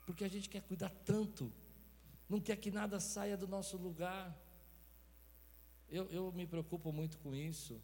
Porque 0.06 0.24
a 0.24 0.28
gente 0.28 0.48
quer 0.48 0.62
cuidar 0.62 0.90
tanto, 1.04 1.52
não 2.28 2.40
quer 2.40 2.56
que 2.56 2.70
nada 2.70 2.98
saia 2.98 3.36
do 3.36 3.46
nosso 3.46 3.76
lugar. 3.76 4.36
Eu, 5.88 6.06
eu 6.06 6.32
me 6.32 6.46
preocupo 6.46 6.90
muito 6.90 7.18
com 7.18 7.34
isso, 7.34 7.80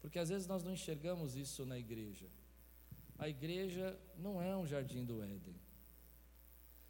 porque 0.00 0.18
às 0.18 0.30
vezes 0.30 0.48
nós 0.48 0.64
não 0.64 0.72
enxergamos 0.72 1.36
isso 1.36 1.64
na 1.64 1.78
igreja. 1.78 2.26
A 3.18 3.28
igreja 3.28 3.98
não 4.18 4.42
é 4.42 4.56
um 4.56 4.66
jardim 4.66 5.04
do 5.04 5.22
Éden. 5.22 5.54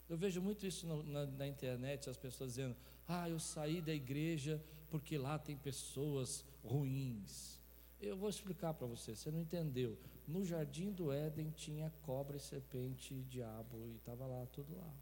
Eu 0.08 0.16
vejo 0.16 0.40
muito 0.40 0.66
isso 0.66 0.86
no, 0.86 1.02
na, 1.02 1.26
na, 1.26 1.46
internet, 1.46 2.08
as 2.08 2.16
pessoas 2.16 2.50
dizendo: 2.50 2.76
Ah, 3.06 3.28
eu 3.28 3.38
saí 3.38 3.80
da 3.80 3.94
igreja 3.94 4.62
porque 4.90 5.16
lá 5.16 5.38
tem 5.38 5.56
pessoas 5.56 6.44
ruins. 6.62 7.60
Eu 8.00 8.16
vou 8.16 8.28
explicar 8.28 8.74
para 8.74 8.86
você, 8.86 9.14
você 9.14 9.30
não 9.30 9.40
entendeu. 9.40 9.98
No 10.26 10.44
jardim 10.44 10.90
do 10.90 11.12
Éden 11.12 11.50
tinha 11.50 11.92
cobra 12.02 12.38
serpente 12.38 13.14
diabo, 13.24 13.88
e 13.88 13.96
estava 13.96 14.26
lá, 14.26 14.46
tudo 14.46 14.76
lá. 14.76 14.94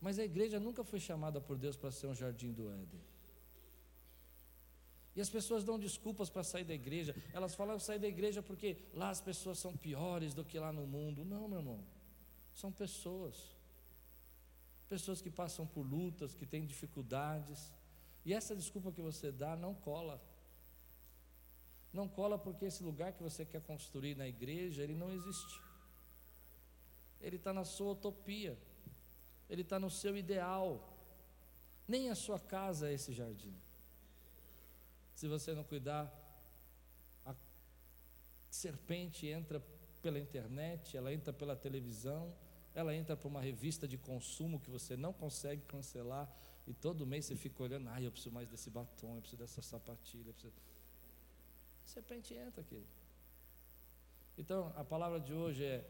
Mas 0.00 0.18
a 0.18 0.24
igreja 0.24 0.60
nunca 0.60 0.84
foi 0.84 1.00
chamada 1.00 1.40
por 1.40 1.58
Deus 1.58 1.76
para 1.76 1.90
ser 1.90 2.06
um 2.06 2.14
jardim 2.14 2.52
do 2.52 2.70
Éden. 2.70 3.00
E 5.18 5.20
as 5.20 5.28
pessoas 5.28 5.64
dão 5.64 5.76
desculpas 5.80 6.30
para 6.30 6.44
sair 6.44 6.62
da 6.62 6.72
igreja. 6.72 7.12
Elas 7.32 7.52
falam, 7.52 7.74
eu 7.74 7.80
saí 7.80 7.98
da 7.98 8.06
igreja 8.06 8.40
porque 8.40 8.76
lá 8.94 9.10
as 9.10 9.20
pessoas 9.20 9.58
são 9.58 9.76
piores 9.76 10.32
do 10.32 10.44
que 10.44 10.60
lá 10.60 10.72
no 10.72 10.86
mundo. 10.86 11.24
Não, 11.24 11.48
meu 11.48 11.58
irmão. 11.58 11.80
São 12.54 12.70
pessoas. 12.70 13.34
Pessoas 14.88 15.20
que 15.20 15.28
passam 15.28 15.66
por 15.66 15.82
lutas, 15.82 16.36
que 16.36 16.46
têm 16.46 16.64
dificuldades. 16.64 17.74
E 18.24 18.32
essa 18.32 18.54
desculpa 18.54 18.92
que 18.92 19.00
você 19.00 19.32
dá 19.32 19.56
não 19.56 19.74
cola. 19.74 20.22
Não 21.92 22.06
cola 22.06 22.38
porque 22.38 22.66
esse 22.66 22.84
lugar 22.84 23.12
que 23.12 23.20
você 23.20 23.44
quer 23.44 23.62
construir 23.62 24.14
na 24.14 24.28
igreja, 24.28 24.84
ele 24.84 24.94
não 24.94 25.10
existe. 25.10 25.60
Ele 27.20 27.34
está 27.34 27.52
na 27.52 27.64
sua 27.64 27.90
utopia. 27.90 28.56
Ele 29.50 29.62
está 29.62 29.80
no 29.80 29.90
seu 29.90 30.16
ideal. 30.16 30.96
Nem 31.88 32.08
a 32.08 32.14
sua 32.14 32.38
casa 32.38 32.88
é 32.88 32.94
esse 32.94 33.12
jardim. 33.12 33.58
Se 35.18 35.26
você 35.26 35.52
não 35.52 35.64
cuidar, 35.64 36.08
a 37.26 37.34
serpente 38.48 39.26
entra 39.26 39.60
pela 40.00 40.16
internet, 40.16 40.96
ela 40.96 41.12
entra 41.12 41.32
pela 41.32 41.56
televisão, 41.56 42.32
ela 42.72 42.94
entra 42.94 43.16
para 43.16 43.26
uma 43.26 43.40
revista 43.40 43.88
de 43.88 43.98
consumo 43.98 44.60
que 44.60 44.70
você 44.70 44.96
não 44.96 45.12
consegue 45.12 45.62
cancelar 45.62 46.32
e 46.68 46.72
todo 46.72 47.04
mês 47.04 47.24
você 47.24 47.34
fica 47.34 47.60
olhando, 47.64 47.88
ah, 47.88 48.00
eu 48.00 48.12
preciso 48.12 48.32
mais 48.32 48.46
desse 48.46 48.70
batom, 48.70 49.16
eu 49.16 49.20
preciso 49.20 49.42
dessa 49.42 49.60
sapatilha, 49.60 50.32
preciso... 50.32 50.54
A 51.84 51.88
serpente 51.88 52.32
entra 52.34 52.60
aqui. 52.60 52.86
Então, 54.36 54.72
a 54.76 54.84
palavra 54.84 55.18
de 55.18 55.34
hoje 55.34 55.64
é: 55.64 55.84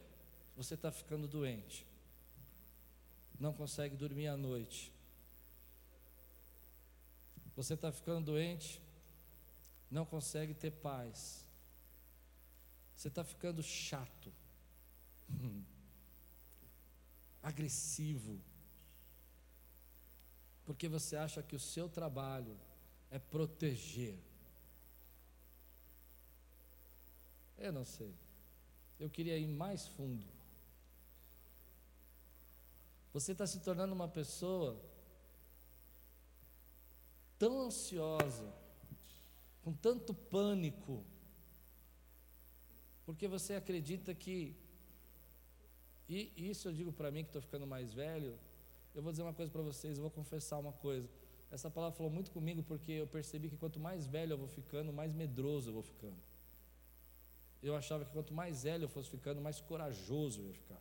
você 0.56 0.72
está 0.72 0.90
ficando 0.90 1.28
doente, 1.28 1.86
não 3.38 3.52
consegue 3.52 3.94
dormir 3.94 4.28
à 4.28 4.38
noite, 4.38 4.90
você 7.54 7.74
está 7.74 7.92
ficando 7.92 8.24
doente, 8.24 8.87
não 9.90 10.04
consegue 10.04 10.54
ter 10.54 10.70
paz. 10.70 11.46
Você 12.94 13.08
está 13.08 13.24
ficando 13.24 13.62
chato, 13.62 14.32
agressivo, 17.42 18.40
porque 20.64 20.88
você 20.88 21.16
acha 21.16 21.42
que 21.42 21.56
o 21.56 21.60
seu 21.60 21.88
trabalho 21.88 22.58
é 23.10 23.18
proteger. 23.18 24.18
Eu 27.56 27.72
não 27.72 27.84
sei. 27.84 28.14
Eu 28.98 29.08
queria 29.08 29.38
ir 29.38 29.46
mais 29.46 29.86
fundo. 29.86 30.26
Você 33.12 33.32
está 33.32 33.46
se 33.46 33.60
tornando 33.60 33.94
uma 33.94 34.08
pessoa 34.08 34.80
tão 37.38 37.62
ansiosa 37.62 38.52
com 39.68 39.74
tanto 39.74 40.14
pânico, 40.14 41.04
porque 43.04 43.28
você 43.28 43.52
acredita 43.52 44.14
que, 44.14 44.56
e 46.08 46.32
isso 46.34 46.68
eu 46.68 46.72
digo 46.72 46.90
para 46.90 47.10
mim 47.10 47.22
que 47.22 47.28
estou 47.28 47.42
ficando 47.42 47.66
mais 47.66 47.92
velho, 47.92 48.38
eu 48.94 49.02
vou 49.02 49.12
dizer 49.12 49.24
uma 49.24 49.34
coisa 49.34 49.52
para 49.52 49.60
vocês, 49.60 49.98
eu 49.98 50.02
vou 50.02 50.10
confessar 50.10 50.58
uma 50.58 50.72
coisa. 50.72 51.06
Essa 51.50 51.70
palavra 51.70 51.94
falou 51.94 52.10
muito 52.10 52.30
comigo 52.30 52.62
porque 52.62 52.92
eu 52.92 53.06
percebi 53.06 53.50
que 53.50 53.58
quanto 53.58 53.78
mais 53.78 54.06
velho 54.06 54.32
eu 54.32 54.38
vou 54.38 54.48
ficando, 54.48 54.90
mais 54.90 55.12
medroso 55.12 55.68
eu 55.68 55.74
vou 55.74 55.82
ficando. 55.82 56.16
Eu 57.62 57.76
achava 57.76 58.06
que 58.06 58.10
quanto 58.10 58.32
mais 58.32 58.62
velho 58.62 58.84
eu 58.84 58.88
fosse 58.88 59.10
ficando, 59.10 59.38
mais 59.38 59.60
corajoso 59.60 60.40
eu 60.40 60.46
ia 60.46 60.54
ficar. 60.54 60.80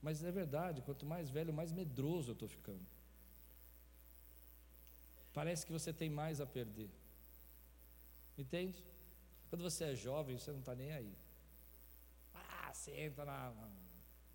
Mas 0.00 0.24
é 0.24 0.32
verdade, 0.32 0.82
quanto 0.82 1.06
mais 1.06 1.30
velho, 1.30 1.52
mais 1.52 1.70
medroso 1.70 2.30
eu 2.30 2.32
estou 2.32 2.48
ficando. 2.48 2.84
Parece 5.32 5.64
que 5.64 5.70
você 5.70 5.92
tem 5.92 6.10
mais 6.10 6.40
a 6.40 6.46
perder. 6.46 6.90
Entende? 8.42 8.84
Quando 9.48 9.62
você 9.62 9.84
é 9.84 9.94
jovem, 9.94 10.36
você 10.36 10.50
não 10.50 10.58
está 10.58 10.74
nem 10.74 10.90
aí. 10.92 11.14
Ah, 12.34 12.72
você 12.72 12.90
entra 13.06 13.24
na. 13.24 13.52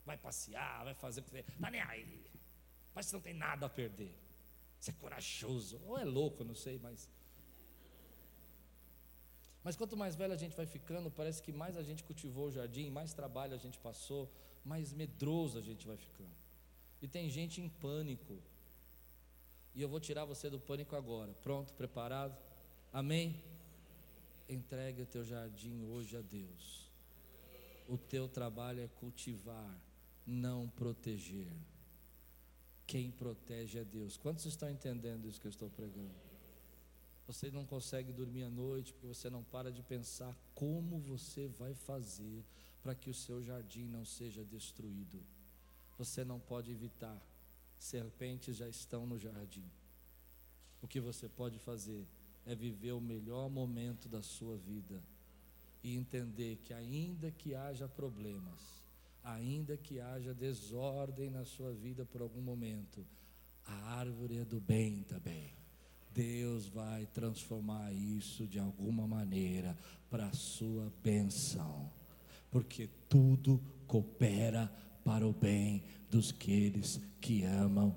Vai 0.05 0.17
passear, 0.17 0.85
vai 0.85 0.93
fazer. 0.93 1.23
Está 1.33 1.69
nem 1.69 1.81
aí. 1.81 2.25
Mas 2.95 3.07
você 3.07 3.15
não 3.17 3.21
tem 3.21 3.33
nada 3.33 3.65
a 3.65 3.69
perder. 3.69 4.13
Você 4.79 4.91
é 4.91 4.93
corajoso. 4.93 5.81
Ou 5.85 5.97
é 5.97 6.05
louco, 6.05 6.45
não 6.45 6.55
sei, 6.55 6.79
mas. 6.79 7.09
Mas 9.61 9.75
quanto 9.75 9.97
mais 9.97 10.15
velho 10.15 10.33
a 10.33 10.37
gente 10.37 10.55
vai 10.55 10.65
ficando, 10.65 11.11
parece 11.11 11.43
que 11.43 11.51
mais 11.51 11.75
a 11.75 11.83
gente 11.83 12.01
cultivou 12.05 12.47
o 12.47 12.51
jardim, 12.51 12.89
mais 12.89 13.11
trabalho 13.13 13.53
a 13.53 13.57
gente 13.57 13.77
passou, 13.79 14.31
mais 14.63 14.93
medroso 14.93 15.57
a 15.59 15.61
gente 15.61 15.85
vai 15.85 15.97
ficando. 15.97 16.37
E 17.01 17.07
tem 17.07 17.29
gente 17.29 17.59
em 17.59 17.67
pânico. 17.67 18.41
E 19.75 19.81
eu 19.81 19.89
vou 19.89 19.99
tirar 19.99 20.23
você 20.23 20.49
do 20.49 20.59
pânico 20.59 20.95
agora. 20.95 21.33
Pronto, 21.43 21.73
preparado? 21.73 22.37
Amém? 22.93 23.43
Entregue 24.49 25.01
o 25.01 25.05
teu 25.05 25.23
jardim 25.25 25.83
hoje 25.83 26.15
a 26.15 26.21
Deus. 26.21 26.89
O 27.87 27.97
teu 27.97 28.27
trabalho 28.27 28.81
é 28.81 28.87
cultivar, 28.87 29.77
não 30.25 30.69
proteger. 30.69 31.51
Quem 32.85 33.11
protege 33.11 33.79
é 33.79 33.83
Deus. 33.83 34.15
Quantos 34.15 34.45
estão 34.45 34.69
entendendo 34.69 35.27
isso 35.27 35.39
que 35.41 35.47
eu 35.47 35.51
estou 35.51 35.69
pregando? 35.69 36.15
Você 37.27 37.51
não 37.51 37.65
consegue 37.65 38.13
dormir 38.13 38.43
à 38.43 38.49
noite 38.49 38.93
porque 38.93 39.07
você 39.07 39.29
não 39.29 39.43
para 39.43 39.69
de 39.69 39.83
pensar 39.83 40.33
como 40.55 40.97
você 40.99 41.49
vai 41.49 41.73
fazer 41.73 42.41
para 42.81 42.95
que 42.95 43.09
o 43.09 43.13
seu 43.13 43.43
jardim 43.43 43.85
não 43.85 44.05
seja 44.05 44.45
destruído. 44.45 45.21
Você 45.97 46.23
não 46.23 46.39
pode 46.39 46.71
evitar. 46.71 47.21
Serpentes 47.77 48.55
já 48.55 48.69
estão 48.69 49.05
no 49.05 49.19
jardim. 49.19 49.69
O 50.81 50.87
que 50.87 51.01
você 51.01 51.27
pode 51.27 51.59
fazer 51.59 52.07
é 52.47 52.55
viver 52.55 52.93
o 52.93 53.01
melhor 53.01 53.49
momento 53.49 54.07
da 54.07 54.23
sua 54.23 54.57
vida 54.57 55.03
e 55.83 55.95
entender 55.95 56.57
que, 56.63 56.73
ainda 56.73 57.29
que 57.29 57.53
haja 57.53 57.87
problemas, 57.87 58.81
ainda 59.23 59.75
que 59.75 59.99
haja 59.99 60.33
desordem 60.33 61.29
na 61.29 61.43
sua 61.43 61.73
vida 61.73 62.05
por 62.05 62.21
algum 62.21 62.41
momento, 62.41 63.05
a 63.65 63.73
árvore 63.99 64.37
é 64.37 64.45
do 64.45 64.61
bem 64.61 65.03
também. 65.03 65.53
Deus 66.13 66.67
vai 66.67 67.05
transformar 67.07 67.91
isso 67.91 68.47
de 68.47 68.57
alguma 68.57 69.05
maneira 69.05 69.77
para 70.09 70.27
a 70.27 70.33
sua 70.33 70.91
benção, 71.03 71.91
porque 72.49 72.89
tudo 73.09 73.61
coopera 73.85 74.71
para 75.03 75.27
o 75.27 75.33
bem 75.33 75.83
dos 76.09 76.31
aqueles 76.31 76.99
que 77.19 77.43
amam. 77.43 77.93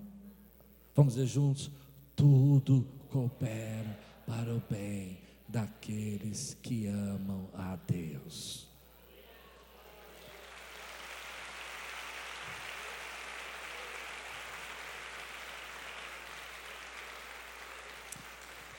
Vamos 0.94 1.14
dizer 1.14 1.28
juntos: 1.28 1.70
tudo 2.14 2.84
coopera 3.09 4.09
para 4.27 4.55
o 4.55 4.62
bem 4.71 5.18
daqueles 5.49 6.55
que 6.62 6.87
amam 6.87 7.49
a 7.55 7.77
Deus. 7.87 8.71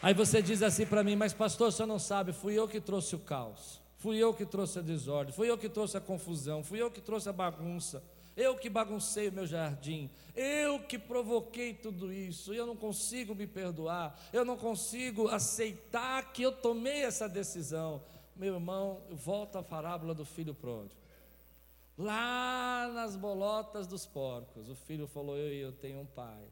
Aí 0.02 0.16
você 0.16 0.42
diz 0.42 0.64
assim 0.64 0.86
para 0.86 1.04
mim, 1.04 1.16
mas 1.16 1.32
pastor, 1.32 1.72
você 1.72 1.86
não 1.86 2.00
sabe, 2.00 2.34
fui 2.34 2.56
eu 2.56 2.68
que 2.68 2.82
trouxe 2.82 3.16
o 3.16 3.20
caos, 3.20 3.80
fui 4.00 4.18
eu 4.18 4.34
que 4.34 4.48
trouxe 4.48 4.80
a 4.80 4.82
desordem, 4.82 5.32
fui 5.32 5.48
eu 5.48 5.58
que 5.58 5.70
trouxe 5.70 5.96
a 5.96 6.02
confusão, 6.02 6.64
fui 6.64 6.82
eu 6.82 6.90
que 6.90 7.00
trouxe 7.00 7.30
a 7.30 7.34
bagunça, 7.34 8.04
eu 8.36 8.56
que 8.56 8.70
baguncei 8.70 9.28
o 9.28 9.32
meu 9.32 9.46
jardim, 9.46 10.10
eu 10.36 10.80
que 10.80 10.98
provoquei 10.98 11.74
tudo 11.74 12.12
isso, 12.12 12.54
eu 12.54 12.66
não 12.66 12.76
consigo 12.76 13.36
me 13.36 13.46
perdoar, 13.46 14.18
eu 14.32 14.46
não 14.46 14.58
consigo 14.58 15.28
aceitar 15.28 16.32
que 16.32 16.42
eu 16.42 16.52
tomei 16.52 17.04
essa 17.04 17.28
decisão. 17.28 18.04
Meu 18.36 18.56
irmão, 18.56 19.02
volta 19.10 19.60
à 19.60 19.64
parábola 19.64 20.14
do 20.14 20.26
filho 20.26 20.54
pródigo. 20.54 21.00
Lá 21.98 22.90
nas 22.94 23.16
bolotas 23.16 23.86
dos 23.86 24.06
porcos, 24.06 24.70
o 24.70 24.76
filho 24.76 25.08
falou: 25.08 25.38
Eu, 25.38 25.54
eu 25.54 25.72
tenho 25.72 26.00
um 26.00 26.06
pai, 26.06 26.44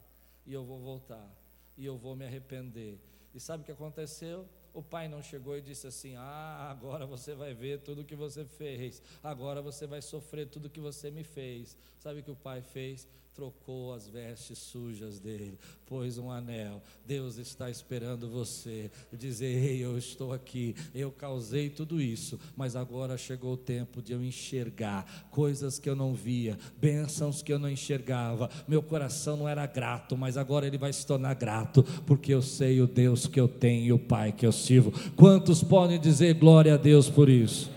e 0.46 0.52
eu 0.52 0.64
vou 0.64 0.78
voltar, 0.78 1.28
e 1.76 1.84
eu 1.84 1.96
vou 1.96 2.14
me 2.14 2.26
arrepender. 2.26 3.00
E 3.34 3.40
sabe 3.40 3.62
o 3.62 3.66
que 3.66 3.72
aconteceu? 3.72 4.46
O 4.72 4.82
pai 4.82 5.08
não 5.08 5.22
chegou 5.22 5.56
e 5.56 5.60
disse 5.60 5.86
assim: 5.86 6.14
Ah, 6.16 6.68
agora 6.70 7.06
você 7.06 7.34
vai 7.34 7.52
ver 7.54 7.80
tudo 7.80 8.04
que 8.04 8.14
você 8.14 8.44
fez, 8.44 9.02
agora 9.22 9.60
você 9.60 9.86
vai 9.86 10.00
sofrer 10.00 10.46
tudo 10.46 10.70
que 10.70 10.80
você 10.80 11.10
me 11.10 11.24
fez. 11.24 11.76
Sabe 11.98 12.20
o 12.20 12.22
que 12.22 12.30
o 12.30 12.36
pai 12.36 12.62
fez? 12.62 13.06
Trocou 13.34 13.94
as 13.94 14.08
vestes 14.08 14.58
sujas 14.58 15.18
dele, 15.18 15.58
pôs 15.86 16.18
um 16.18 16.30
anel. 16.30 16.82
Deus 17.06 17.36
está 17.36 17.70
esperando 17.70 18.28
você 18.28 18.90
dizer: 19.12 19.46
Ei, 19.46 19.78
eu 19.78 19.96
estou 19.96 20.32
aqui, 20.32 20.74
eu 20.94 21.10
causei 21.10 21.70
tudo 21.70 22.00
isso, 22.00 22.38
mas 22.56 22.76
agora 22.76 23.16
chegou 23.16 23.54
o 23.54 23.56
tempo 23.56 24.02
de 24.02 24.12
eu 24.12 24.22
enxergar 24.22 25.28
coisas 25.30 25.78
que 25.78 25.88
eu 25.88 25.96
não 25.96 26.14
via, 26.14 26.58
bênçãos 26.78 27.42
que 27.42 27.52
eu 27.52 27.58
não 27.58 27.70
enxergava. 27.70 28.50
Meu 28.66 28.82
coração 28.82 29.36
não 29.36 29.48
era 29.48 29.66
grato, 29.66 30.16
mas 30.16 30.36
agora 30.36 30.66
ele 30.66 30.78
vai 30.78 30.92
se 30.92 31.06
tornar 31.06 31.34
grato, 31.34 31.82
porque 32.06 32.34
eu 32.34 32.42
sei 32.42 32.80
o 32.80 32.86
Deus 32.86 33.26
que 33.26 33.40
eu 33.40 33.48
tenho 33.48 33.86
e 33.86 33.92
o 33.92 33.98
Pai 33.98 34.32
que 34.32 34.44
eu 34.44 34.52
sirvo. 34.52 34.92
Quantos 35.16 35.62
podem 35.62 36.00
dizer 36.00 36.34
glória 36.34 36.74
a 36.74 36.76
Deus 36.76 37.08
por 37.08 37.28
isso? 37.28 37.70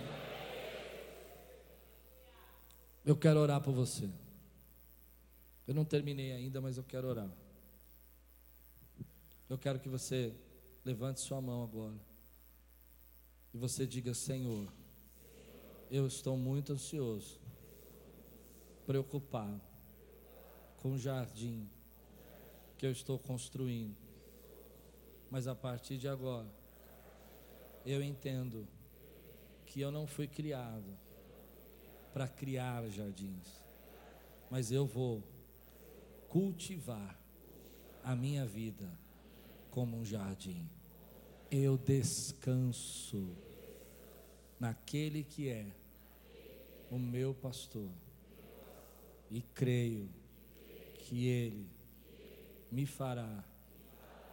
Eu 3.06 3.16
quero 3.16 3.40
orar 3.40 3.62
por 3.62 3.74
você. 3.74 4.23
Eu 5.68 5.74
não 5.74 5.86
terminei 5.86 6.34
ainda, 6.34 6.60
mas 6.60 6.78
eu 6.78 6.84
quero 6.84 7.08
orar. 7.08 7.30
Eu 9.50 9.58
quero 9.58 9.80
que 9.80 9.88
você 9.88 10.34
levante 10.84 11.22
sua 11.22 11.42
mão 11.42 11.64
agora. 11.64 12.00
E 13.54 13.58
você 13.58 13.86
diga: 13.86 14.14
Senhor, 14.14 14.68
eu 15.90 16.08
estou 16.08 16.36
muito 16.36 16.74
ansioso, 16.74 17.40
preocupado 18.86 19.62
com 20.78 20.94
o 20.94 20.98
jardim 20.98 21.70
que 22.78 22.86
eu 22.86 22.92
estou 22.92 23.18
construindo. 23.18 23.96
Mas 25.32 25.48
a 25.48 25.56
partir 25.56 25.98
de 25.98 26.08
agora, 26.08 26.52
eu 27.86 28.04
entendo 28.04 28.68
que 29.66 29.80
eu 29.80 29.92
não 29.92 30.06
fui 30.06 30.28
criado 30.28 30.98
para 32.14 32.28
criar 32.28 32.88
jardins, 32.90 33.62
mas 34.50 34.72
eu 34.72 34.86
vou 34.86 35.24
cultivar 36.34 37.16
a 38.04 38.16
minha 38.16 38.44
vida 38.44 38.90
como 39.70 39.98
um 39.98 40.04
jardim. 40.04 40.68
Eu 41.52 41.78
descanso 41.78 43.38
naquele 44.60 45.24
que 45.24 45.48
é 45.48 45.68
o 46.90 46.98
meu 46.98 47.36
pastor 47.36 47.92
e 49.30 49.44
creio 49.44 50.10
que 50.96 51.28
ele 51.28 51.70
me 52.72 52.88
fará 52.88 53.44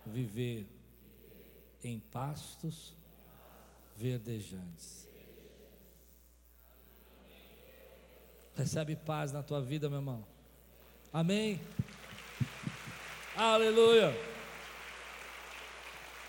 viver 0.06 0.66
em 1.84 2.00
pastos 2.00 2.96
verdejantes. 3.94 5.06
Recebe 8.56 8.96
paz 8.96 9.32
na 9.32 9.42
tua 9.42 9.60
vida, 9.60 9.90
meu 9.90 9.98
irmão. 9.98 10.24
Amém. 11.12 11.60
Aleluia. 13.36 14.12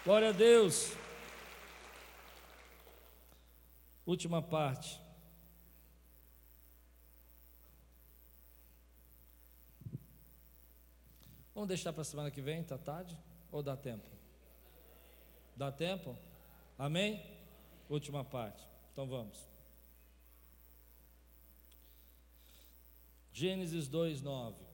Glória 0.06 0.30
a 0.30 0.32
Deus. 0.32 0.96
Última 4.06 4.42
parte. 4.42 5.02
Vamos 11.54 11.68
deixar 11.68 11.92
para 11.92 12.02
a 12.02 12.06
semana 12.06 12.32
que 12.32 12.42
vem, 12.42 12.64
tá 12.64 12.78
tarde? 12.78 13.18
Ou 13.52 13.62
dá 13.62 13.76
tempo? 13.76 14.08
Dá 15.56 15.72
tempo? 15.72 16.18
Amém? 16.78 17.24
Última 17.90 18.24
parte. 18.24 18.64
Então 18.92 19.08
vamos. 19.08 19.48
Gênesis 23.34 23.88
2, 23.88 24.22
9. 24.22 24.71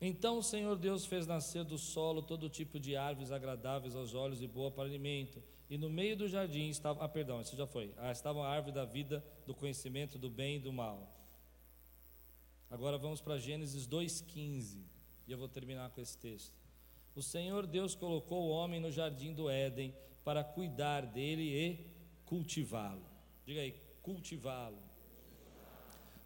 Então 0.00 0.38
o 0.38 0.42
Senhor 0.42 0.76
Deus 0.76 1.06
fez 1.06 1.26
nascer 1.26 1.64
do 1.64 1.76
solo 1.76 2.22
todo 2.22 2.48
tipo 2.48 2.78
de 2.78 2.96
árvores 2.96 3.32
agradáveis 3.32 3.96
aos 3.96 4.14
olhos 4.14 4.40
e 4.40 4.46
boa 4.46 4.70
para 4.70 4.84
alimento. 4.84 5.42
E 5.68 5.76
no 5.76 5.90
meio 5.90 6.16
do 6.16 6.28
jardim 6.28 6.68
estava, 6.68 7.04
ah, 7.04 7.08
perdão, 7.08 7.40
isso 7.40 7.56
já 7.56 7.66
foi. 7.66 7.92
Ah, 7.96 8.12
estava 8.12 8.40
a 8.42 8.48
árvore 8.48 8.72
da 8.72 8.84
vida, 8.84 9.24
do 9.44 9.54
conhecimento 9.54 10.18
do 10.18 10.30
bem 10.30 10.56
e 10.56 10.60
do 10.60 10.72
mal. 10.72 11.14
Agora 12.70 12.96
vamos 12.96 13.20
para 13.20 13.38
Gênesis 13.38 13.86
2:15, 13.86 14.84
e 15.26 15.32
eu 15.32 15.38
vou 15.38 15.48
terminar 15.48 15.90
com 15.90 16.00
esse 16.00 16.16
texto. 16.16 16.54
O 17.14 17.22
Senhor 17.22 17.66
Deus 17.66 17.94
colocou 17.94 18.44
o 18.44 18.50
homem 18.50 18.78
no 18.78 18.92
jardim 18.92 19.34
do 19.34 19.50
Éden 19.50 19.92
para 20.22 20.44
cuidar 20.44 21.04
dele 21.04 21.42
e 21.42 21.86
cultivá-lo. 22.24 23.04
Diga 23.44 23.60
aí, 23.60 23.74
cultivá-lo. 24.02 24.78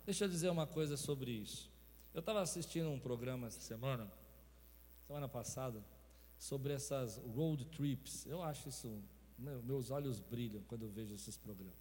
Deixa 0.05 0.25
eu 0.25 0.29
dizer 0.29 0.51
uma 0.51 0.67
coisa 0.67 0.97
sobre 0.97 1.31
isso. 1.31 1.72
Eu 2.15 2.21
estava 2.21 2.43
assistindo 2.43 2.91
um 2.91 3.01
programa 3.01 3.47
essa 3.47 3.61
semana, 3.61 4.11
semana 5.07 5.29
passada, 5.29 5.83
sobre 6.39 6.75
essas 6.75 7.17
road 7.17 7.65
trips. 7.67 8.27
Eu 8.27 8.43
acho 8.43 8.69
isso, 8.69 9.03
meu, 9.39 9.63
meus 9.63 9.91
olhos 9.91 10.21
brilham 10.21 10.63
quando 10.65 10.83
eu 10.83 10.91
vejo 10.91 11.15
esses 11.15 11.39
programas. 11.39 11.75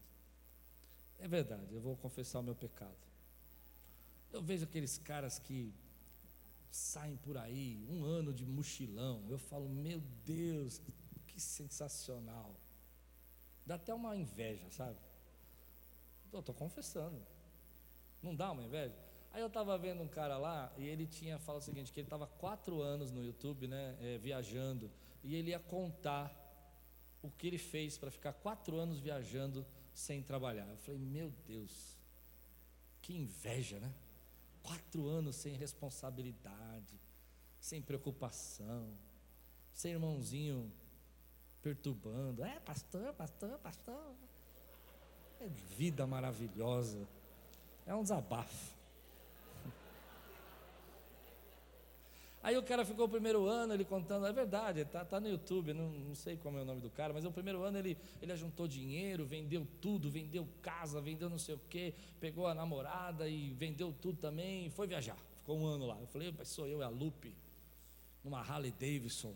É 1.19 1.27
verdade, 1.27 1.73
eu 1.73 1.81
vou 1.81 1.97
confessar 1.97 2.39
o 2.39 2.43
meu 2.43 2.55
pecado. 2.55 2.95
Eu 4.31 4.41
vejo 4.41 4.63
aqueles 4.63 4.97
caras 4.97 5.37
que 5.37 5.73
saem 6.71 7.17
por 7.17 7.37
aí, 7.37 7.85
um 7.89 8.05
ano 8.05 8.33
de 8.33 8.45
mochilão. 8.45 9.25
Eu 9.29 9.37
falo, 9.37 9.67
meu 9.67 10.01
Deus, 10.23 10.81
que 11.27 11.39
sensacional. 11.41 12.55
Dá 13.65 13.75
até 13.75 13.93
uma 13.93 14.15
inveja, 14.15 14.69
sabe? 14.71 14.97
Estou 16.33 16.55
confessando. 16.55 17.21
Não 18.23 18.33
dá 18.33 18.51
uma 18.51 18.63
inveja? 18.63 19.10
Aí 19.33 19.41
eu 19.41 19.47
estava 19.47 19.77
vendo 19.77 20.01
um 20.01 20.07
cara 20.07 20.37
lá 20.37 20.71
e 20.77 20.85
ele 20.85 21.07
tinha 21.07 21.39
falado 21.39 21.61
o 21.61 21.65
seguinte, 21.65 21.91
que 21.91 21.99
ele 21.99 22.07
estava 22.07 22.27
quatro 22.27 22.81
anos 22.81 23.11
no 23.11 23.23
YouTube, 23.23 23.67
né, 23.67 23.97
é, 24.01 24.17
viajando, 24.17 24.91
e 25.23 25.35
ele 25.35 25.51
ia 25.51 25.59
contar 25.59 26.29
o 27.21 27.29
que 27.29 27.47
ele 27.47 27.57
fez 27.57 27.97
para 27.97 28.11
ficar 28.11 28.33
quatro 28.33 28.77
anos 28.77 28.99
viajando 28.99 29.65
sem 29.93 30.21
trabalhar. 30.21 30.67
Eu 30.67 30.77
falei, 30.77 30.99
meu 30.99 31.31
Deus, 31.45 31.97
que 33.01 33.13
inveja, 33.13 33.79
né? 33.79 33.93
Quatro 34.63 35.07
anos 35.07 35.35
sem 35.35 35.55
responsabilidade, 35.55 36.99
sem 37.59 37.81
preocupação, 37.81 38.89
sem 39.73 39.93
irmãozinho 39.93 40.71
perturbando. 41.61 42.43
É, 42.43 42.59
pastor, 42.59 43.13
pastor, 43.13 43.57
pastor. 43.59 44.13
É 45.39 45.47
vida 45.47 46.05
maravilhosa. 46.05 47.07
É 47.85 47.95
um 47.95 48.03
desabafo. 48.03 48.80
Aí 52.43 52.57
o 52.57 52.63
cara 52.63 52.83
ficou 52.83 53.05
o 53.05 53.09
primeiro 53.09 53.45
ano, 53.45 53.73
ele 53.73 53.85
contando, 53.85 54.25
é 54.25 54.33
verdade, 54.33 54.81
está 54.81 55.05
tá 55.05 55.19
no 55.19 55.29
YouTube, 55.29 55.73
não, 55.73 55.89
não, 55.91 56.15
sei 56.15 56.35
como 56.37 56.57
é 56.57 56.61
o 56.63 56.65
nome 56.65 56.81
do 56.81 56.89
cara, 56.89 57.13
mas 57.13 57.23
o 57.23 57.31
primeiro 57.31 57.61
ano 57.61 57.77
ele, 57.77 57.95
ele 58.19 58.31
ajuntou 58.31 58.67
dinheiro, 58.67 59.25
vendeu 59.25 59.67
tudo, 59.79 60.09
vendeu 60.09 60.47
casa, 60.59 60.99
vendeu 60.99 61.29
não 61.29 61.37
sei 61.37 61.53
o 61.53 61.61
que, 61.69 61.93
pegou 62.19 62.47
a 62.47 62.55
namorada 62.55 63.29
e 63.29 63.51
vendeu 63.51 63.93
tudo 64.01 64.17
também, 64.17 64.65
e 64.65 64.69
foi 64.71 64.87
viajar. 64.87 65.17
Ficou 65.37 65.55
um 65.55 65.67
ano 65.67 65.85
lá. 65.85 65.99
Eu 65.99 66.07
falei, 66.07 66.33
sou 66.43 66.67
eu, 66.67 66.81
é 66.81 66.85
a 66.85 66.89
Lupe, 66.89 67.35
numa 68.23 68.39
Harley 68.39 68.71
Davidson, 68.71 69.35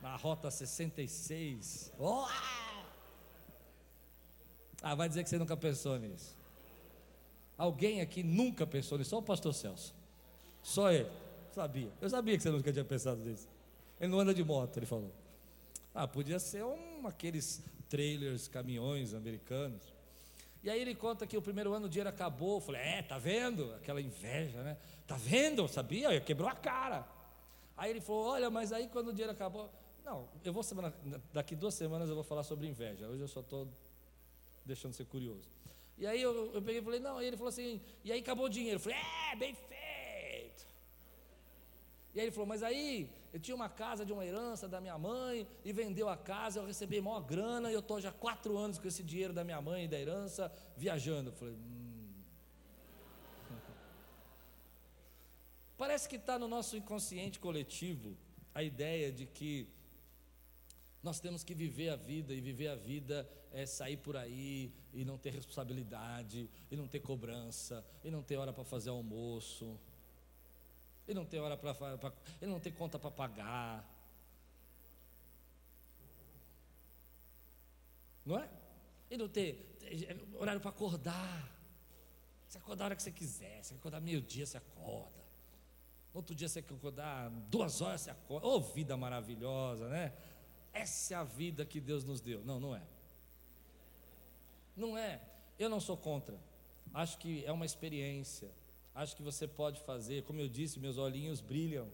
na 0.00 0.16
Rota 0.16 0.50
66. 0.50 1.92
Oh! 2.00 2.26
Ah, 4.82 4.96
vai 4.96 5.08
dizer 5.08 5.22
que 5.22 5.30
você 5.30 5.38
nunca 5.38 5.56
pensou 5.56 5.96
nisso. 6.00 6.36
Alguém 7.56 8.00
aqui 8.00 8.24
nunca 8.24 8.66
pensou 8.66 8.98
nisso, 8.98 9.10
só 9.10 9.18
o 9.18 9.22
pastor 9.22 9.54
Celso. 9.54 10.01
Só 10.62 10.90
ele. 10.90 11.10
Sabia. 11.52 11.90
Eu 12.00 12.08
sabia 12.08 12.36
que 12.36 12.42
você 12.42 12.50
nunca 12.50 12.72
tinha 12.72 12.84
pensado 12.84 13.22
nisso. 13.22 13.48
Ele 14.00 14.10
não 14.10 14.20
anda 14.20 14.32
de 14.32 14.42
moto, 14.42 14.76
ele 14.76 14.86
falou. 14.86 15.12
Ah, 15.94 16.08
podia 16.08 16.38
ser 16.38 16.64
um 16.64 17.06
aqueles 17.06 17.62
trailers, 17.88 18.48
caminhões 18.48 19.12
americanos. 19.12 19.82
E 20.62 20.70
aí 20.70 20.80
ele 20.80 20.94
conta 20.94 21.26
que 21.26 21.36
o 21.36 21.42
primeiro 21.42 21.72
ano 21.74 21.86
o 21.86 21.88
dinheiro 21.88 22.08
acabou. 22.08 22.56
Eu 22.56 22.60
falei, 22.60 22.80
é, 22.80 23.02
tá 23.02 23.18
vendo? 23.18 23.74
Aquela 23.74 24.00
inveja, 24.00 24.62
né? 24.62 24.78
Tá 25.06 25.16
vendo? 25.16 25.66
Sabia? 25.68 26.18
Quebrou 26.20 26.48
a 26.48 26.54
cara. 26.54 27.06
Aí 27.76 27.90
ele 27.90 28.00
falou, 28.00 28.26
olha, 28.26 28.48
mas 28.48 28.72
aí 28.72 28.88
quando 28.88 29.08
o 29.08 29.12
dinheiro 29.12 29.32
acabou. 29.32 29.68
Não, 30.04 30.28
eu 30.44 30.52
vou 30.52 30.62
semana, 30.62 30.92
daqui 31.32 31.54
duas 31.54 31.74
semanas 31.74 32.08
eu 32.08 32.14
vou 32.14 32.24
falar 32.24 32.44
sobre 32.44 32.66
inveja. 32.66 33.08
Hoje 33.08 33.20
eu 33.20 33.28
só 33.28 33.40
estou 33.40 33.68
deixando 34.64 34.94
ser 34.94 35.04
curioso. 35.04 35.48
E 35.98 36.06
aí 36.06 36.22
eu, 36.22 36.52
eu 36.54 36.62
peguei 36.62 36.80
e 36.80 36.84
falei, 36.84 37.00
não, 37.00 37.18
aí 37.18 37.26
ele 37.26 37.36
falou 37.36 37.50
assim, 37.50 37.80
e 38.04 38.10
aí 38.10 38.20
acabou 38.20 38.46
o 38.46 38.48
dinheiro. 38.48 38.76
Eu 38.76 38.80
falei, 38.80 38.98
é, 38.98 39.36
bem 39.36 39.54
feito. 39.54 39.91
E 42.14 42.20
aí 42.20 42.26
ele 42.26 42.32
falou: 42.32 42.46
Mas 42.46 42.62
aí 42.62 43.10
eu 43.32 43.40
tinha 43.40 43.54
uma 43.54 43.68
casa 43.68 44.04
de 44.04 44.12
uma 44.12 44.24
herança 44.24 44.68
da 44.68 44.80
minha 44.80 44.98
mãe 44.98 45.46
e 45.64 45.72
vendeu 45.72 46.08
a 46.08 46.16
casa, 46.16 46.60
eu 46.60 46.66
recebi 46.66 47.00
maior 47.00 47.20
grana 47.20 47.70
e 47.70 47.74
eu 47.74 47.80
estou 47.80 48.00
já 48.00 48.12
quatro 48.12 48.56
anos 48.56 48.78
com 48.78 48.86
esse 48.86 49.02
dinheiro 49.02 49.32
da 49.32 49.44
minha 49.44 49.60
mãe 49.60 49.84
e 49.84 49.88
da 49.88 49.98
herança 49.98 50.52
viajando. 50.76 51.30
Eu 51.30 51.34
falei: 51.34 51.54
hum. 51.54 51.92
Parece 55.76 56.08
que 56.08 56.16
está 56.16 56.38
no 56.38 56.46
nosso 56.46 56.76
inconsciente 56.76 57.40
coletivo 57.40 58.16
a 58.54 58.62
ideia 58.62 59.10
de 59.10 59.26
que 59.26 59.66
nós 61.02 61.18
temos 61.18 61.42
que 61.42 61.54
viver 61.54 61.88
a 61.88 61.96
vida, 61.96 62.32
e 62.32 62.40
viver 62.40 62.68
a 62.68 62.76
vida 62.76 63.28
é 63.50 63.66
sair 63.66 63.96
por 63.96 64.16
aí 64.16 64.72
e 64.92 65.04
não 65.04 65.18
ter 65.18 65.30
responsabilidade, 65.30 66.48
e 66.70 66.76
não 66.76 66.86
ter 66.86 67.00
cobrança, 67.00 67.84
e 68.04 68.10
não 68.10 68.22
ter 68.22 68.36
hora 68.36 68.52
para 68.52 68.64
fazer 68.64 68.90
almoço. 68.90 69.76
Ele 71.06 71.18
não 71.18 71.26
tem 71.26 71.40
hora 71.40 71.56
para. 71.56 72.12
Ele 72.40 72.50
não 72.50 72.60
tem 72.60 72.72
conta 72.72 72.98
para 72.98 73.10
pagar. 73.10 73.88
Não 78.24 78.38
é? 78.38 78.48
Ele 79.10 79.22
não 79.22 79.28
tem, 79.28 79.58
horário 80.34 80.60
para 80.60 80.70
acordar. 80.70 81.52
Você 82.48 82.58
acorda 82.58 82.84
a 82.84 82.86
hora 82.86 82.96
que 82.96 83.02
você 83.02 83.10
quiser. 83.10 83.62
Você 83.62 83.74
acordar 83.74 84.00
meio-dia, 84.00 84.46
você 84.46 84.56
acorda. 84.56 85.22
Outro 86.14 86.34
dia 86.34 86.48
você 86.48 86.60
acordar 86.60 87.30
duas 87.30 87.80
horas, 87.80 88.02
você 88.02 88.10
acorda. 88.10 88.46
Ô 88.46 88.56
oh, 88.56 88.60
vida 88.60 88.96
maravilhosa, 88.96 89.88
né? 89.88 90.12
Essa 90.72 91.14
é 91.14 91.16
a 91.16 91.24
vida 91.24 91.66
que 91.66 91.80
Deus 91.80 92.04
nos 92.04 92.20
deu. 92.20 92.44
Não, 92.44 92.60
não 92.60 92.74
é. 92.76 92.82
Não 94.76 94.96
é. 94.96 95.20
Eu 95.58 95.68
não 95.68 95.80
sou 95.80 95.96
contra. 95.96 96.38
Acho 96.94 97.18
que 97.18 97.44
é 97.44 97.52
uma 97.52 97.64
experiência 97.66 98.50
Acho 98.94 99.16
que 99.16 99.22
você 99.22 99.48
pode 99.48 99.80
fazer, 99.80 100.22
como 100.24 100.40
eu 100.40 100.48
disse, 100.48 100.78
meus 100.78 100.98
olhinhos 100.98 101.40
brilham 101.40 101.88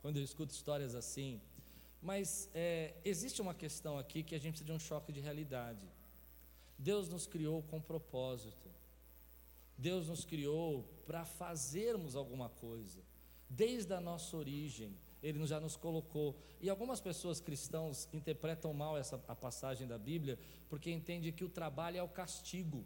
quando 0.00 0.16
eu 0.16 0.24
escuto 0.24 0.52
histórias 0.52 0.94
assim. 0.94 1.40
Mas 2.00 2.50
é, 2.54 2.94
existe 3.04 3.40
uma 3.40 3.54
questão 3.54 3.98
aqui 3.98 4.22
que 4.22 4.34
a 4.34 4.38
gente 4.38 4.54
precisa 4.54 4.66
de 4.66 4.72
um 4.72 4.78
choque 4.78 5.12
de 5.12 5.20
realidade. 5.20 5.86
Deus 6.78 7.08
nos 7.08 7.26
criou 7.26 7.62
com 7.62 7.80
propósito. 7.80 8.68
Deus 9.78 10.08
nos 10.08 10.24
criou 10.24 10.84
para 11.06 11.24
fazermos 11.24 12.16
alguma 12.16 12.48
coisa. 12.48 13.00
Desde 13.48 13.92
a 13.92 14.00
nossa 14.00 14.36
origem, 14.36 14.96
Ele 15.22 15.46
já 15.46 15.60
nos 15.60 15.76
colocou. 15.76 16.34
E 16.60 16.68
algumas 16.70 17.00
pessoas 17.00 17.40
cristãos 17.40 18.08
interpretam 18.12 18.72
mal 18.72 18.96
essa 18.96 19.22
a 19.28 19.36
passagem 19.36 19.86
da 19.86 19.98
Bíblia, 19.98 20.38
porque 20.68 20.90
entendem 20.90 21.32
que 21.32 21.44
o 21.44 21.48
trabalho 21.48 21.98
é 21.98 22.02
o 22.02 22.08
castigo. 22.08 22.84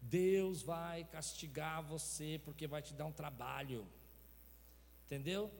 Deus 0.00 0.62
vai 0.62 1.04
castigar 1.04 1.82
você 1.82 2.40
porque 2.44 2.66
vai 2.66 2.82
te 2.82 2.94
dar 2.94 3.06
um 3.06 3.12
trabalho. 3.12 3.86
Entendeu? 5.06 5.50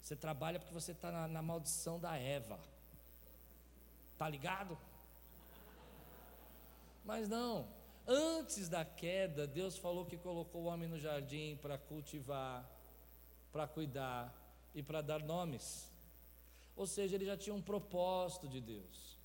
Você 0.00 0.16
trabalha 0.16 0.58
porque 0.58 0.72
você 0.72 0.92
está 0.92 1.10
na, 1.12 1.28
na 1.28 1.42
maldição 1.42 1.98
da 1.98 2.16
Eva. 2.16 2.58
Tá 4.16 4.28
ligado? 4.28 4.78
Mas 7.04 7.28
não. 7.28 7.68
Antes 8.06 8.68
da 8.68 8.84
queda, 8.84 9.46
Deus 9.46 9.76
falou 9.76 10.06
que 10.06 10.16
colocou 10.16 10.62
o 10.62 10.66
homem 10.66 10.88
no 10.88 10.98
jardim 10.98 11.58
para 11.60 11.78
cultivar, 11.78 12.68
para 13.52 13.66
cuidar 13.68 14.34
e 14.74 14.82
para 14.82 15.00
dar 15.00 15.22
nomes. 15.22 15.90
Ou 16.76 16.86
seja, 16.86 17.14
ele 17.14 17.26
já 17.26 17.36
tinha 17.36 17.54
um 17.54 17.62
propósito 17.62 18.48
de 18.48 18.60
Deus. 18.60 19.18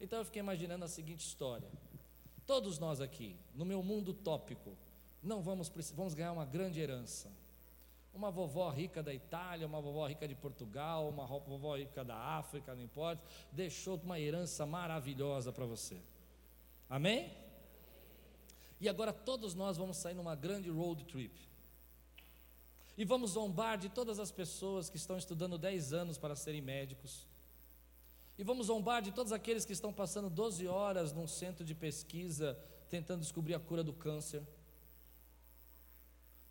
Então 0.00 0.18
eu 0.18 0.24
fiquei 0.24 0.40
imaginando 0.40 0.84
a 0.84 0.88
seguinte 0.88 1.26
história: 1.26 1.70
Todos 2.46 2.78
nós 2.78 3.00
aqui, 3.00 3.36
no 3.54 3.64
meu 3.64 3.82
mundo 3.82 4.12
tópico, 4.12 4.76
não 5.22 5.42
vamos, 5.42 5.70
vamos 5.94 6.14
ganhar 6.14 6.32
uma 6.32 6.44
grande 6.44 6.80
herança. 6.80 7.30
Uma 8.12 8.30
vovó 8.30 8.68
rica 8.68 9.02
da 9.02 9.14
Itália, 9.14 9.66
uma 9.66 9.80
vovó 9.80 10.06
rica 10.06 10.28
de 10.28 10.34
Portugal, 10.34 11.08
uma 11.08 11.26
vovó 11.26 11.76
rica 11.76 12.04
da 12.04 12.16
África, 12.16 12.74
não 12.74 12.82
importa, 12.82 13.22
deixou 13.50 13.98
uma 14.02 14.20
herança 14.20 14.66
maravilhosa 14.66 15.50
para 15.50 15.64
você. 15.64 15.98
Amém? 16.90 17.32
E 18.80 18.88
agora 18.88 19.12
todos 19.12 19.54
nós 19.54 19.76
vamos 19.78 19.96
sair 19.96 20.14
numa 20.14 20.34
grande 20.34 20.68
road 20.68 21.04
trip. 21.04 21.48
E 22.98 23.04
vamos 23.04 23.30
zombar 23.30 23.78
de 23.78 23.88
todas 23.88 24.18
as 24.18 24.30
pessoas 24.30 24.90
que 24.90 24.96
estão 24.98 25.16
estudando 25.16 25.56
10 25.56 25.94
anos 25.94 26.18
para 26.18 26.36
serem 26.36 26.60
médicos 26.60 27.26
e 28.42 28.44
vamos 28.44 28.66
zombar 28.66 29.00
de 29.00 29.12
todos 29.12 29.30
aqueles 29.30 29.64
que 29.64 29.72
estão 29.72 29.92
passando 29.92 30.28
12 30.28 30.66
horas 30.66 31.12
num 31.12 31.28
centro 31.28 31.64
de 31.64 31.76
pesquisa 31.76 32.58
tentando 32.90 33.20
descobrir 33.20 33.54
a 33.54 33.60
cura 33.60 33.84
do 33.84 33.92
câncer. 33.92 34.42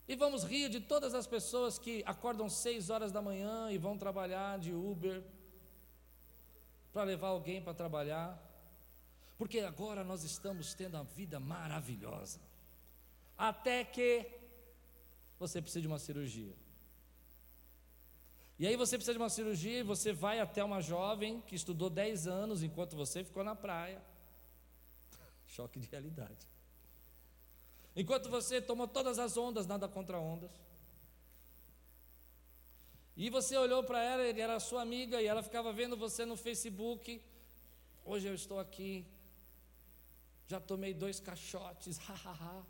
E 0.08 0.16
vamos 0.16 0.46
rir 0.46 0.70
de 0.70 0.80
todas 0.80 1.14
as 1.14 1.28
pessoas 1.28 1.78
que 1.78 2.02
acordam 2.06 2.48
6 2.48 2.90
horas 2.90 3.12
da 3.12 3.22
manhã 3.22 3.70
e 3.72 3.78
vão 3.78 3.98
trabalhar 3.98 4.58
de 4.58 4.72
Uber 4.72 5.22
para 6.94 7.04
levar 7.04 7.28
alguém 7.28 7.62
para 7.62 7.74
trabalhar. 7.74 8.42
Porque 9.38 9.60
agora 9.60 10.02
nós 10.02 10.24
estamos 10.24 10.74
tendo 10.74 10.96
a 10.96 11.04
vida 11.04 11.42
maravilhosa. 11.42 12.40
Até 13.38 13.84
que 13.84 14.32
você 15.38 15.62
precisa 15.62 15.82
de 15.82 15.88
uma 15.88 16.00
cirurgia. 16.00 16.56
E 18.62 18.68
aí 18.68 18.76
você 18.76 18.96
precisa 18.96 19.14
de 19.14 19.18
uma 19.18 19.28
cirurgia 19.28 19.80
e 19.80 19.82
você 19.82 20.14
vai 20.14 20.40
até 20.40 20.64
uma 20.64 20.82
jovem 20.82 21.42
que 21.48 21.56
estudou 21.56 21.90
10 21.90 22.28
anos 22.28 22.62
enquanto 22.62 22.96
você 22.96 23.24
ficou 23.24 23.44
na 23.44 23.56
praia. 23.56 24.00
Choque 25.48 25.80
de 25.80 25.88
realidade. 25.88 26.48
Enquanto 27.96 28.30
você 28.30 28.62
tomou 28.62 28.88
todas 28.88 29.18
as 29.18 29.36
ondas, 29.36 29.66
nada 29.66 29.88
contra 29.88 30.20
ondas. 30.20 30.52
E 33.18 33.32
você 33.32 33.58
olhou 33.58 33.84
para 33.84 34.04
ela, 34.04 34.24
ele 34.24 34.40
era 34.40 34.60
sua 34.60 34.84
amiga 34.84 35.20
e 35.20 35.26
ela 35.26 35.42
ficava 35.42 35.74
vendo 35.74 35.98
você 35.98 36.24
no 36.24 36.38
Facebook. 36.38 37.20
Hoje 38.06 38.28
eu 38.28 38.36
estou 38.36 38.60
aqui, 38.60 39.04
já 40.46 40.60
tomei 40.60 40.94
dois 40.94 41.20
caixotes, 41.20 41.98
hahaha. 42.06 42.64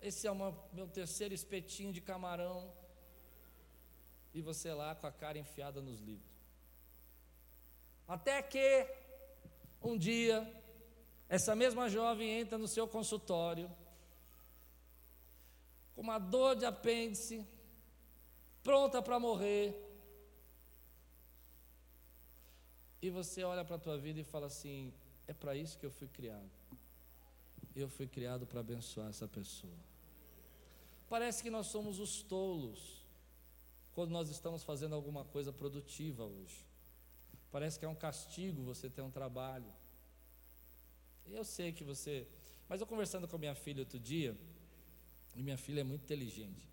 Esse 0.00 0.26
é 0.26 0.32
o 0.32 0.54
meu 0.72 0.88
terceiro 0.88 1.34
espetinho 1.34 1.92
de 1.92 2.00
camarão. 2.00 2.72
E 4.32 4.40
você 4.40 4.72
lá 4.72 4.94
com 4.94 5.06
a 5.06 5.12
cara 5.12 5.38
enfiada 5.38 5.80
nos 5.82 6.00
livros. 6.00 6.30
Até 8.06 8.42
que 8.42 8.86
um 9.82 9.96
dia 9.96 10.46
Essa 11.30 11.54
mesma 11.54 11.88
jovem 11.88 12.40
entra 12.40 12.58
no 12.58 12.66
seu 12.66 12.88
consultório 12.88 13.70
com 15.94 16.00
uma 16.00 16.18
dor 16.18 16.56
de 16.56 16.64
apêndice, 16.64 17.46
pronta 18.64 19.00
para 19.00 19.20
morrer. 19.20 19.80
E 23.00 23.10
você 23.10 23.44
olha 23.44 23.64
para 23.64 23.76
a 23.76 23.78
tua 23.78 23.96
vida 23.96 24.18
e 24.18 24.24
fala 24.24 24.46
assim: 24.46 24.92
é 25.28 25.32
para 25.32 25.54
isso 25.54 25.78
que 25.78 25.86
eu 25.86 25.90
fui 25.90 26.08
criado. 26.08 26.50
Eu 27.76 27.88
fui 27.88 28.08
criado 28.08 28.44
para 28.44 28.58
abençoar 28.58 29.08
essa 29.08 29.28
pessoa. 29.28 29.89
Parece 31.10 31.42
que 31.42 31.50
nós 31.50 31.66
somos 31.66 31.98
os 31.98 32.22
tolos 32.22 33.04
quando 33.92 34.12
nós 34.12 34.30
estamos 34.30 34.62
fazendo 34.62 34.94
alguma 34.94 35.24
coisa 35.24 35.52
produtiva 35.52 36.24
hoje. 36.24 36.64
Parece 37.50 37.80
que 37.80 37.84
é 37.84 37.88
um 37.88 37.96
castigo 37.96 38.62
você 38.62 38.88
ter 38.88 39.02
um 39.02 39.10
trabalho. 39.10 39.66
Eu 41.26 41.44
sei 41.44 41.72
que 41.72 41.82
você. 41.82 42.28
Mas 42.68 42.80
eu 42.80 42.86
conversando 42.86 43.26
com 43.26 43.34
a 43.34 43.38
minha 43.40 43.56
filha 43.56 43.80
outro 43.80 43.98
dia, 43.98 44.38
e 45.34 45.42
minha 45.42 45.58
filha 45.58 45.80
é 45.80 45.84
muito 45.84 46.04
inteligente. 46.04 46.64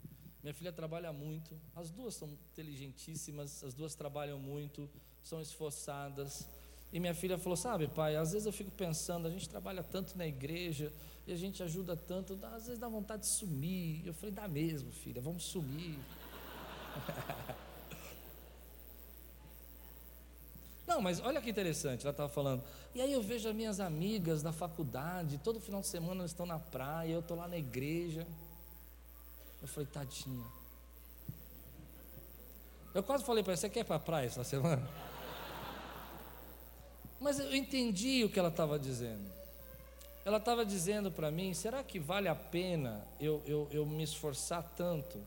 Minha 0.43 0.53
filha 0.53 0.71
trabalha 0.71 1.11
muito, 1.11 1.59
as 1.75 1.89
duas 1.89 2.13
são 2.13 2.29
inteligentíssimas, 2.29 3.63
as 3.63 3.73
duas 3.73 3.95
trabalham 3.95 4.39
muito, 4.39 4.87
são 5.23 5.41
esforçadas. 5.41 6.47
E 6.91 6.99
minha 6.99 7.13
filha 7.13 7.37
falou: 7.37 7.55
Sabe, 7.57 7.87
pai, 7.87 8.15
às 8.15 8.31
vezes 8.31 8.45
eu 8.45 8.53
fico 8.53 8.71
pensando, 8.71 9.27
a 9.27 9.31
gente 9.31 9.47
trabalha 9.49 9.83
tanto 9.83 10.17
na 10.17 10.25
igreja 10.25 10.91
e 11.25 11.33
a 11.33 11.35
gente 11.35 11.61
ajuda 11.61 11.95
tanto, 11.95 12.39
às 12.53 12.65
vezes 12.67 12.79
dá 12.79 12.87
vontade 12.87 13.23
de 13.23 13.27
sumir. 13.27 14.05
Eu 14.05 14.13
falei: 14.13 14.33
Dá 14.33 14.47
mesmo, 14.47 14.91
filha, 14.91 15.21
vamos 15.21 15.43
sumir. 15.43 15.99
Não, 20.87 21.01
mas 21.01 21.19
olha 21.19 21.41
que 21.41 21.49
interessante, 21.49 22.03
ela 22.03 22.11
estava 22.11 22.29
falando. 22.29 22.63
E 22.95 23.01
aí 23.01 23.11
eu 23.11 23.21
vejo 23.21 23.49
as 23.49 23.55
minhas 23.55 23.81
amigas 23.81 24.41
da 24.41 24.53
faculdade, 24.53 25.37
todo 25.39 25.59
final 25.59 25.81
de 25.81 25.87
semana 25.87 26.21
elas 26.21 26.31
estão 26.31 26.45
na 26.45 26.57
praia, 26.57 27.11
eu 27.11 27.19
estou 27.19 27.35
lá 27.35 27.45
na 27.47 27.57
igreja. 27.57 28.25
Eu 29.61 29.67
falei, 29.67 29.85
tadinha. 29.91 30.45
Eu 32.95 33.03
quase 33.03 33.25
falei 33.25 33.43
para 33.43 33.51
ela, 33.51 33.57
você 33.57 33.69
quer 33.69 33.81
ir 33.81 33.83
para 33.83 33.97
a 33.97 33.99
praia 33.99 34.27
essa 34.27 34.45
semana? 34.45 34.87
Mas 37.27 37.39
eu 37.39 37.53
entendi 37.53 38.23
o 38.23 38.29
que 38.29 38.39
ela 38.39 38.47
estava 38.47 38.79
dizendo. 38.79 39.29
Ela 40.23 40.37
estava 40.37 40.65
dizendo 40.65 41.11
para 41.11 41.29
mim: 41.29 41.53
será 41.53 41.83
que 41.83 41.99
vale 41.99 42.29
a 42.29 42.35
pena 42.35 43.05
eu, 43.19 43.43
eu, 43.45 43.67
eu 43.69 43.85
me 43.85 44.01
esforçar 44.01 44.63
tanto? 44.77 45.21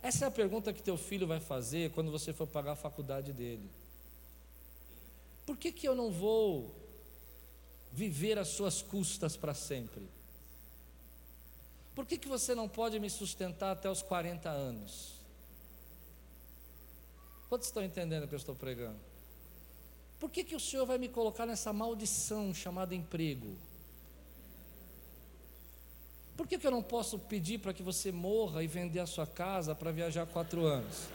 Essa 0.00 0.26
é 0.26 0.28
a 0.28 0.30
pergunta 0.30 0.72
que 0.72 0.80
teu 0.80 0.96
filho 0.96 1.26
vai 1.26 1.40
fazer 1.40 1.90
quando 1.90 2.12
você 2.12 2.32
for 2.32 2.46
pagar 2.46 2.70
a 2.70 2.76
faculdade 2.76 3.32
dele. 3.32 3.68
Por 5.44 5.56
que, 5.56 5.72
que 5.72 5.88
eu 5.88 5.96
não 5.96 6.08
vou 6.08 6.72
viver 7.90 8.38
às 8.38 8.46
suas 8.46 8.80
custas 8.80 9.36
para 9.36 9.54
sempre? 9.54 10.08
Por 11.96 12.06
que, 12.06 12.16
que 12.16 12.28
você 12.28 12.54
não 12.54 12.68
pode 12.68 13.00
me 13.00 13.10
sustentar 13.10 13.72
até 13.72 13.90
os 13.90 14.02
40 14.02 14.48
anos? 14.48 15.14
Quantos 17.48 17.66
estão 17.66 17.82
entendendo 17.82 18.22
o 18.22 18.28
que 18.28 18.36
eu 18.36 18.38
estou 18.38 18.54
pregando? 18.54 19.09
Por 20.20 20.30
que, 20.30 20.44
que 20.44 20.54
o 20.54 20.60
Senhor 20.60 20.84
vai 20.84 20.98
me 20.98 21.08
colocar 21.08 21.46
nessa 21.46 21.72
maldição 21.72 22.52
chamada 22.52 22.94
emprego? 22.94 23.56
Por 26.36 26.46
que, 26.46 26.58
que 26.58 26.66
eu 26.66 26.70
não 26.70 26.82
posso 26.82 27.18
pedir 27.18 27.58
para 27.58 27.72
que 27.72 27.82
você 27.82 28.12
morra 28.12 28.62
e 28.62 28.66
vender 28.66 29.00
a 29.00 29.06
sua 29.06 29.26
casa 29.26 29.74
para 29.74 29.90
viajar 29.90 30.26
quatro 30.26 30.66
anos? 30.66 31.08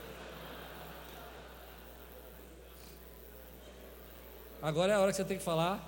Agora 4.59 4.93
é 4.93 4.95
a 4.95 4.99
hora 4.99 5.11
que 5.11 5.17
você 5.17 5.23
tem 5.23 5.37
que 5.37 5.43
falar. 5.43 5.79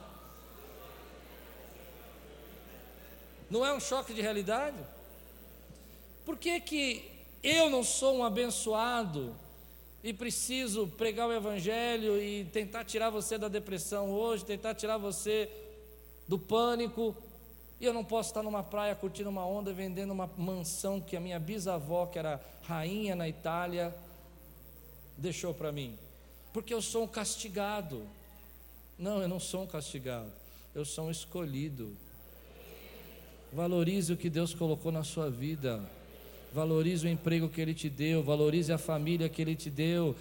Não 3.49 3.65
é 3.65 3.73
um 3.73 3.79
choque 3.79 4.13
de 4.13 4.21
realidade? 4.21 4.77
Por 6.23 6.37
que, 6.37 6.59
que 6.59 7.11
eu 7.41 7.69
não 7.69 7.83
sou 7.83 8.17
um 8.17 8.23
abençoado 8.23 9.35
e 10.03 10.13
preciso 10.13 10.87
pregar 10.87 11.27
o 11.27 11.33
Evangelho 11.33 12.21
e 12.21 12.45
tentar 12.45 12.83
tirar 12.85 13.09
você 13.09 13.37
da 13.37 13.47
depressão 13.47 14.11
hoje, 14.11 14.45
tentar 14.45 14.75
tirar 14.75 14.97
você 14.97 15.49
do 16.27 16.37
pânico, 16.37 17.15
e 17.79 17.85
eu 17.85 17.93
não 17.93 18.03
posso 18.03 18.29
estar 18.29 18.41
numa 18.41 18.63
praia 18.63 18.95
curtindo 18.95 19.29
uma 19.29 19.45
onda, 19.45 19.71
vendendo 19.71 20.11
uma 20.11 20.29
mansão 20.37 20.99
que 20.99 21.15
a 21.15 21.19
minha 21.19 21.39
bisavó, 21.39 22.07
que 22.07 22.17
era 22.17 22.41
rainha 22.63 23.15
na 23.15 23.29
Itália, 23.29 23.95
deixou 25.15 25.53
para 25.53 25.71
mim, 25.71 25.97
porque 26.51 26.73
eu 26.73 26.81
sou 26.81 27.03
um 27.03 27.07
castigado. 27.07 28.07
Não, 28.97 29.21
eu 29.21 29.27
não 29.27 29.39
sou 29.39 29.63
um 29.63 29.67
castigado, 29.67 30.31
eu 30.73 30.83
sou 30.83 31.05
um 31.05 31.11
escolhido. 31.11 31.95
Valorize 33.53 34.11
o 34.11 34.17
que 34.17 34.29
Deus 34.29 34.53
colocou 34.53 34.91
na 34.91 35.03
sua 35.03 35.29
vida. 35.29 35.87
Valorize 36.53 37.05
o 37.05 37.09
emprego 37.09 37.49
que 37.49 37.59
Ele 37.59 37.73
te 37.73 37.89
deu, 37.89 38.23
valorize 38.23 38.71
a 38.71 38.77
família 38.77 39.27
que 39.27 39.41
Ele 39.41 39.55
te 39.55 39.69
deu, 39.69 40.15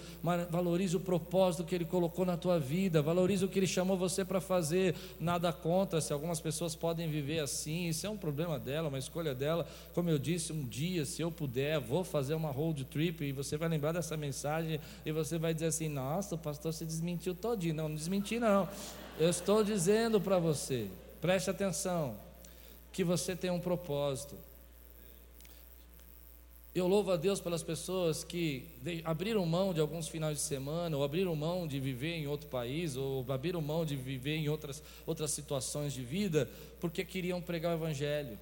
valorize 0.49 0.95
o 0.95 0.99
propósito 0.99 1.63
que 1.63 1.73
Ele 1.73 1.85
colocou 1.85 2.25
na 2.25 2.35
tua 2.35 2.59
vida, 2.59 3.01
valorize 3.01 3.45
o 3.45 3.47
que 3.47 3.57
Ele 3.57 3.67
chamou 3.67 3.97
você 3.97 4.25
para 4.25 4.41
fazer. 4.41 4.93
Nada 5.19 5.51
contra 5.53 6.01
se 6.01 6.11
algumas 6.11 6.39
pessoas 6.39 6.75
podem 6.75 7.09
viver 7.09 7.39
assim, 7.39 7.87
isso 7.87 8.05
é 8.05 8.09
um 8.09 8.17
problema 8.17 8.59
dela, 8.59 8.89
uma 8.89 8.99
escolha 8.99 9.33
dela. 9.33 9.65
Como 9.93 10.09
eu 10.09 10.19
disse, 10.19 10.51
um 10.51 10.63
dia, 10.63 11.05
se 11.05 11.21
eu 11.21 11.31
puder, 11.31 11.79
vou 11.79 12.03
fazer 12.03 12.35
uma 12.35 12.51
road 12.51 12.83
trip 12.85 13.23
e 13.23 13.31
você 13.31 13.57
vai 13.57 13.69
lembrar 13.69 13.93
dessa 13.93 14.17
mensagem 14.17 14.79
e 15.05 15.11
você 15.11 15.37
vai 15.37 15.53
dizer 15.53 15.67
assim: 15.67 15.87
Nossa, 15.87 16.35
o 16.35 16.37
pastor 16.37 16.73
se 16.73 16.85
desmentiu 16.85 17.33
todinho. 17.33 17.73
Não, 17.73 17.89
não 17.89 17.95
desmenti, 17.95 18.37
não. 18.37 18.67
Eu 19.19 19.29
estou 19.29 19.63
dizendo 19.63 20.21
para 20.21 20.37
você, 20.37 20.87
preste 21.19 21.49
atenção, 21.49 22.15
que 22.91 23.03
você 23.03 23.35
tem 23.35 23.49
um 23.49 23.59
propósito. 23.59 24.46
Eu 26.77 26.87
louvo 26.87 27.11
a 27.11 27.17
Deus 27.17 27.39
pelas 27.39 27.63
pessoas 27.63 28.23
que 28.23 28.63
abriram 29.03 29.43
mão 29.47 29.73
de 29.73 29.79
alguns 29.79 30.07
finais 30.07 30.37
de 30.37 30.43
semana, 30.43 30.95
ou 30.95 31.03
abriram 31.03 31.35
mão 31.35 31.65
de 31.65 31.79
viver 31.79 32.13
em 32.13 32.27
outro 32.27 32.47
país, 32.49 32.95
ou 32.95 33.25
abriram 33.31 33.59
mão 33.59 33.83
de 33.83 33.95
viver 33.95 34.35
em 34.35 34.47
outras, 34.47 34.83
outras 35.03 35.31
situações 35.31 35.91
de 35.91 36.03
vida, 36.03 36.47
porque 36.79 37.03
queriam 37.03 37.41
pregar 37.41 37.71
o 37.71 37.79
Evangelho. 37.79 38.37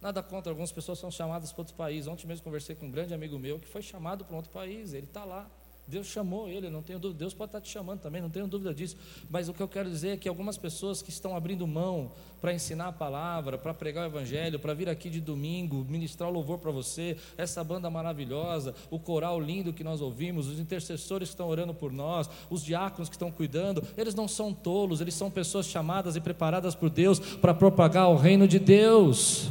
Nada 0.00 0.24
contra, 0.24 0.50
algumas 0.50 0.72
pessoas 0.72 0.98
são 0.98 1.08
chamadas 1.08 1.52
para 1.52 1.60
outro 1.60 1.76
país. 1.76 2.08
Ontem 2.08 2.26
mesmo 2.26 2.42
conversei 2.42 2.74
com 2.74 2.86
um 2.86 2.90
grande 2.90 3.14
amigo 3.14 3.38
meu 3.38 3.60
que 3.60 3.68
foi 3.68 3.80
chamado 3.80 4.24
para 4.24 4.34
outro 4.34 4.50
país, 4.50 4.92
ele 4.92 5.06
está 5.06 5.24
lá. 5.24 5.48
Deus 5.86 6.06
chamou 6.06 6.48
ele, 6.48 6.70
não 6.70 6.82
tenho 6.82 6.98
dúvida. 6.98 7.18
Deus 7.18 7.34
pode 7.34 7.50
estar 7.50 7.60
te 7.60 7.68
chamando 7.68 8.00
também, 8.00 8.22
não 8.22 8.30
tenho 8.30 8.46
dúvida 8.46 8.72
disso. 8.72 8.96
Mas 9.28 9.48
o 9.48 9.52
que 9.52 9.62
eu 9.62 9.68
quero 9.68 9.90
dizer 9.90 10.08
é 10.10 10.16
que 10.16 10.28
algumas 10.28 10.56
pessoas 10.56 11.02
que 11.02 11.10
estão 11.10 11.36
abrindo 11.36 11.66
mão 11.66 12.12
para 12.40 12.54
ensinar 12.54 12.88
a 12.88 12.92
palavra, 12.92 13.58
para 13.58 13.74
pregar 13.74 14.04
o 14.04 14.06
evangelho, 14.06 14.58
para 14.58 14.72
vir 14.72 14.88
aqui 14.88 15.10
de 15.10 15.20
domingo, 15.20 15.84
ministrar 15.88 16.30
o 16.30 16.32
louvor 16.32 16.58
para 16.58 16.70
você, 16.70 17.16
essa 17.36 17.62
banda 17.62 17.90
maravilhosa, 17.90 18.74
o 18.90 18.98
coral 18.98 19.38
lindo 19.38 19.72
que 19.72 19.84
nós 19.84 20.00
ouvimos, 20.00 20.46
os 20.46 20.58
intercessores 20.58 21.28
que 21.28 21.34
estão 21.34 21.48
orando 21.48 21.74
por 21.74 21.92
nós, 21.92 22.30
os 22.48 22.64
diáconos 22.64 23.08
que 23.08 23.16
estão 23.16 23.30
cuidando, 23.30 23.82
eles 23.96 24.14
não 24.14 24.26
são 24.26 24.54
tolos, 24.54 25.00
eles 25.00 25.14
são 25.14 25.30
pessoas 25.30 25.66
chamadas 25.66 26.16
e 26.16 26.20
preparadas 26.20 26.74
por 26.74 26.88
Deus 26.88 27.18
para 27.18 27.52
propagar 27.52 28.08
o 28.08 28.16
reino 28.16 28.48
de 28.48 28.58
Deus. 28.58 29.50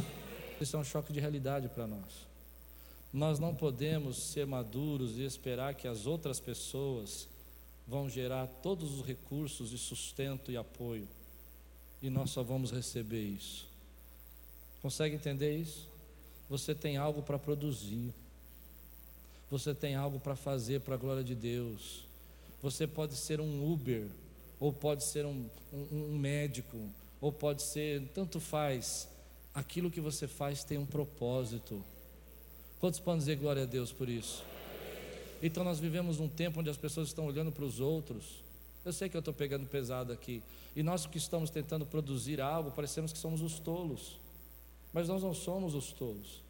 Isso 0.60 0.76
é 0.76 0.78
um 0.78 0.84
choque 0.84 1.12
de 1.12 1.20
realidade 1.20 1.68
para 1.68 1.86
nós. 1.86 2.33
Nós 3.14 3.38
não 3.38 3.54
podemos 3.54 4.16
ser 4.16 4.44
maduros 4.44 5.16
e 5.16 5.22
esperar 5.22 5.76
que 5.76 5.86
as 5.86 6.04
outras 6.04 6.40
pessoas 6.40 7.28
vão 7.86 8.10
gerar 8.10 8.48
todos 8.60 8.98
os 8.98 9.06
recursos 9.06 9.70
de 9.70 9.78
sustento 9.78 10.50
e 10.50 10.56
apoio, 10.56 11.06
e 12.02 12.10
nós 12.10 12.30
só 12.30 12.42
vamos 12.42 12.72
receber 12.72 13.22
isso. 13.22 13.68
Consegue 14.82 15.14
entender 15.14 15.56
isso? 15.56 15.88
Você 16.50 16.74
tem 16.74 16.96
algo 16.96 17.22
para 17.22 17.38
produzir, 17.38 18.12
você 19.48 19.72
tem 19.72 19.94
algo 19.94 20.18
para 20.18 20.34
fazer 20.34 20.80
para 20.80 20.96
a 20.96 20.98
glória 20.98 21.22
de 21.22 21.36
Deus. 21.36 22.04
Você 22.60 22.84
pode 22.84 23.14
ser 23.14 23.40
um 23.40 23.72
Uber, 23.72 24.08
ou 24.58 24.72
pode 24.72 25.04
ser 25.04 25.24
um, 25.24 25.48
um, 25.72 26.14
um 26.14 26.18
médico, 26.18 26.76
ou 27.20 27.30
pode 27.30 27.62
ser, 27.62 28.10
tanto 28.12 28.40
faz. 28.40 29.06
Aquilo 29.54 29.88
que 29.88 30.00
você 30.00 30.26
faz 30.26 30.64
tem 30.64 30.78
um 30.78 30.86
propósito. 30.86 31.80
Quantos 32.84 33.00
podem 33.00 33.20
dizer 33.20 33.36
glória 33.36 33.62
a 33.62 33.64
Deus 33.64 33.90
por 33.92 34.10
isso? 34.10 34.44
Então 35.42 35.64
nós 35.64 35.80
vivemos 35.80 36.20
um 36.20 36.28
tempo 36.28 36.60
onde 36.60 36.68
as 36.68 36.76
pessoas 36.76 37.08
estão 37.08 37.24
olhando 37.24 37.50
para 37.50 37.64
os 37.64 37.80
outros. 37.80 38.44
Eu 38.84 38.92
sei 38.92 39.08
que 39.08 39.16
eu 39.16 39.20
estou 39.20 39.32
pegando 39.32 39.64
pesado 39.64 40.12
aqui. 40.12 40.42
E 40.76 40.82
nós 40.82 41.06
que 41.06 41.16
estamos 41.16 41.48
tentando 41.48 41.86
produzir 41.86 42.42
algo, 42.42 42.70
parecemos 42.72 43.10
que 43.10 43.18
somos 43.18 43.40
os 43.40 43.58
tolos. 43.58 44.18
Mas 44.92 45.08
nós 45.08 45.22
não 45.22 45.32
somos 45.32 45.74
os 45.74 45.92
tolos. 45.92 46.42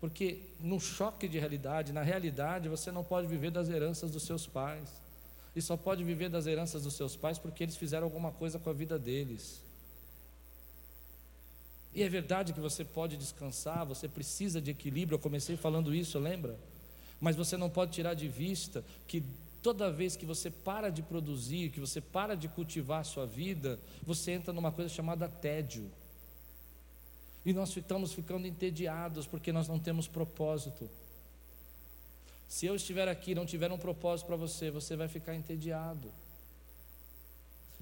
Porque 0.00 0.40
no 0.58 0.80
choque 0.80 1.28
de 1.28 1.38
realidade, 1.38 1.92
na 1.92 2.02
realidade, 2.02 2.68
você 2.68 2.90
não 2.90 3.04
pode 3.04 3.28
viver 3.28 3.52
das 3.52 3.68
heranças 3.68 4.10
dos 4.10 4.24
seus 4.24 4.48
pais. 4.48 4.88
E 5.54 5.62
só 5.62 5.76
pode 5.76 6.02
viver 6.02 6.28
das 6.28 6.48
heranças 6.48 6.82
dos 6.82 6.94
seus 6.94 7.14
pais 7.14 7.38
porque 7.38 7.62
eles 7.62 7.76
fizeram 7.76 8.02
alguma 8.02 8.32
coisa 8.32 8.58
com 8.58 8.68
a 8.68 8.72
vida 8.72 8.98
deles. 8.98 9.62
E 11.96 12.02
é 12.02 12.08
verdade 12.08 12.52
que 12.52 12.60
você 12.60 12.84
pode 12.84 13.16
descansar, 13.16 13.84
você 13.84 14.06
precisa 14.06 14.60
de 14.60 14.70
equilíbrio. 14.70 15.16
Eu 15.16 15.20
comecei 15.20 15.56
falando 15.56 15.92
isso, 15.92 16.16
lembra? 16.18 16.56
Mas 17.20 17.34
você 17.34 17.56
não 17.56 17.68
pode 17.68 17.90
tirar 17.90 18.14
de 18.14 18.28
vista 18.28 18.84
que 19.08 19.24
Toda 19.66 19.90
vez 19.90 20.14
que 20.14 20.24
você 20.24 20.48
para 20.48 20.90
de 20.90 21.02
produzir, 21.02 21.70
que 21.70 21.80
você 21.80 22.00
para 22.00 22.36
de 22.36 22.46
cultivar 22.46 23.00
a 23.00 23.04
sua 23.04 23.26
vida, 23.26 23.80
você 24.00 24.30
entra 24.30 24.52
numa 24.52 24.70
coisa 24.70 24.88
chamada 24.88 25.28
tédio. 25.28 25.90
E 27.44 27.52
nós 27.52 27.76
estamos 27.76 28.12
ficando 28.12 28.46
entediados 28.46 29.26
porque 29.26 29.50
nós 29.50 29.66
não 29.66 29.80
temos 29.80 30.06
propósito. 30.06 30.88
Se 32.46 32.64
eu 32.64 32.76
estiver 32.76 33.08
aqui 33.08 33.32
e 33.32 33.34
não 33.34 33.44
tiver 33.44 33.72
um 33.72 33.76
propósito 33.76 34.28
para 34.28 34.36
você, 34.36 34.70
você 34.70 34.94
vai 34.94 35.08
ficar 35.08 35.34
entediado. 35.34 36.12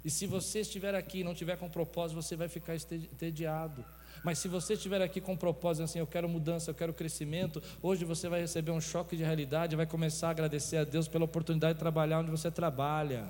E 0.02 0.08
se 0.08 0.26
você 0.26 0.60
estiver 0.60 0.94
aqui 0.94 1.18
e 1.18 1.24
não 1.24 1.34
tiver 1.34 1.58
com 1.58 1.68
propósito, 1.68 2.22
você 2.22 2.34
vai 2.34 2.48
ficar 2.48 2.76
entediado. 2.76 3.84
Mas 4.22 4.38
se 4.38 4.48
você 4.48 4.74
estiver 4.74 5.02
aqui 5.02 5.20
com 5.20 5.36
propósito 5.36 5.84
assim, 5.84 5.98
eu 5.98 6.06
quero 6.06 6.28
mudança, 6.28 6.70
eu 6.70 6.74
quero 6.74 6.92
crescimento, 6.92 7.62
hoje 7.82 8.04
você 8.04 8.28
vai 8.28 8.40
receber 8.40 8.70
um 8.70 8.80
choque 8.80 9.16
de 9.16 9.24
realidade, 9.24 9.76
vai 9.76 9.86
começar 9.86 10.28
a 10.28 10.30
agradecer 10.30 10.76
a 10.76 10.84
Deus 10.84 11.08
pela 11.08 11.24
oportunidade 11.24 11.74
de 11.74 11.80
trabalhar 11.80 12.20
onde 12.20 12.30
você 12.30 12.50
trabalha. 12.50 13.26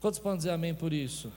Quantos 0.00 0.18
podem 0.18 0.38
dizer 0.38 0.50
amém 0.50 0.74
por 0.74 0.92
isso? 0.92 1.32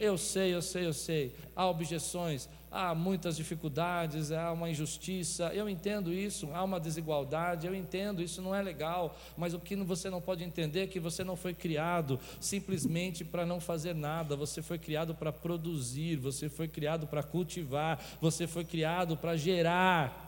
Eu 0.00 0.18
sei, 0.18 0.54
eu 0.54 0.62
sei, 0.62 0.86
eu 0.86 0.92
sei. 0.92 1.34
Há 1.54 1.68
objeções, 1.68 2.48
há 2.70 2.94
muitas 2.94 3.36
dificuldades, 3.36 4.30
há 4.32 4.52
uma 4.52 4.70
injustiça. 4.70 5.50
Eu 5.54 5.68
entendo 5.68 6.12
isso, 6.12 6.48
há 6.52 6.62
uma 6.62 6.78
desigualdade, 6.78 7.66
eu 7.66 7.74
entendo, 7.74 8.22
isso 8.22 8.42
não 8.42 8.54
é 8.54 8.62
legal. 8.62 9.16
Mas 9.36 9.54
o 9.54 9.60
que 9.60 9.76
você 9.76 10.10
não 10.10 10.20
pode 10.20 10.44
entender 10.44 10.80
é 10.80 10.86
que 10.86 11.00
você 11.00 11.24
não 11.24 11.36
foi 11.36 11.54
criado 11.54 12.18
simplesmente 12.40 13.24
para 13.24 13.46
não 13.46 13.60
fazer 13.60 13.94
nada. 13.94 14.36
Você 14.36 14.62
foi 14.62 14.78
criado 14.78 15.14
para 15.14 15.32
produzir, 15.32 16.16
você 16.16 16.48
foi 16.48 16.68
criado 16.68 17.06
para 17.06 17.22
cultivar, 17.22 18.02
você 18.20 18.46
foi 18.46 18.64
criado 18.64 19.16
para 19.16 19.36
gerar. 19.36 20.26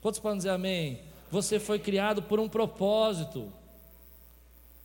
Quantos 0.00 0.20
podem 0.20 0.38
dizer 0.38 0.50
amém? 0.50 1.00
Você 1.30 1.58
foi 1.58 1.78
criado 1.78 2.22
por 2.22 2.38
um 2.38 2.48
propósito. 2.48 3.52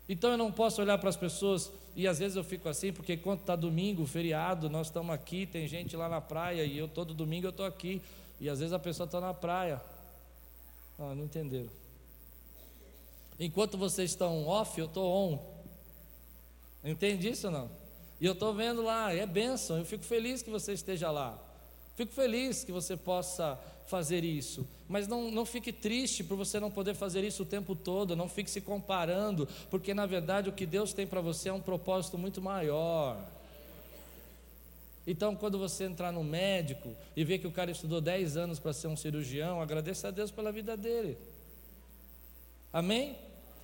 Então 0.09 0.31
eu 0.31 0.37
não 0.37 0.51
posso 0.51 0.81
olhar 0.81 0.97
para 0.97 1.09
as 1.09 1.15
pessoas 1.15 1.71
e 1.95 2.07
às 2.07 2.17
vezes 2.17 2.35
eu 2.35 2.43
fico 2.43 2.67
assim, 2.67 2.91
porque 2.91 3.15
quando 3.15 3.41
está 3.41 3.55
domingo, 3.55 4.07
feriado, 4.07 4.67
nós 4.69 4.87
estamos 4.87 5.13
aqui, 5.13 5.45
tem 5.45 5.67
gente 5.67 5.95
lá 5.95 6.09
na 6.09 6.19
praia, 6.19 6.65
e 6.65 6.75
eu 6.77 6.87
todo 6.87 7.13
domingo 7.13 7.45
eu 7.45 7.51
estou 7.51 7.65
aqui. 7.65 8.01
E 8.39 8.49
às 8.49 8.59
vezes 8.59 8.73
a 8.73 8.79
pessoa 8.79 9.05
está 9.05 9.21
na 9.21 9.33
praia. 9.33 9.79
Ah, 10.97 11.13
não 11.13 11.25
entenderam. 11.25 11.69
Enquanto 13.39 13.77
vocês 13.77 14.09
estão 14.09 14.47
off, 14.47 14.79
eu 14.79 14.87
estou 14.87 15.07
on. 15.07 15.39
Entende 16.83 17.29
isso 17.29 17.47
ou 17.47 17.53
não? 17.53 17.69
E 18.19 18.25
eu 18.25 18.33
estou 18.33 18.53
vendo 18.53 18.81
lá, 18.81 19.13
é 19.13 19.25
bênção, 19.25 19.77
eu 19.77 19.85
fico 19.85 20.03
feliz 20.03 20.41
que 20.41 20.49
você 20.49 20.73
esteja 20.73 21.11
lá. 21.11 21.37
Fico 21.99 22.13
feliz 22.13 22.63
que 22.63 22.71
você 22.71 22.95
possa 22.95 23.59
fazer 23.87 24.23
isso. 24.23 24.65
Mas 24.87 25.05
não, 25.05 25.29
não 25.29 25.45
fique 25.45 25.73
triste 25.73 26.23
por 26.23 26.37
você 26.37 26.57
não 26.57 26.71
poder 26.71 26.93
fazer 26.93 27.25
isso 27.25 27.43
o 27.43 27.45
tempo 27.45 27.75
todo, 27.75 28.15
não 28.15 28.29
fique 28.29 28.49
se 28.49 28.61
comparando, 28.61 29.45
porque 29.69 29.93
na 29.93 30.05
verdade 30.05 30.47
o 30.47 30.53
que 30.53 30.65
Deus 30.65 30.93
tem 30.93 31.05
para 31.05 31.19
você 31.19 31.49
é 31.49 31.53
um 31.53 31.59
propósito 31.59 32.17
muito 32.17 32.41
maior. 32.41 33.21
Então, 35.05 35.35
quando 35.35 35.59
você 35.59 35.83
entrar 35.83 36.13
no 36.13 36.23
médico 36.23 36.95
e 37.17 37.25
ver 37.25 37.39
que 37.39 37.47
o 37.47 37.51
cara 37.51 37.69
estudou 37.69 37.99
10 37.99 38.37
anos 38.37 38.59
para 38.59 38.71
ser 38.71 38.87
um 38.87 38.95
cirurgião, 38.95 39.61
agradeça 39.61 40.07
a 40.07 40.11
Deus 40.11 40.31
pela 40.31 40.53
vida 40.53 40.77
dele. 40.77 41.17
Amém? 42.71 43.17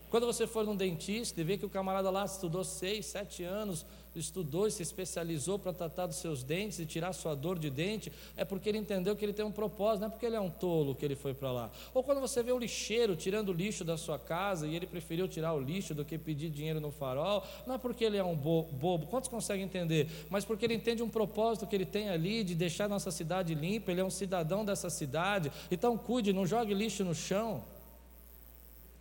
Quando 0.10 0.26
você 0.26 0.46
for 0.46 0.66
num 0.66 0.76
dentista 0.76 1.40
e 1.40 1.44
ver 1.46 1.58
que 1.58 1.66
o 1.66 1.70
camarada 1.70 2.10
lá 2.10 2.26
estudou 2.26 2.66
6, 2.66 3.06
7 3.06 3.46
anos 3.46 3.86
estudou 4.20 4.68
e 4.68 4.72
se 4.72 4.82
especializou 4.82 5.58
para 5.60 5.74
tratar 5.74 6.08
dos 6.08 6.18
seus 6.18 6.44
dentes 6.44 6.80
e 6.80 6.86
tirar 6.86 7.14
sua 7.14 7.36
dor 7.36 7.58
de 7.60 7.70
dente, 7.70 8.12
é 8.36 8.46
porque 8.46 8.70
ele 8.70 8.78
entendeu 8.78 9.16
que 9.16 9.24
ele 9.24 9.34
tem 9.34 9.46
um 9.46 9.52
propósito, 9.52 10.02
não 10.02 10.08
é 10.08 10.10
porque 10.12 10.26
ele 10.26 10.36
é 10.36 10.40
um 10.40 10.50
tolo 10.50 10.96
que 10.96 11.04
ele 11.04 11.16
foi 11.16 11.34
para 11.34 11.52
lá. 11.52 11.72
Ou 11.94 12.04
quando 12.04 12.22
você 12.22 12.42
vê 12.42 12.52
o 12.52 12.58
lixeiro 12.58 13.16
tirando 13.16 13.50
o 13.50 13.54
lixo 13.54 13.84
da 13.84 13.98
sua 13.98 14.18
casa 14.18 14.68
e 14.68 14.76
ele 14.76 14.86
preferiu 14.86 15.28
tirar 15.28 15.54
o 15.54 15.60
lixo 15.60 15.94
do 15.94 16.06
que 16.06 16.18
pedir 16.18 16.50
dinheiro 16.50 16.80
no 16.80 16.92
farol, 16.92 17.44
não 17.66 17.76
é 17.76 17.78
porque 17.78 18.04
ele 18.04 18.18
é 18.18 18.24
um 18.24 18.36
bobo, 18.36 19.08
quantos 19.08 19.30
conseguem 19.30 19.66
entender? 19.66 20.08
Mas 20.30 20.46
porque 20.46 20.66
ele 20.66 20.76
entende 20.76 21.04
um 21.04 21.10
propósito 21.10 21.68
que 21.68 21.76
ele 21.76 21.86
tem 21.86 22.10
ali 22.10 22.44
de 22.44 22.56
deixar 22.56 22.88
nossa 22.88 23.12
cidade 23.12 23.54
limpa, 23.54 23.92
ele 23.92 24.02
é 24.02 24.06
um 24.06 24.10
cidadão 24.10 24.64
dessa 24.64 24.90
cidade, 24.90 25.52
então 25.70 25.98
cuide, 25.98 26.34
não 26.34 26.46
jogue 26.46 26.74
lixo 26.74 27.04
no 27.04 27.16
chão. 27.16 27.64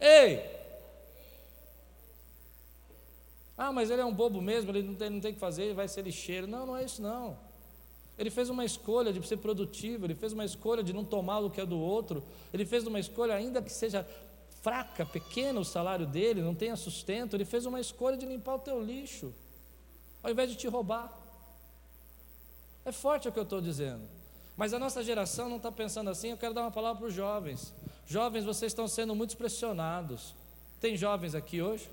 Ei! 0.01 0.64
Ah, 3.57 3.73
mas 3.73 3.91
ele 3.91 4.03
é 4.03 4.05
um 4.05 4.13
bobo 4.13 4.41
mesmo, 4.41 4.71
ele 4.71 4.83
não 4.83 4.95
tem, 4.95 5.11
não 5.11 5.21
tem 5.21 5.33
que 5.33 5.39
fazer, 5.39 5.65
ele 5.65 5.75
vai 5.75 5.87
ser 5.87 6.03
lixeiro. 6.03 6.47
Não, 6.47 6.67
não 6.67 6.77
é 6.77 6.85
isso 6.85 7.01
não. 7.01 7.39
Ele 8.19 8.31
fez 8.31 8.49
uma 8.49 8.65
escolha 8.65 9.13
de 9.13 9.27
ser 9.27 9.39
produtivo, 9.39 10.07
ele 10.07 10.15
fez 10.15 10.33
uma 10.33 10.45
escolha 10.45 10.83
de 10.83 10.93
não 10.93 11.05
tomar 11.05 11.41
o 11.41 11.51
que 11.51 11.61
é 11.61 11.67
do 11.67 11.79
outro, 11.79 12.23
ele 12.53 12.65
fez 12.65 12.87
uma 12.87 13.01
escolha, 13.01 13.35
ainda 13.35 13.61
que 13.61 13.73
seja 13.73 14.07
fraca, 14.63 15.05
pequeno 15.05 15.61
o 15.61 15.65
salário 15.65 16.07
dele, 16.07 16.41
não 16.41 16.55
tenha 16.55 16.77
sustento, 16.77 17.35
ele 17.35 17.45
fez 17.45 17.67
uma 17.67 17.81
escolha 17.81 18.17
de 18.17 18.25
limpar 18.25 18.55
o 18.55 18.59
teu 18.61 18.81
lixo, 18.81 19.35
ao 20.23 20.31
invés 20.31 20.51
de 20.51 20.57
te 20.57 20.69
roubar. 20.69 21.13
É 22.85 22.93
forte 22.93 23.29
o 23.29 23.33
que 23.33 23.39
eu 23.39 23.45
estou 23.45 23.61
dizendo. 23.61 24.03
Mas 24.57 24.73
a 24.73 24.79
nossa 24.79 25.03
geração 25.03 25.49
não 25.49 25.57
está 25.57 25.73
pensando 25.73 26.11
assim. 26.11 26.31
Eu 26.31 26.37
quero 26.37 26.55
dar 26.55 26.63
uma 26.63 26.71
palavra 26.71 27.01
para 27.01 27.09
os 27.09 27.15
jovens. 27.15 27.75
Jovens, 28.07 28.45
vocês 28.45 28.71
estão 28.71 28.87
sendo 28.87 29.15
muito 29.15 29.37
pressionados. 29.37 30.35
Tem 30.81 30.97
jovens 30.97 31.35
aqui 31.35 31.61
hoje? 31.61 31.89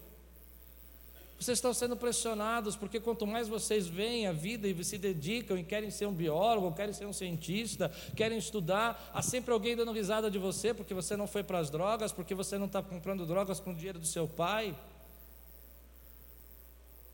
Vocês 1.41 1.57
estão 1.57 1.73
sendo 1.73 1.97
pressionados, 1.97 2.75
porque 2.75 2.99
quanto 2.99 3.25
mais 3.25 3.47
vocês 3.47 3.87
veem 3.87 4.27
a 4.27 4.31
vida 4.31 4.67
e 4.67 4.83
se 4.83 4.95
dedicam 4.95 5.57
e 5.57 5.63
querem 5.63 5.89
ser 5.89 6.05
um 6.05 6.13
biólogo, 6.13 6.71
querem 6.71 6.93
ser 6.93 7.07
um 7.07 7.13
cientista, 7.13 7.91
querem 8.15 8.37
estudar, 8.37 9.09
há 9.11 9.23
sempre 9.23 9.51
alguém 9.51 9.75
dando 9.75 9.91
risada 9.91 10.29
de 10.29 10.37
você 10.37 10.71
porque 10.71 10.93
você 10.93 11.17
não 11.17 11.25
foi 11.25 11.41
para 11.41 11.57
as 11.57 11.71
drogas, 11.71 12.11
porque 12.11 12.35
você 12.35 12.59
não 12.59 12.67
está 12.67 12.83
comprando 12.83 13.25
drogas 13.25 13.59
com 13.59 13.71
o 13.71 13.73
dinheiro 13.73 13.97
do 13.97 14.05
seu 14.05 14.27
pai. 14.27 14.75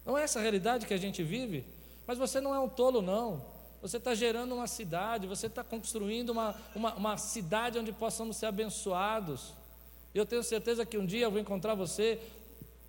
Não 0.05 0.17
é 0.17 0.23
essa 0.23 0.39
a 0.39 0.41
realidade 0.41 0.85
que 0.85 0.93
a 0.93 0.97
gente 0.97 1.23
vive? 1.23 1.63
Mas 2.05 2.17
você 2.17 2.41
não 2.41 2.53
é 2.53 2.59
um 2.59 2.67
tolo, 2.67 3.01
não. 3.01 3.41
Você 3.81 3.95
está 3.95 4.13
gerando 4.13 4.53
uma 4.53 4.67
cidade, 4.67 5.25
você 5.25 5.47
está 5.47 5.63
construindo 5.63 6.31
uma, 6.31 6.53
uma, 6.75 6.93
uma 6.95 7.17
cidade 7.17 7.79
onde 7.79 7.93
possamos 7.93 8.35
ser 8.35 8.47
abençoados. 8.47 9.53
Eu 10.13 10.25
tenho 10.25 10.43
certeza 10.43 10.85
que 10.85 10.97
um 10.97 11.05
dia 11.05 11.27
eu 11.27 11.31
vou 11.31 11.39
encontrar 11.39 11.75
você 11.75 12.19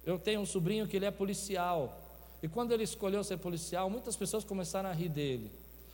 eu 0.09 0.19
tenho 0.19 0.41
um 0.41 0.47
sobrinho 0.47 0.89
que 0.89 0.97
ele 0.97 1.05
é 1.05 1.11
policial. 1.11 2.01
E 2.43 2.49
quando 2.49 2.73
ele 2.73 2.83
escolheu 2.83 3.23
ser 3.23 3.37
policial, 3.37 3.91
muitas 3.91 4.17
pessoas 4.17 4.43
começaram 4.43 4.89
a 4.89 4.93
rir 4.95 5.11
dele. 5.11 5.53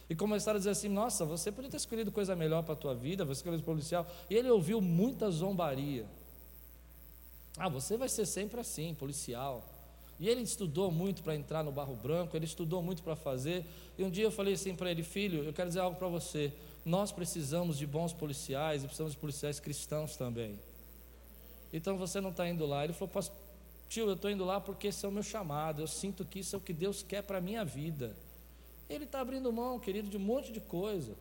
E 0.08 0.14
começaram 0.14 0.54
a 0.54 0.58
dizer 0.58 0.70
assim: 0.70 0.88
Nossa, 0.88 1.24
você 1.24 1.50
podia 1.50 1.68
ter 1.68 1.78
escolhido 1.78 2.12
coisa 2.12 2.36
melhor 2.36 2.62
para 2.62 2.74
a 2.74 2.76
tua 2.76 2.94
vida, 2.94 3.24
você 3.24 3.40
escolheu 3.40 3.58
ser 3.58 3.64
policial. 3.64 4.06
E 4.30 4.34
ele 4.36 4.48
ouviu 4.48 4.80
muita 4.80 5.28
zombaria. 5.32 6.06
Ah, 7.58 7.68
você 7.68 7.96
vai 7.96 8.08
ser 8.08 8.24
sempre 8.24 8.60
assim, 8.60 8.94
policial. 8.94 9.64
E 10.20 10.28
ele 10.28 10.42
estudou 10.42 10.92
muito 10.92 11.20
para 11.24 11.34
entrar 11.34 11.64
no 11.64 11.72
Barro 11.72 11.96
Branco, 11.96 12.36
ele 12.36 12.44
estudou 12.44 12.80
muito 12.80 13.02
para 13.02 13.16
fazer. 13.16 13.66
E 13.98 14.04
um 14.04 14.10
dia 14.10 14.22
eu 14.22 14.30
falei 14.30 14.54
assim 14.54 14.76
para 14.76 14.92
ele: 14.92 15.02
Filho, 15.02 15.42
eu 15.42 15.52
quero 15.52 15.70
dizer 15.70 15.80
algo 15.80 15.98
para 15.98 16.06
você. 16.06 16.52
Nós 16.84 17.10
precisamos 17.10 17.76
de 17.76 17.84
bons 17.84 18.12
policiais 18.12 18.84
e 18.84 18.86
precisamos 18.86 19.14
de 19.14 19.18
policiais 19.18 19.58
cristãos 19.58 20.14
também. 20.14 20.56
Então 21.72 21.98
você 21.98 22.20
não 22.20 22.30
está 22.30 22.48
indo 22.48 22.64
lá. 22.64 22.84
Ele 22.84 22.92
falou: 22.92 23.08
Tio, 23.94 24.08
eu 24.08 24.14
estou 24.14 24.28
indo 24.28 24.44
lá 24.44 24.60
porque 24.60 24.88
esse 24.88 25.06
é 25.06 25.08
o 25.08 25.12
meu 25.12 25.22
chamado. 25.22 25.80
Eu 25.80 25.86
sinto 25.86 26.24
que 26.24 26.40
isso 26.40 26.56
é 26.56 26.58
o 26.58 26.60
que 26.60 26.72
Deus 26.72 27.00
quer 27.00 27.22
para 27.22 27.38
a 27.38 27.40
minha 27.40 27.64
vida. 27.64 28.16
Ele 28.90 29.04
está 29.04 29.20
abrindo 29.20 29.52
mão, 29.52 29.78
querido, 29.78 30.10
de 30.10 30.16
um 30.16 30.20
monte 30.20 30.50
de 30.50 30.60
coisa. 30.60 31.14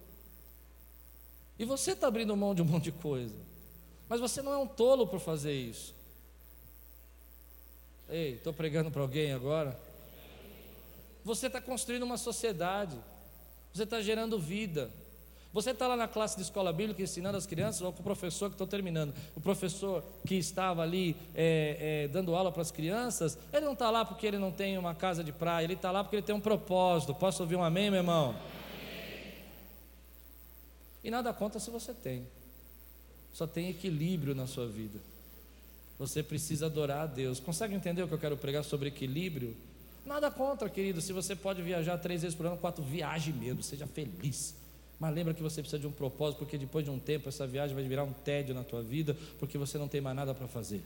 E 1.60 1.66
você 1.66 1.92
está 1.92 2.08
abrindo 2.08 2.36
mão 2.36 2.56
de 2.56 2.64
um 2.64 2.66
monte 2.66 2.86
de 2.86 2.92
coisa. 2.92 3.36
Mas 4.10 4.20
você 4.20 4.42
não 4.42 4.52
é 4.52 4.58
um 4.58 4.66
tolo 4.66 5.06
por 5.06 5.20
fazer 5.20 5.54
isso. 5.54 5.94
Ei, 8.10 8.38
estou 8.38 8.52
pregando 8.52 8.90
para 8.90 9.04
alguém 9.04 9.34
agora. 9.34 9.80
Você 11.24 11.46
está 11.46 11.62
construindo 11.62 12.02
uma 12.02 12.18
sociedade. 12.18 13.00
Você 13.72 13.84
está 13.84 14.02
gerando 14.02 14.40
vida. 14.40 14.92
Você 15.54 15.70
está 15.70 15.88
lá 15.88 15.96
na 15.96 16.08
classe 16.08 16.36
de 16.36 16.42
escola 16.42 16.74
bíblica 16.74 17.04
ensinando 17.04 17.38
as 17.38 17.46
crianças, 17.46 17.82
ou 17.84 17.94
com 17.94 18.00
o 18.00 18.04
professor 18.04 18.50
que 18.50 18.56
estou 18.56 18.66
terminando, 18.66 19.14
o 19.36 19.40
professor 19.40 20.04
que 20.26 20.34
estava 20.34 20.82
ali 20.82 21.16
é, 21.36 22.06
é, 22.06 22.08
dando 22.08 22.34
aula 22.34 22.52
para 22.52 22.64
as 22.64 22.72
crianças, 22.72 23.38
ele 23.54 23.64
não 23.64 23.74
está 23.74 23.92
lá 23.92 24.04
porque 24.04 24.26
ele 24.26 24.40
não 24.40 24.52
tem 24.52 24.80
uma 24.80 24.96
casa 24.96 25.24
de 25.24 25.32
praia, 25.32 25.64
ele 25.64 25.74
está 25.74 25.92
lá 25.92 26.04
porque 26.04 26.16
ele 26.16 26.26
tem 26.26 26.34
um 26.34 26.42
propósito. 26.42 27.14
Posso 27.14 27.44
ouvir 27.44 27.56
um 27.56 27.64
amém, 27.64 27.92
meu 27.92 28.00
irmão? 28.00 28.36
E 31.04 31.12
nada 31.12 31.32
conta 31.32 31.60
se 31.60 31.70
você 31.70 31.94
tem, 31.94 32.26
só 33.32 33.46
tem 33.46 33.70
equilíbrio 33.70 34.34
na 34.34 34.48
sua 34.48 34.68
vida. 34.68 35.00
Você 36.00 36.24
precisa 36.24 36.66
adorar 36.66 37.02
a 37.02 37.06
Deus. 37.06 37.40
Consegue 37.40 37.76
entender 37.76 38.02
o 38.02 38.08
que 38.08 38.14
eu 38.16 38.20
quero 38.20 38.38
pregar 38.38 38.64
sobre 38.64 38.88
equilíbrio? 38.88 39.56
Nada 40.04 40.32
contra, 40.32 40.68
querido. 40.68 41.00
Se 41.00 41.14
você 41.14 41.36
pode 41.36 41.62
viajar 41.62 42.00
três 42.00 42.24
vezes 42.24 42.36
por 42.36 42.48
ano, 42.48 42.58
quatro, 42.58 42.84
viaje 42.84 43.32
mesmo, 43.32 43.62
seja 43.62 43.86
feliz. 43.86 44.63
Mas 45.00 45.14
lembra 45.14 45.34
que 45.34 45.42
você 45.42 45.62
precisa 45.62 45.80
de 45.80 45.88
um 45.88 45.92
propósito, 45.92 46.40
porque 46.40 46.58
depois 46.58 46.86
de 46.86 46.92
um 46.92 47.00
tempo 47.00 47.28
essa 47.28 47.46
viagem 47.46 47.76
vai 47.76 47.84
virar 47.84 48.04
um 48.04 48.14
tédio 48.14 48.54
na 48.56 48.64
tua 48.64 48.82
vida, 48.82 49.18
porque 49.40 49.58
você 49.58 49.78
não 49.78 49.88
tem 49.88 50.00
mais 50.02 50.16
nada 50.16 50.34
para 50.34 50.48
fazer. 50.48 50.82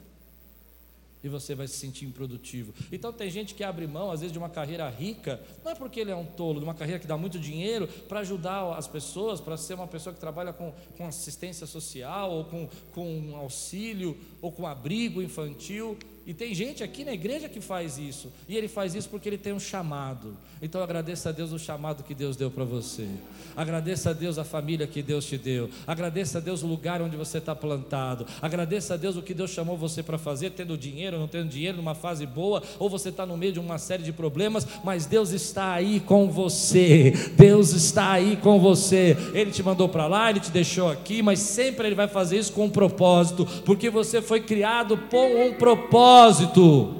E 1.24 1.30
você 1.30 1.55
vai 1.55 1.68
se 1.68 1.76
sentir 1.76 2.05
improdutivo. 2.05 2.74
Então 2.91 3.12
tem 3.12 3.30
gente 3.30 3.53
que 3.53 3.64
abre 3.64 3.86
mão, 3.88 4.12
às 4.12 4.22
vezes, 4.22 4.32
de 4.32 4.38
uma 4.38 4.49
carreira 4.49 4.88
rica, 4.89 5.41
não 5.64 5.72
é 5.72 5.76
porque 5.76 5.99
ele 5.99 6.12
é 6.12 6.16
um 6.16 6.26
tolo, 6.26 6.60
de 6.60 6.64
uma 6.64 6.76
carreira 6.76 6.99
que 6.99 7.08
dá 7.08 7.18
muito 7.18 7.39
dinheiro 7.39 7.88
para 8.08 8.20
ajudar 8.20 8.78
as 8.78 8.88
pessoas, 8.88 9.41
para 9.41 9.58
ser 9.58 9.74
uma 9.74 9.88
pessoa 9.88 10.14
que 10.14 10.20
trabalha 10.20 10.53
com, 10.53 10.74
com 10.95 11.08
assistência 11.08 11.66
social, 11.66 12.32
ou 12.32 12.45
com, 12.45 12.70
com 12.91 13.36
auxílio, 13.36 14.18
ou 14.41 14.51
com 14.51 14.66
abrigo 14.66 15.22
infantil. 15.22 15.97
E 16.28 16.34
tem 16.34 16.53
gente 16.53 16.84
aqui 16.84 17.05
na 17.05 17.13
igreja 17.13 17.47
que 17.47 17.61
faz 17.61 17.97
isso. 17.97 18.30
E 18.49 18.57
ele 18.57 18.67
faz 18.67 18.93
isso 18.93 19.07
porque 19.07 19.30
ele 19.30 19.38
tem 19.38 19.53
um 19.53 19.59
chamado. 19.61 20.36
Então 20.61 20.84
agradeça 20.84 21.30
a 21.30 21.32
Deus 21.32 21.53
o 21.53 21.57
chamado 21.57 22.03
que 22.03 22.13
Deus 22.13 22.36
deu 22.36 22.51
para 22.51 22.65
você. 22.65 23.07
Agradeça 23.55 24.09
a 24.09 24.13
Deus 24.13 24.38
a 24.38 24.43
família 24.43 24.86
que 24.86 25.01
Deus 25.01 25.23
te 25.23 25.38
deu. 25.38 25.69
Agradeça 25.88 26.39
a 26.39 26.41
Deus 26.41 26.63
o 26.63 26.67
lugar 26.67 27.01
onde 27.01 27.15
você 27.15 27.38
está 27.38 27.55
plantado. 27.55 28.25
Agradeça 28.41 28.95
a 28.95 28.97
Deus 28.97 29.15
o 29.15 29.21
que 29.21 29.34
Deus 29.34 29.51
chamou 29.51 29.78
você 29.78 30.03
para 30.03 30.17
fazer, 30.17 30.49
tendo 30.49 30.78
dinheiro, 30.78 31.17
não 31.17 31.30
tendo 31.30 31.47
dinheiro, 31.47 31.78
numa 31.78 31.95
fase 31.95 32.25
boa, 32.25 32.61
ou 32.78 32.89
você 32.89 33.07
está 33.07 33.25
no 33.25 33.38
meio 33.38 33.53
de 33.53 33.59
uma 33.61 33.78
série 33.78 34.03
de 34.03 34.11
problemas, 34.11 34.67
mas 34.84 35.05
Deus 35.05 35.30
está 35.30 35.71
aí 35.71 36.01
com 36.01 36.30
você. 36.30 37.13
Deus 37.38 37.71
está 37.71 38.11
aí 38.11 38.36
com 38.36 38.59
você. 38.59 39.15
Ele 39.34 39.51
te 39.51 39.63
mandou 39.63 39.88
para 39.88 40.07
lá, 40.07 40.30
ele 40.30 40.41
te 40.41 40.51
deixou 40.51 40.91
aqui, 40.91 41.21
mas 41.21 41.39
sempre 41.39 41.88
ele 41.88 41.95
vai 41.95 42.09
fazer 42.09 42.38
isso 42.38 42.51
com 42.51 42.65
um 42.65 42.69
propósito, 42.69 43.45
porque 43.63 43.89
você 43.89 44.21
foi 44.21 44.41
criado 44.41 44.97
por 44.97 45.25
um 45.25 45.53
propósito 45.53 46.16
propósito. 46.18 46.95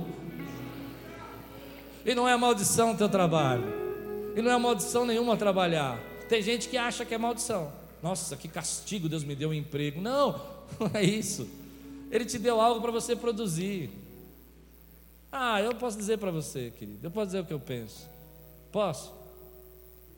E 2.05 2.13
não 2.13 2.28
é 2.28 2.38
maldição 2.38 2.91
o 2.91 2.97
teu 2.97 3.09
trabalho. 3.09 3.63
E 4.36 4.41
não 4.41 4.51
é 4.51 4.57
maldição 4.57 5.05
nenhuma 5.05 5.36
trabalhar. 5.36 5.99
Tem 6.30 6.41
gente 6.41 6.70
que 6.70 6.78
acha 6.78 7.03
que 7.03 7.15
é 7.15 7.18
maldição. 7.18 7.72
Nossa, 8.03 8.38
que 8.38 8.47
castigo 8.47 9.09
Deus 9.09 9.24
me 9.24 9.36
deu 9.36 9.49
um 9.49 9.53
emprego. 9.53 9.99
Não, 9.99 10.39
não 10.80 10.91
é 10.93 11.03
isso. 11.03 11.49
Ele 12.11 12.26
te 12.26 12.38
deu 12.38 12.61
algo 12.61 12.80
para 12.80 12.91
você 12.91 13.15
produzir. 13.15 13.89
Ah, 15.32 15.61
eu 15.61 15.74
posso 15.76 15.97
dizer 15.97 16.18
para 16.18 16.32
você, 16.32 16.72
querido. 16.78 17.05
Eu 17.05 17.11
posso 17.11 17.28
dizer 17.28 17.39
o 17.39 17.45
que 17.45 17.53
eu 17.53 17.59
penso. 17.59 18.07
Posso? 18.72 19.13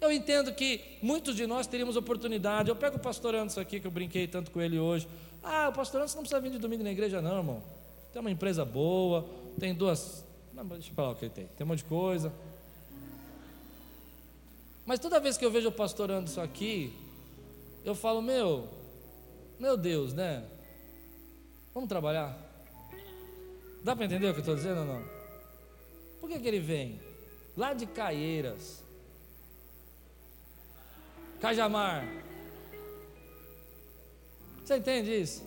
Eu 0.02 0.12
entendo 0.12 0.54
que 0.54 0.82
muitos 1.02 1.36
de 1.36 1.48
nós 1.48 1.66
teríamos 1.66 1.96
oportunidade. 1.96 2.70
Eu 2.70 2.76
pego 2.76 2.98
o 2.98 3.00
pastor 3.00 3.34
Anderson 3.34 3.62
aqui, 3.62 3.80
que 3.80 3.88
eu 3.88 3.92
brinquei 3.92 4.28
tanto 4.28 4.52
com 4.52 4.62
ele 4.62 4.78
hoje. 4.78 5.08
Ah, 5.42 5.70
o 5.70 5.74
pastor 5.74 6.02
Anderson 6.02 6.18
não 6.18 6.24
precisa 6.24 6.42
vir 6.42 6.52
de 6.52 6.60
domingo 6.60 6.84
na 6.84 6.92
igreja, 6.92 7.22
não, 7.22 7.38
irmão. 7.38 7.79
Tem 8.12 8.20
uma 8.20 8.32
empresa 8.32 8.66
boa, 8.66 9.28
tem 9.60 9.74
duas. 9.74 10.26
Não, 10.54 10.66
deixa 10.66 10.90
eu 10.90 10.96
falar 10.96 11.12
o 11.12 11.16
que 11.16 11.26
ele 11.26 11.34
tem. 11.34 11.48
Tem 11.48 11.66
um 11.66 11.68
monte 11.68 11.80
de 11.80 11.86
coisa. 11.86 12.34
Mas 14.86 15.00
toda 15.00 15.20
vez 15.20 15.38
que 15.38 15.46
eu 15.46 15.52
vejo 15.52 15.70
o 15.70 15.72
pastor 15.72 16.10
Anderson 16.10 16.42
aqui, 16.42 16.94
eu 17.86 17.94
falo, 17.94 18.22
meu, 18.22 18.68
meu 19.60 19.78
Deus, 19.78 20.14
né? 20.14 20.44
Vamos 21.74 21.88
trabalhar? 21.88 22.38
Dá 23.84 23.96
para 23.96 24.06
entender 24.06 24.28
o 24.28 24.34
que 24.34 24.40
eu 24.40 24.42
estou 24.42 24.56
dizendo 24.56 24.80
ou 24.80 24.86
não? 24.86 25.04
Por 26.20 26.30
que, 26.30 26.40
que 26.40 26.48
ele 26.48 26.60
vem? 26.60 27.00
Lá 27.56 27.74
de 27.74 27.86
Caieiras, 27.86 28.84
Cajamar. 31.40 32.06
Você 34.64 34.76
entende 34.76 35.22
isso? 35.22 35.44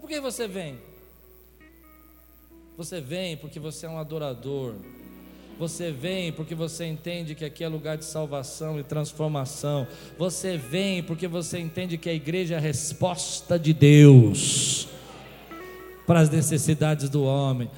Por 0.00 0.08
que 0.08 0.18
você 0.18 0.48
vem? 0.48 0.80
Você 2.78 3.00
vem 3.00 3.36
porque 3.36 3.58
você 3.58 3.86
é 3.86 3.88
um 3.88 3.98
adorador. 3.98 4.76
Você 5.58 5.90
vem 5.90 6.30
porque 6.30 6.54
você 6.54 6.86
entende 6.86 7.34
que 7.34 7.44
aqui 7.44 7.64
é 7.64 7.68
lugar 7.68 7.96
de 7.96 8.04
salvação 8.04 8.78
e 8.78 8.84
transformação. 8.84 9.84
Você 10.16 10.56
vem 10.56 11.02
porque 11.02 11.26
você 11.26 11.58
entende 11.58 11.98
que 11.98 12.08
a 12.08 12.14
igreja 12.14 12.54
é 12.54 12.56
a 12.56 12.60
resposta 12.60 13.58
de 13.58 13.72
Deus 13.72 14.86
para 16.06 16.20
as 16.20 16.30
necessidades 16.30 17.10
do 17.10 17.24
homem. 17.24 17.68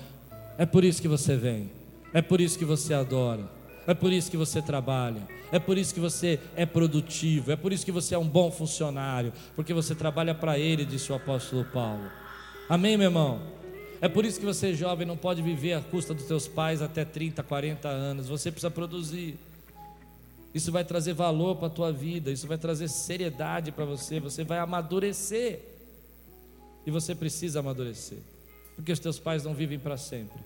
É 0.59 0.67
por 0.67 0.85
isso 0.85 1.01
que 1.01 1.09
você 1.09 1.35
vem. 1.35 1.71
É 2.13 2.21
por 2.21 2.39
isso 2.39 2.59
que 2.59 2.67
você 2.67 2.93
adora. 2.93 3.49
É 3.87 3.95
por 3.95 4.13
isso 4.13 4.31
que 4.31 4.37
você 4.37 4.61
trabalha. 4.61 5.27
É 5.51 5.59
por 5.59 5.79
isso 5.79 5.95
que 5.95 6.01
você 6.01 6.39
é 6.55 6.67
produtivo. 6.67 7.51
É 7.51 7.57
por 7.57 7.73
isso 7.73 7.87
que 7.87 7.93
você 7.93 8.15
é 8.15 8.19
um 8.19 8.29
bom 8.29 8.51
funcionário. 8.51 9.33
Porque 9.57 9.73
você 9.73 9.95
trabalha 9.95 10.35
para 10.35 10.59
Ele, 10.59 10.85
disse 10.85 11.11
o 11.11 11.15
apóstolo 11.15 11.65
Paulo. 11.65 12.05
Amém, 12.69 12.99
meu 12.99 13.07
irmão? 13.07 13.60
É 14.01 14.09
por 14.09 14.25
isso 14.25 14.41
que 14.41 14.47
você, 14.47 14.75
jovem, 14.75 15.07
não 15.07 15.17
pode 15.17 15.43
viver 15.43 15.75
à 15.75 15.81
custa 15.81 16.15
dos 16.15 16.25
seus 16.25 16.49
pais 16.49 16.81
até 16.81 17.05
30, 17.05 17.43
40 17.43 17.89
anos. 17.89 18.29
Você 18.29 18.51
precisa 18.51 18.71
produzir. 18.71 19.37
Isso 20.55 20.73
vai 20.73 20.85
trazer 20.85 21.13
valor 21.13 21.57
para 21.57 21.67
a 21.67 21.71
tua 21.71 21.93
vida, 21.93 22.31
isso 22.31 22.47
vai 22.47 22.59
trazer 22.59 22.89
seriedade 22.89 23.71
para 23.71 23.85
você, 23.85 24.19
você 24.19 24.43
vai 24.43 24.59
amadurecer. 24.59 25.61
E 26.87 26.91
você 26.91 27.15
precisa 27.15 27.61
amadurecer. 27.61 28.19
Porque 28.75 28.91
os 28.91 28.99
teus 28.99 29.19
pais 29.19 29.45
não 29.45 29.55
vivem 29.55 29.79
para 29.79 29.97
sempre. 29.97 30.41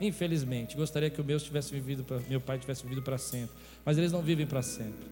Infelizmente, 0.00 0.76
gostaria 0.76 1.10
que 1.10 1.20
o 1.20 1.24
meu 1.24 1.38
tivesse 1.38 1.70
vivido 1.72 2.02
pra, 2.02 2.18
meu 2.28 2.40
pai 2.40 2.58
tivesse 2.58 2.82
vivido 2.82 3.02
para 3.02 3.18
sempre, 3.18 3.54
mas 3.84 3.96
eles 3.96 4.10
não 4.10 4.22
vivem 4.22 4.46
para 4.46 4.62
sempre. 4.62 5.06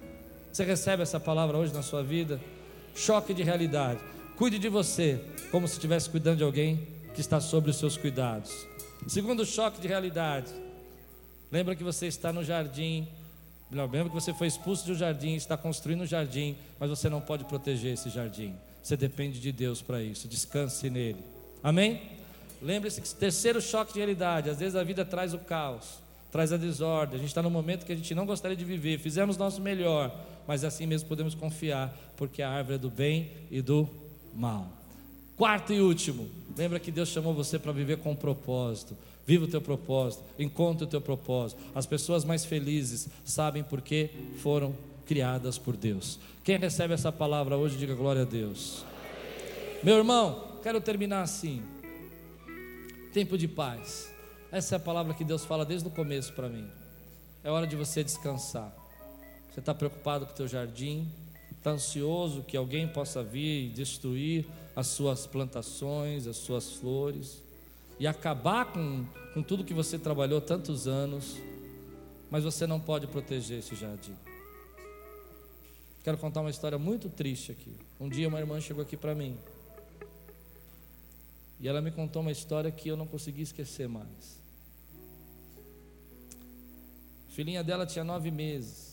Você 0.52 0.64
recebe 0.64 1.02
essa 1.02 1.20
palavra 1.20 1.56
hoje 1.56 1.72
na 1.72 1.82
sua 1.82 2.02
vida? 2.02 2.40
Choque 2.94 3.32
de 3.32 3.42
realidade. 3.42 4.00
Cuide 4.36 4.58
de 4.58 4.68
você, 4.68 5.20
como 5.50 5.68
se 5.68 5.74
estivesse 5.74 6.08
cuidando 6.08 6.38
de 6.38 6.44
alguém 6.44 6.88
que 7.14 7.20
está 7.20 7.40
sobre 7.40 7.70
os 7.70 7.76
seus 7.76 7.96
cuidados. 7.96 8.66
Segundo 9.06 9.44
choque 9.44 9.80
de 9.80 9.88
realidade. 9.88 10.50
Lembra 11.50 11.76
que 11.76 11.84
você 11.84 12.06
está 12.06 12.32
no 12.32 12.42
jardim. 12.42 13.06
Lembra 13.70 14.08
que 14.08 14.14
você 14.14 14.32
foi 14.32 14.46
expulso 14.46 14.86
do 14.86 14.94
jardim, 14.94 15.34
está 15.34 15.56
construindo 15.56 16.02
um 16.02 16.06
jardim, 16.06 16.56
mas 16.78 16.88
você 16.88 17.08
não 17.08 17.20
pode 17.20 17.44
proteger 17.44 17.92
esse 17.92 18.08
jardim. 18.08 18.54
Você 18.82 18.96
depende 18.96 19.38
de 19.38 19.52
Deus 19.52 19.82
para 19.82 20.02
isso. 20.02 20.26
Descanse 20.26 20.88
nele. 20.88 21.22
Amém? 21.62 22.00
Lembre-se 22.60 23.00
que 23.00 23.14
terceiro 23.14 23.60
choque 23.60 23.92
de 23.92 23.98
realidade. 23.98 24.48
Às 24.48 24.58
vezes 24.58 24.76
a 24.76 24.82
vida 24.82 25.04
traz 25.04 25.34
o 25.34 25.38
caos, 25.38 25.98
traz 26.30 26.52
a 26.52 26.56
desordem. 26.56 27.16
A 27.16 27.18
gente 27.18 27.28
está 27.28 27.42
num 27.42 27.50
momento 27.50 27.84
que 27.84 27.92
a 27.92 27.96
gente 27.96 28.14
não 28.14 28.24
gostaria 28.24 28.56
de 28.56 28.64
viver. 28.64 28.98
Fizemos 28.98 29.36
nosso 29.36 29.60
melhor, 29.60 30.14
mas 30.46 30.64
assim 30.64 30.86
mesmo 30.86 31.08
podemos 31.08 31.34
confiar, 31.34 31.94
porque 32.16 32.42
a 32.42 32.50
árvore 32.50 32.76
é 32.76 32.78
do 32.78 32.90
bem 32.90 33.30
e 33.50 33.60
do 33.60 33.88
mal. 34.34 34.68
Quarto 35.36 35.72
e 35.72 35.80
último, 35.80 36.28
lembra 36.56 36.78
que 36.78 36.90
Deus 36.90 37.08
chamou 37.08 37.34
você 37.34 37.58
para 37.58 37.72
viver 37.72 37.98
com 37.98 38.14
propósito. 38.14 38.96
Viva 39.26 39.44
o 39.44 39.48
teu 39.48 39.60
propósito, 39.60 40.22
encontre 40.38 40.84
o 40.84 40.86
teu 40.86 41.00
propósito. 41.00 41.60
As 41.74 41.86
pessoas 41.86 42.24
mais 42.24 42.44
felizes 42.44 43.08
sabem 43.24 43.62
por 43.62 43.80
que 43.80 44.10
foram 44.38 44.74
criadas 45.06 45.58
por 45.58 45.76
Deus. 45.76 46.18
Quem 46.42 46.58
recebe 46.58 46.94
essa 46.94 47.12
palavra 47.12 47.56
hoje, 47.56 47.76
diga 47.76 47.94
glória 47.94 48.22
a 48.22 48.24
Deus. 48.24 48.84
Meu 49.82 49.96
irmão, 49.96 50.58
quero 50.62 50.80
terminar 50.80 51.22
assim. 51.22 51.62
Tempo 53.12 53.36
de 53.38 53.46
paz. 53.46 54.12
Essa 54.50 54.74
é 54.74 54.76
a 54.76 54.80
palavra 54.80 55.14
que 55.14 55.24
Deus 55.24 55.44
fala 55.44 55.64
desde 55.64 55.86
o 55.86 55.90
começo 55.90 56.32
para 56.32 56.48
mim. 56.48 56.68
É 57.44 57.50
hora 57.50 57.66
de 57.66 57.76
você 57.76 58.04
descansar. 58.04 58.72
Você 59.52 59.60
está 59.60 59.74
preocupado 59.74 60.26
com 60.26 60.32
o 60.32 60.34
teu 60.34 60.48
jardim, 60.48 61.10
está 61.62 61.70
ansioso 61.70 62.42
que 62.42 62.56
alguém 62.56 62.88
possa 62.88 63.22
vir 63.22 63.66
e 63.66 63.68
destruir 63.68 64.44
as 64.74 64.88
suas 64.88 65.28
plantações, 65.28 66.26
as 66.26 66.36
suas 66.36 66.72
flores, 66.72 67.40
e 68.00 68.06
acabar 68.06 68.72
com, 68.72 69.06
com 69.32 69.44
tudo 69.44 69.62
que 69.62 69.72
você 69.72 69.96
trabalhou 69.96 70.40
tantos 70.40 70.88
anos, 70.88 71.36
mas 72.28 72.42
você 72.42 72.66
não 72.66 72.80
pode 72.80 73.06
proteger 73.06 73.60
esse 73.60 73.76
jardim. 73.76 74.16
Quero 76.02 76.18
contar 76.18 76.40
uma 76.40 76.50
história 76.50 76.76
muito 76.78 77.08
triste 77.08 77.52
aqui. 77.52 77.72
Um 78.00 78.08
dia 78.08 78.26
uma 78.26 78.40
irmã 78.40 78.60
chegou 78.60 78.82
aqui 78.82 78.96
para 78.96 79.14
mim. 79.14 79.38
E 81.60 81.68
ela 81.68 81.80
me 81.80 81.92
contou 81.92 82.22
uma 82.22 82.32
história 82.32 82.72
que 82.72 82.88
eu 82.88 82.96
não 82.96 83.06
consegui 83.06 83.42
esquecer 83.42 83.88
mais. 83.88 84.36
A 87.28 87.32
filhinha 87.32 87.62
dela 87.62 87.86
tinha 87.86 88.02
nove 88.02 88.32
meses. 88.32 88.91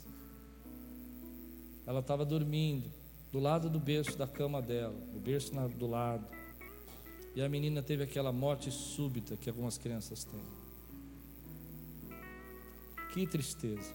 Ela 1.90 2.02
estava 2.02 2.24
dormindo 2.24 2.88
do 3.32 3.40
lado 3.40 3.68
do 3.68 3.80
berço 3.80 4.16
da 4.16 4.28
cama 4.28 4.62
dela, 4.62 4.96
o 5.16 5.20
berço 5.20 5.56
na, 5.56 5.66
do 5.66 5.88
lado. 5.88 6.24
E 7.36 7.42
a 7.42 7.50
menina 7.50 7.82
teve 7.82 8.04
aquela 8.04 8.32
morte 8.32 8.70
súbita 8.70 9.36
que 9.36 9.50
algumas 9.50 9.76
crianças 9.80 10.24
têm. 10.24 10.40
Que 13.12 13.26
tristeza. 13.26 13.92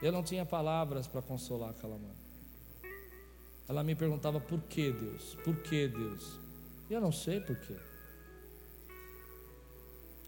Eu 0.00 0.12
não 0.12 0.22
tinha 0.22 0.46
palavras 0.46 1.08
para 1.08 1.20
consolar 1.20 1.70
aquela 1.70 1.98
mãe. 1.98 2.14
Ela 3.68 3.82
me 3.82 3.96
perguntava 3.96 4.38
por 4.38 4.60
que 4.62 4.92
Deus? 4.92 5.34
Por 5.42 5.56
que 5.64 5.88
Deus? 5.88 6.38
E 6.88 6.94
eu 6.94 7.00
não 7.00 7.10
sei 7.10 7.40
por 7.40 7.56
quê. 7.56 7.76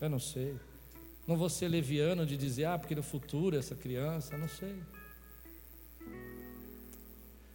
Eu 0.00 0.10
não 0.10 0.18
sei. 0.18 0.58
Não 1.28 1.36
vou 1.36 1.50
ser 1.50 1.68
leviano 1.68 2.24
de 2.24 2.38
dizer, 2.38 2.64
ah, 2.64 2.78
porque 2.78 2.94
no 2.94 3.02
futuro 3.02 3.54
essa 3.54 3.74
criança, 3.74 4.38
não 4.38 4.48
sei. 4.48 4.74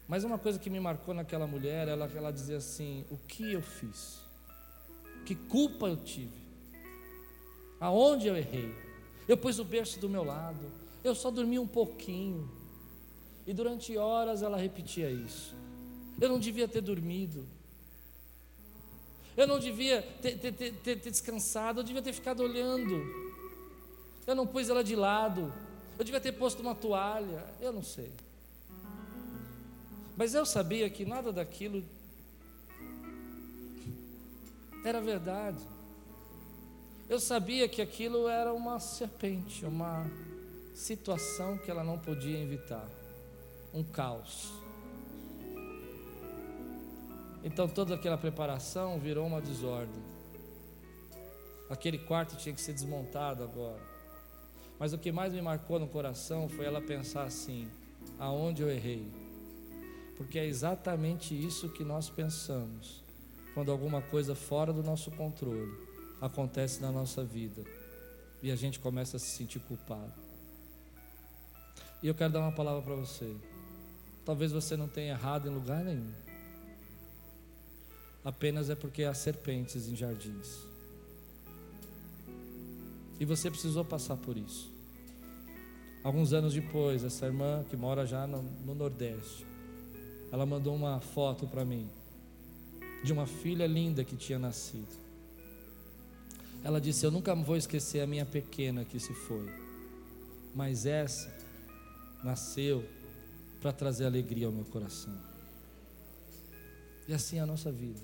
Mas 0.08 0.24
uma 0.24 0.38
coisa 0.38 0.60
que 0.60 0.70
me 0.70 0.80
marcou 0.80 1.12
naquela 1.12 1.48
mulher, 1.48 1.88
ela, 1.88 2.06
ela 2.16 2.32
dizia 2.32 2.58
assim: 2.58 3.04
o 3.10 3.18
que 3.18 3.52
eu 3.52 3.64
fiz? 3.64 4.20
Que 5.26 5.34
culpa 5.34 5.88
eu 5.88 5.98
tive? 5.98 6.44
Aonde 7.80 8.28
eu 8.28 8.38
errei? 8.38 8.72
Eu 9.28 9.38
pus 9.38 9.58
o 9.58 9.64
berço 9.64 10.00
do 10.00 10.08
meu 10.08 10.24
lado, 10.24 10.72
eu 11.04 11.16
só 11.16 11.32
dormi 11.32 11.58
um 11.58 11.68
pouquinho. 11.68 12.48
E 13.48 13.56
durante 13.56 13.98
horas 13.98 14.44
ela 14.44 14.56
repetia 14.56 15.10
isso. 15.10 15.56
Eu 16.22 16.30
não 16.30 16.38
devia 16.38 16.68
ter 16.68 16.82
dormido. 16.82 17.44
Eu 19.36 19.48
não 19.48 19.58
devia 19.58 20.04
ter, 20.22 20.38
ter, 20.38 20.52
ter, 20.52 20.74
ter 20.74 21.10
descansado, 21.10 21.80
eu 21.80 21.84
devia 21.84 22.04
ter 22.04 22.14
ficado 22.14 22.44
olhando. 22.44 23.33
Eu 24.26 24.36
não 24.36 24.48
pus 24.48 24.70
ela 24.70 24.84
de 24.84 24.96
lado. 24.96 25.54
Eu 25.98 26.06
devia 26.06 26.20
ter 26.20 26.32
posto 26.34 26.62
uma 26.62 26.76
toalha. 26.76 27.46
Eu 27.60 27.74
não 27.74 27.84
sei. 27.84 28.12
Mas 30.16 30.34
eu 30.34 30.46
sabia 30.46 30.90
que 30.90 31.06
nada 31.06 31.32
daquilo 31.32 31.84
Era 34.84 35.00
verdade. 35.00 35.64
Eu 37.10 37.20
sabia 37.20 37.70
que 37.70 37.82
aquilo 37.82 38.28
era 38.28 38.54
uma 38.54 38.80
serpente, 38.80 39.66
uma 39.66 40.06
situação 40.76 41.58
que 41.58 41.72
ela 41.72 41.84
não 41.84 41.98
podia 41.98 42.38
evitar 42.38 42.86
um 43.74 43.82
caos. 43.82 44.52
Então 47.44 47.68
toda 47.68 47.96
aquela 47.96 48.18
preparação 48.18 49.00
virou 49.00 49.26
uma 49.26 49.42
desordem. 49.42 50.04
Aquele 51.70 51.98
quarto 51.98 52.36
tinha 52.36 52.54
que 52.54 52.62
ser 52.62 52.74
desmontado 52.74 53.42
agora. 53.42 53.93
Mas 54.80 54.94
o 54.94 54.98
que 54.98 55.12
mais 55.12 55.34
me 55.34 55.42
marcou 55.42 55.80
no 55.80 55.88
coração 55.88 56.50
foi 56.50 56.66
ela 56.66 56.82
pensar 56.82 57.24
assim: 57.24 57.68
aonde 58.20 58.62
eu 58.62 58.70
errei? 58.70 59.06
Porque 60.18 60.38
é 60.38 60.46
exatamente 60.46 61.34
isso 61.34 61.70
que 61.70 61.84
nós 61.84 62.10
pensamos 62.10 63.04
quando 63.54 63.72
alguma 63.72 64.02
coisa 64.02 64.36
fora 64.36 64.74
do 64.74 64.84
nosso 64.84 65.12
controle 65.12 65.72
acontece 66.22 66.82
na 66.82 66.92
nossa 66.92 67.24
vida 67.24 67.64
e 68.42 68.52
a 68.52 68.56
gente 68.56 68.80
começa 68.80 69.18
a 69.18 69.20
se 69.20 69.28
sentir 69.28 69.60
culpado. 69.60 70.14
E 72.02 72.08
eu 72.08 72.14
quero 72.14 72.34
dar 72.34 72.42
uma 72.42 72.52
palavra 72.52 72.82
para 72.82 72.96
você. 72.96 73.34
Talvez 74.26 74.52
você 74.52 74.76
não 74.76 74.88
tenha 74.88 75.14
errado 75.14 75.48
em 75.48 75.54
lugar 75.54 75.84
nenhum. 75.84 76.12
Apenas 78.24 78.70
é 78.70 78.76
porque 78.76 79.04
há 79.04 79.14
serpentes 79.14 79.88
em 79.88 79.96
jardins. 79.96 80.73
E 83.20 83.26
você 83.26 83.50
precisou 83.50 83.86
passar 83.86 84.18
por 84.18 84.38
isso. 84.38 84.72
Alguns 86.04 86.34
anos 86.34 86.54
depois, 86.54 87.04
essa 87.04 87.26
irmã 87.26 87.64
que 87.70 87.78
mora 87.78 88.06
já 88.06 88.28
no, 88.28 88.42
no 88.66 88.76
Nordeste, 88.76 89.46
ela 90.32 90.46
mandou 90.46 90.76
uma 90.76 91.00
foto 91.00 91.48
para 91.48 91.64
mim 91.64 91.90
de 93.04 93.14
uma 93.14 93.26
filha 93.26 93.68
linda 93.68 94.04
que 94.04 94.16
tinha 94.16 94.38
nascido. 94.38 94.88
Ela 96.64 96.82
disse: 96.82 97.06
Eu 97.06 97.12
nunca 97.12 97.36
vou 97.36 97.56
esquecer 97.56 98.02
a 98.02 98.08
minha 98.08 98.26
pequena 98.26 98.84
que 98.84 99.00
se 99.00 99.14
foi, 99.14 99.50
mas 100.56 100.86
essa 100.86 101.34
nasceu 102.24 102.84
para 103.62 103.72
trazer 103.72 104.06
alegria 104.06 104.48
ao 104.48 104.52
meu 104.52 104.66
coração. 104.66 105.18
E 107.08 107.14
assim 107.14 107.38
é 107.38 107.42
a 107.42 107.46
nossa 107.46 107.72
vida. 107.72 108.00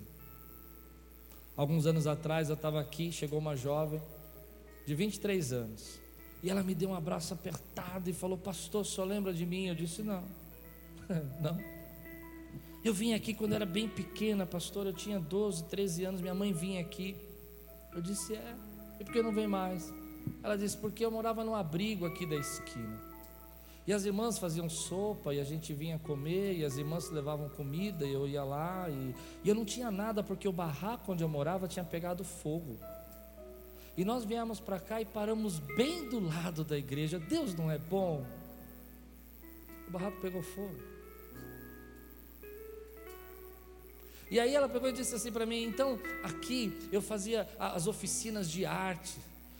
Alguns 1.56 1.84
anos 1.84 2.06
atrás 2.06 2.48
eu 2.48 2.54
estava 2.54 2.80
aqui, 2.80 3.12
chegou 3.12 3.38
uma 3.38 3.56
jovem 3.56 4.00
de 4.90 4.94
23 4.96 5.52
anos. 5.52 6.00
E 6.42 6.50
ela 6.50 6.64
me 6.64 6.74
deu 6.74 6.90
um 6.90 6.94
abraço 6.96 7.32
apertado 7.32 8.10
e 8.10 8.12
falou: 8.12 8.36
Pastor, 8.36 8.84
só 8.84 9.04
lembra 9.04 9.32
de 9.32 9.46
mim? 9.46 9.68
Eu 9.68 9.74
disse: 9.76 10.02
Não, 10.02 10.24
não. 11.40 11.56
Eu 12.84 12.92
vim 12.92 13.12
aqui 13.12 13.32
quando 13.32 13.52
era 13.52 13.64
bem 13.64 13.88
pequena, 13.88 14.44
pastor. 14.44 14.86
Eu 14.86 14.92
tinha 14.92 15.20
12, 15.20 15.64
13 15.64 16.04
anos. 16.06 16.20
Minha 16.20 16.34
mãe 16.34 16.52
vinha 16.52 16.80
aqui. 16.80 17.16
Eu 17.92 18.02
disse: 18.02 18.34
É. 18.34 18.56
E 18.98 19.04
por 19.04 19.12
que 19.12 19.22
não 19.22 19.32
vem 19.32 19.46
mais? 19.46 19.92
Ela 20.42 20.58
disse: 20.58 20.76
Porque 20.76 21.04
eu 21.04 21.10
morava 21.10 21.44
no 21.44 21.54
abrigo 21.54 22.04
aqui 22.04 22.26
da 22.26 22.34
esquina. 22.34 22.98
E 23.86 23.92
as 23.92 24.04
irmãs 24.04 24.38
faziam 24.38 24.68
sopa 24.68 25.32
e 25.32 25.38
a 25.38 25.44
gente 25.44 25.72
vinha 25.72 26.00
comer, 26.00 26.56
e 26.56 26.64
as 26.64 26.76
irmãs 26.76 27.10
levavam 27.10 27.48
comida 27.48 28.04
e 28.04 28.12
eu 28.12 28.26
ia 28.26 28.42
lá. 28.42 28.88
E, 28.90 29.14
e 29.44 29.48
eu 29.48 29.54
não 29.54 29.64
tinha 29.64 29.88
nada 29.88 30.20
porque 30.20 30.48
o 30.48 30.52
barraco 30.52 31.12
onde 31.12 31.22
eu 31.22 31.28
morava 31.28 31.68
tinha 31.68 31.84
pegado 31.84 32.24
fogo. 32.24 32.76
E 34.00 34.04
nós 34.04 34.24
viemos 34.24 34.58
para 34.58 34.80
cá 34.80 34.98
e 35.02 35.04
paramos 35.04 35.58
bem 35.58 36.08
do 36.08 36.20
lado 36.20 36.64
da 36.64 36.78
igreja. 36.78 37.18
Deus 37.18 37.54
não 37.54 37.70
é 37.70 37.76
bom. 37.76 38.26
O 39.86 39.90
barraco 39.90 40.18
pegou 40.22 40.42
fogo. 40.42 40.74
E 44.30 44.40
aí 44.40 44.54
ela 44.54 44.70
pegou 44.70 44.88
e 44.88 44.92
disse 44.94 45.14
assim 45.14 45.30
para 45.30 45.44
mim: 45.44 45.64
então 45.64 45.98
aqui 46.22 46.74
eu 46.90 47.02
fazia 47.02 47.46
as 47.58 47.86
oficinas 47.86 48.50
de 48.50 48.64
arte. 48.64 49.18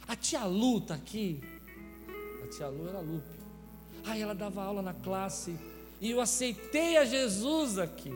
A 0.08 0.16
tia 0.16 0.46
Lu 0.46 0.78
está 0.78 0.94
aqui. 0.94 1.38
A 2.42 2.48
tia 2.48 2.68
Lu 2.68 2.88
era 2.88 3.00
Lupe. 3.00 3.38
Aí 4.06 4.22
ela 4.22 4.34
dava 4.34 4.62
aula 4.62 4.80
na 4.80 4.94
classe 4.94 5.54
e 6.00 6.12
eu 6.12 6.18
aceitei 6.18 6.96
a 6.96 7.04
Jesus 7.04 7.76
aqui. 7.76 8.10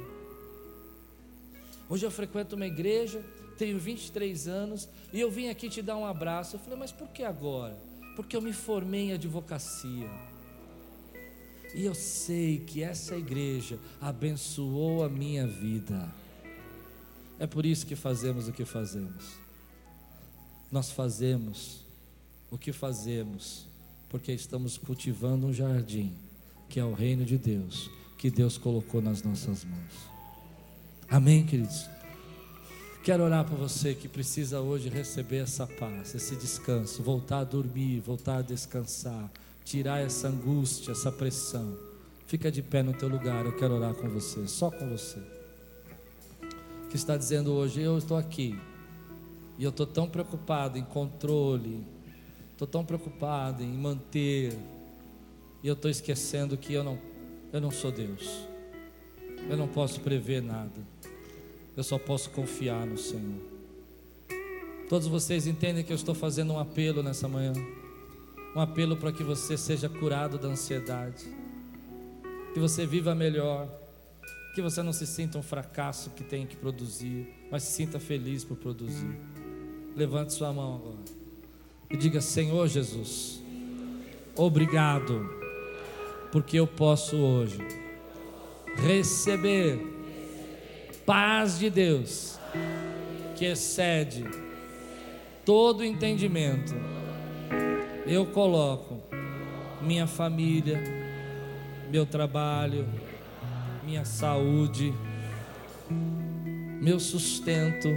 Hoje 1.86 2.06
eu 2.06 2.10
frequento 2.10 2.56
uma 2.56 2.66
igreja, 2.66 3.22
tenho 3.56 3.78
23 3.78 4.48
anos 4.48 4.88
e 5.12 5.20
eu 5.20 5.30
vim 5.30 5.48
aqui 5.48 5.68
te 5.68 5.80
dar 5.82 5.96
um 5.96 6.06
abraço. 6.06 6.56
Eu 6.56 6.60
falei, 6.60 6.78
mas 6.78 6.92
por 6.92 7.08
que 7.08 7.22
agora? 7.22 7.76
Porque 8.16 8.36
eu 8.36 8.42
me 8.42 8.52
formei 8.52 9.10
em 9.10 9.12
advocacia. 9.12 10.10
E 11.74 11.84
eu 11.84 11.94
sei 11.94 12.60
que 12.60 12.82
essa 12.82 13.16
igreja 13.16 13.78
abençoou 14.00 15.04
a 15.04 15.08
minha 15.08 15.46
vida. 15.46 16.08
É 17.38 17.46
por 17.46 17.66
isso 17.66 17.84
que 17.86 17.96
fazemos 17.96 18.46
o 18.46 18.52
que 18.52 18.64
fazemos. 18.64 19.38
Nós 20.70 20.90
fazemos 20.90 21.84
o 22.50 22.56
que 22.56 22.72
fazemos 22.72 23.66
porque 24.08 24.30
estamos 24.30 24.78
cultivando 24.78 25.48
um 25.48 25.52
jardim, 25.52 26.12
que 26.68 26.78
é 26.78 26.84
o 26.84 26.92
reino 26.92 27.24
de 27.24 27.36
Deus, 27.36 27.90
que 28.16 28.30
Deus 28.30 28.56
colocou 28.56 29.02
nas 29.02 29.24
nossas 29.24 29.64
mãos. 29.64 29.92
Amém, 31.10 31.44
queridos? 31.44 31.88
Quero 33.04 33.22
orar 33.22 33.44
para 33.44 33.54
você 33.54 33.94
que 33.94 34.08
precisa 34.08 34.62
hoje 34.62 34.88
receber 34.88 35.42
essa 35.42 35.66
paz, 35.66 36.14
esse 36.14 36.34
descanso, 36.36 37.02
voltar 37.02 37.40
a 37.40 37.44
dormir, 37.44 38.00
voltar 38.00 38.38
a 38.38 38.42
descansar, 38.42 39.30
tirar 39.62 40.00
essa 40.00 40.28
angústia, 40.28 40.92
essa 40.92 41.12
pressão. 41.12 41.76
Fica 42.26 42.50
de 42.50 42.62
pé 42.62 42.82
no 42.82 42.94
teu 42.94 43.06
lugar, 43.06 43.44
eu 43.44 43.54
quero 43.58 43.74
orar 43.74 43.94
com 43.94 44.08
você, 44.08 44.48
só 44.48 44.70
com 44.70 44.88
você. 44.88 45.18
Que 46.88 46.96
está 46.96 47.14
dizendo 47.14 47.52
hoje, 47.52 47.82
eu 47.82 47.98
estou 47.98 48.16
aqui. 48.16 48.58
E 49.58 49.64
eu 49.64 49.70
estou 49.70 49.86
tão 49.86 50.08
preocupado 50.08 50.78
em 50.78 50.84
controle, 50.84 51.84
Estou 52.52 52.68
tão 52.68 52.84
preocupado 52.84 53.62
em 53.62 53.72
manter. 53.72 54.56
E 55.62 55.68
eu 55.68 55.74
estou 55.74 55.90
esquecendo 55.90 56.56
que 56.56 56.72
eu 56.72 56.84
não, 56.84 56.98
eu 57.52 57.60
não 57.60 57.70
sou 57.70 57.92
Deus. 57.92 58.46
Eu 59.50 59.56
não 59.56 59.66
posso 59.66 60.00
prever 60.00 60.40
nada. 60.40 60.93
Eu 61.76 61.82
só 61.82 61.98
posso 61.98 62.30
confiar 62.30 62.86
no 62.86 62.96
Senhor. 62.96 63.40
Todos 64.88 65.06
vocês 65.06 65.46
entendem 65.46 65.82
que 65.82 65.92
eu 65.92 65.96
estou 65.96 66.14
fazendo 66.14 66.52
um 66.52 66.58
apelo 66.58 67.02
nessa 67.02 67.26
manhã. 67.26 67.52
Um 68.54 68.60
apelo 68.60 68.96
para 68.96 69.12
que 69.12 69.24
você 69.24 69.56
seja 69.56 69.88
curado 69.88 70.38
da 70.38 70.48
ansiedade. 70.48 71.24
Que 72.52 72.60
você 72.60 72.86
viva 72.86 73.14
melhor. 73.14 73.68
Que 74.54 74.62
você 74.62 74.82
não 74.82 74.92
se 74.92 75.06
sinta 75.06 75.36
um 75.38 75.42
fracasso 75.42 76.10
que 76.10 76.22
tem 76.22 76.46
que 76.46 76.54
produzir, 76.54 77.26
mas 77.50 77.64
se 77.64 77.72
sinta 77.72 77.98
feliz 77.98 78.44
por 78.44 78.56
produzir. 78.56 79.18
Levante 79.96 80.32
sua 80.32 80.52
mão 80.52 80.76
agora 80.76 81.24
e 81.94 81.96
diga: 81.96 82.20
Senhor 82.20 82.66
Jesus, 82.68 83.40
obrigado, 84.36 85.28
porque 86.32 86.58
eu 86.58 86.66
posso 86.66 87.16
hoje 87.16 87.58
receber 88.76 89.93
paz 91.06 91.58
de 91.58 91.70
Deus 91.70 92.38
que 93.36 93.44
excede 93.44 94.24
todo 95.44 95.84
entendimento. 95.84 96.74
Eu 98.06 98.26
coloco 98.26 99.00
minha 99.80 100.06
família, 100.06 100.82
meu 101.90 102.06
trabalho, 102.06 102.86
minha 103.84 104.04
saúde, 104.04 104.94
meu 106.80 106.98
sustento, 106.98 107.88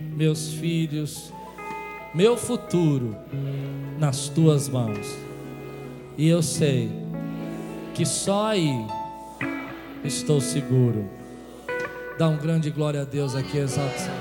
meus 0.00 0.52
filhos, 0.54 1.32
meu 2.14 2.36
futuro 2.36 3.16
nas 3.98 4.28
tuas 4.28 4.68
mãos. 4.68 5.16
E 6.16 6.28
eu 6.28 6.42
sei 6.42 6.90
que 7.94 8.04
só 8.04 8.48
aí 8.48 8.86
estou 10.04 10.40
seguro. 10.40 11.19
Dá 12.20 12.28
um 12.28 12.36
grande 12.36 12.68
glória 12.70 13.00
a 13.00 13.04
Deus 13.04 13.34
aqui, 13.34 13.56
exalta. 13.56 14.12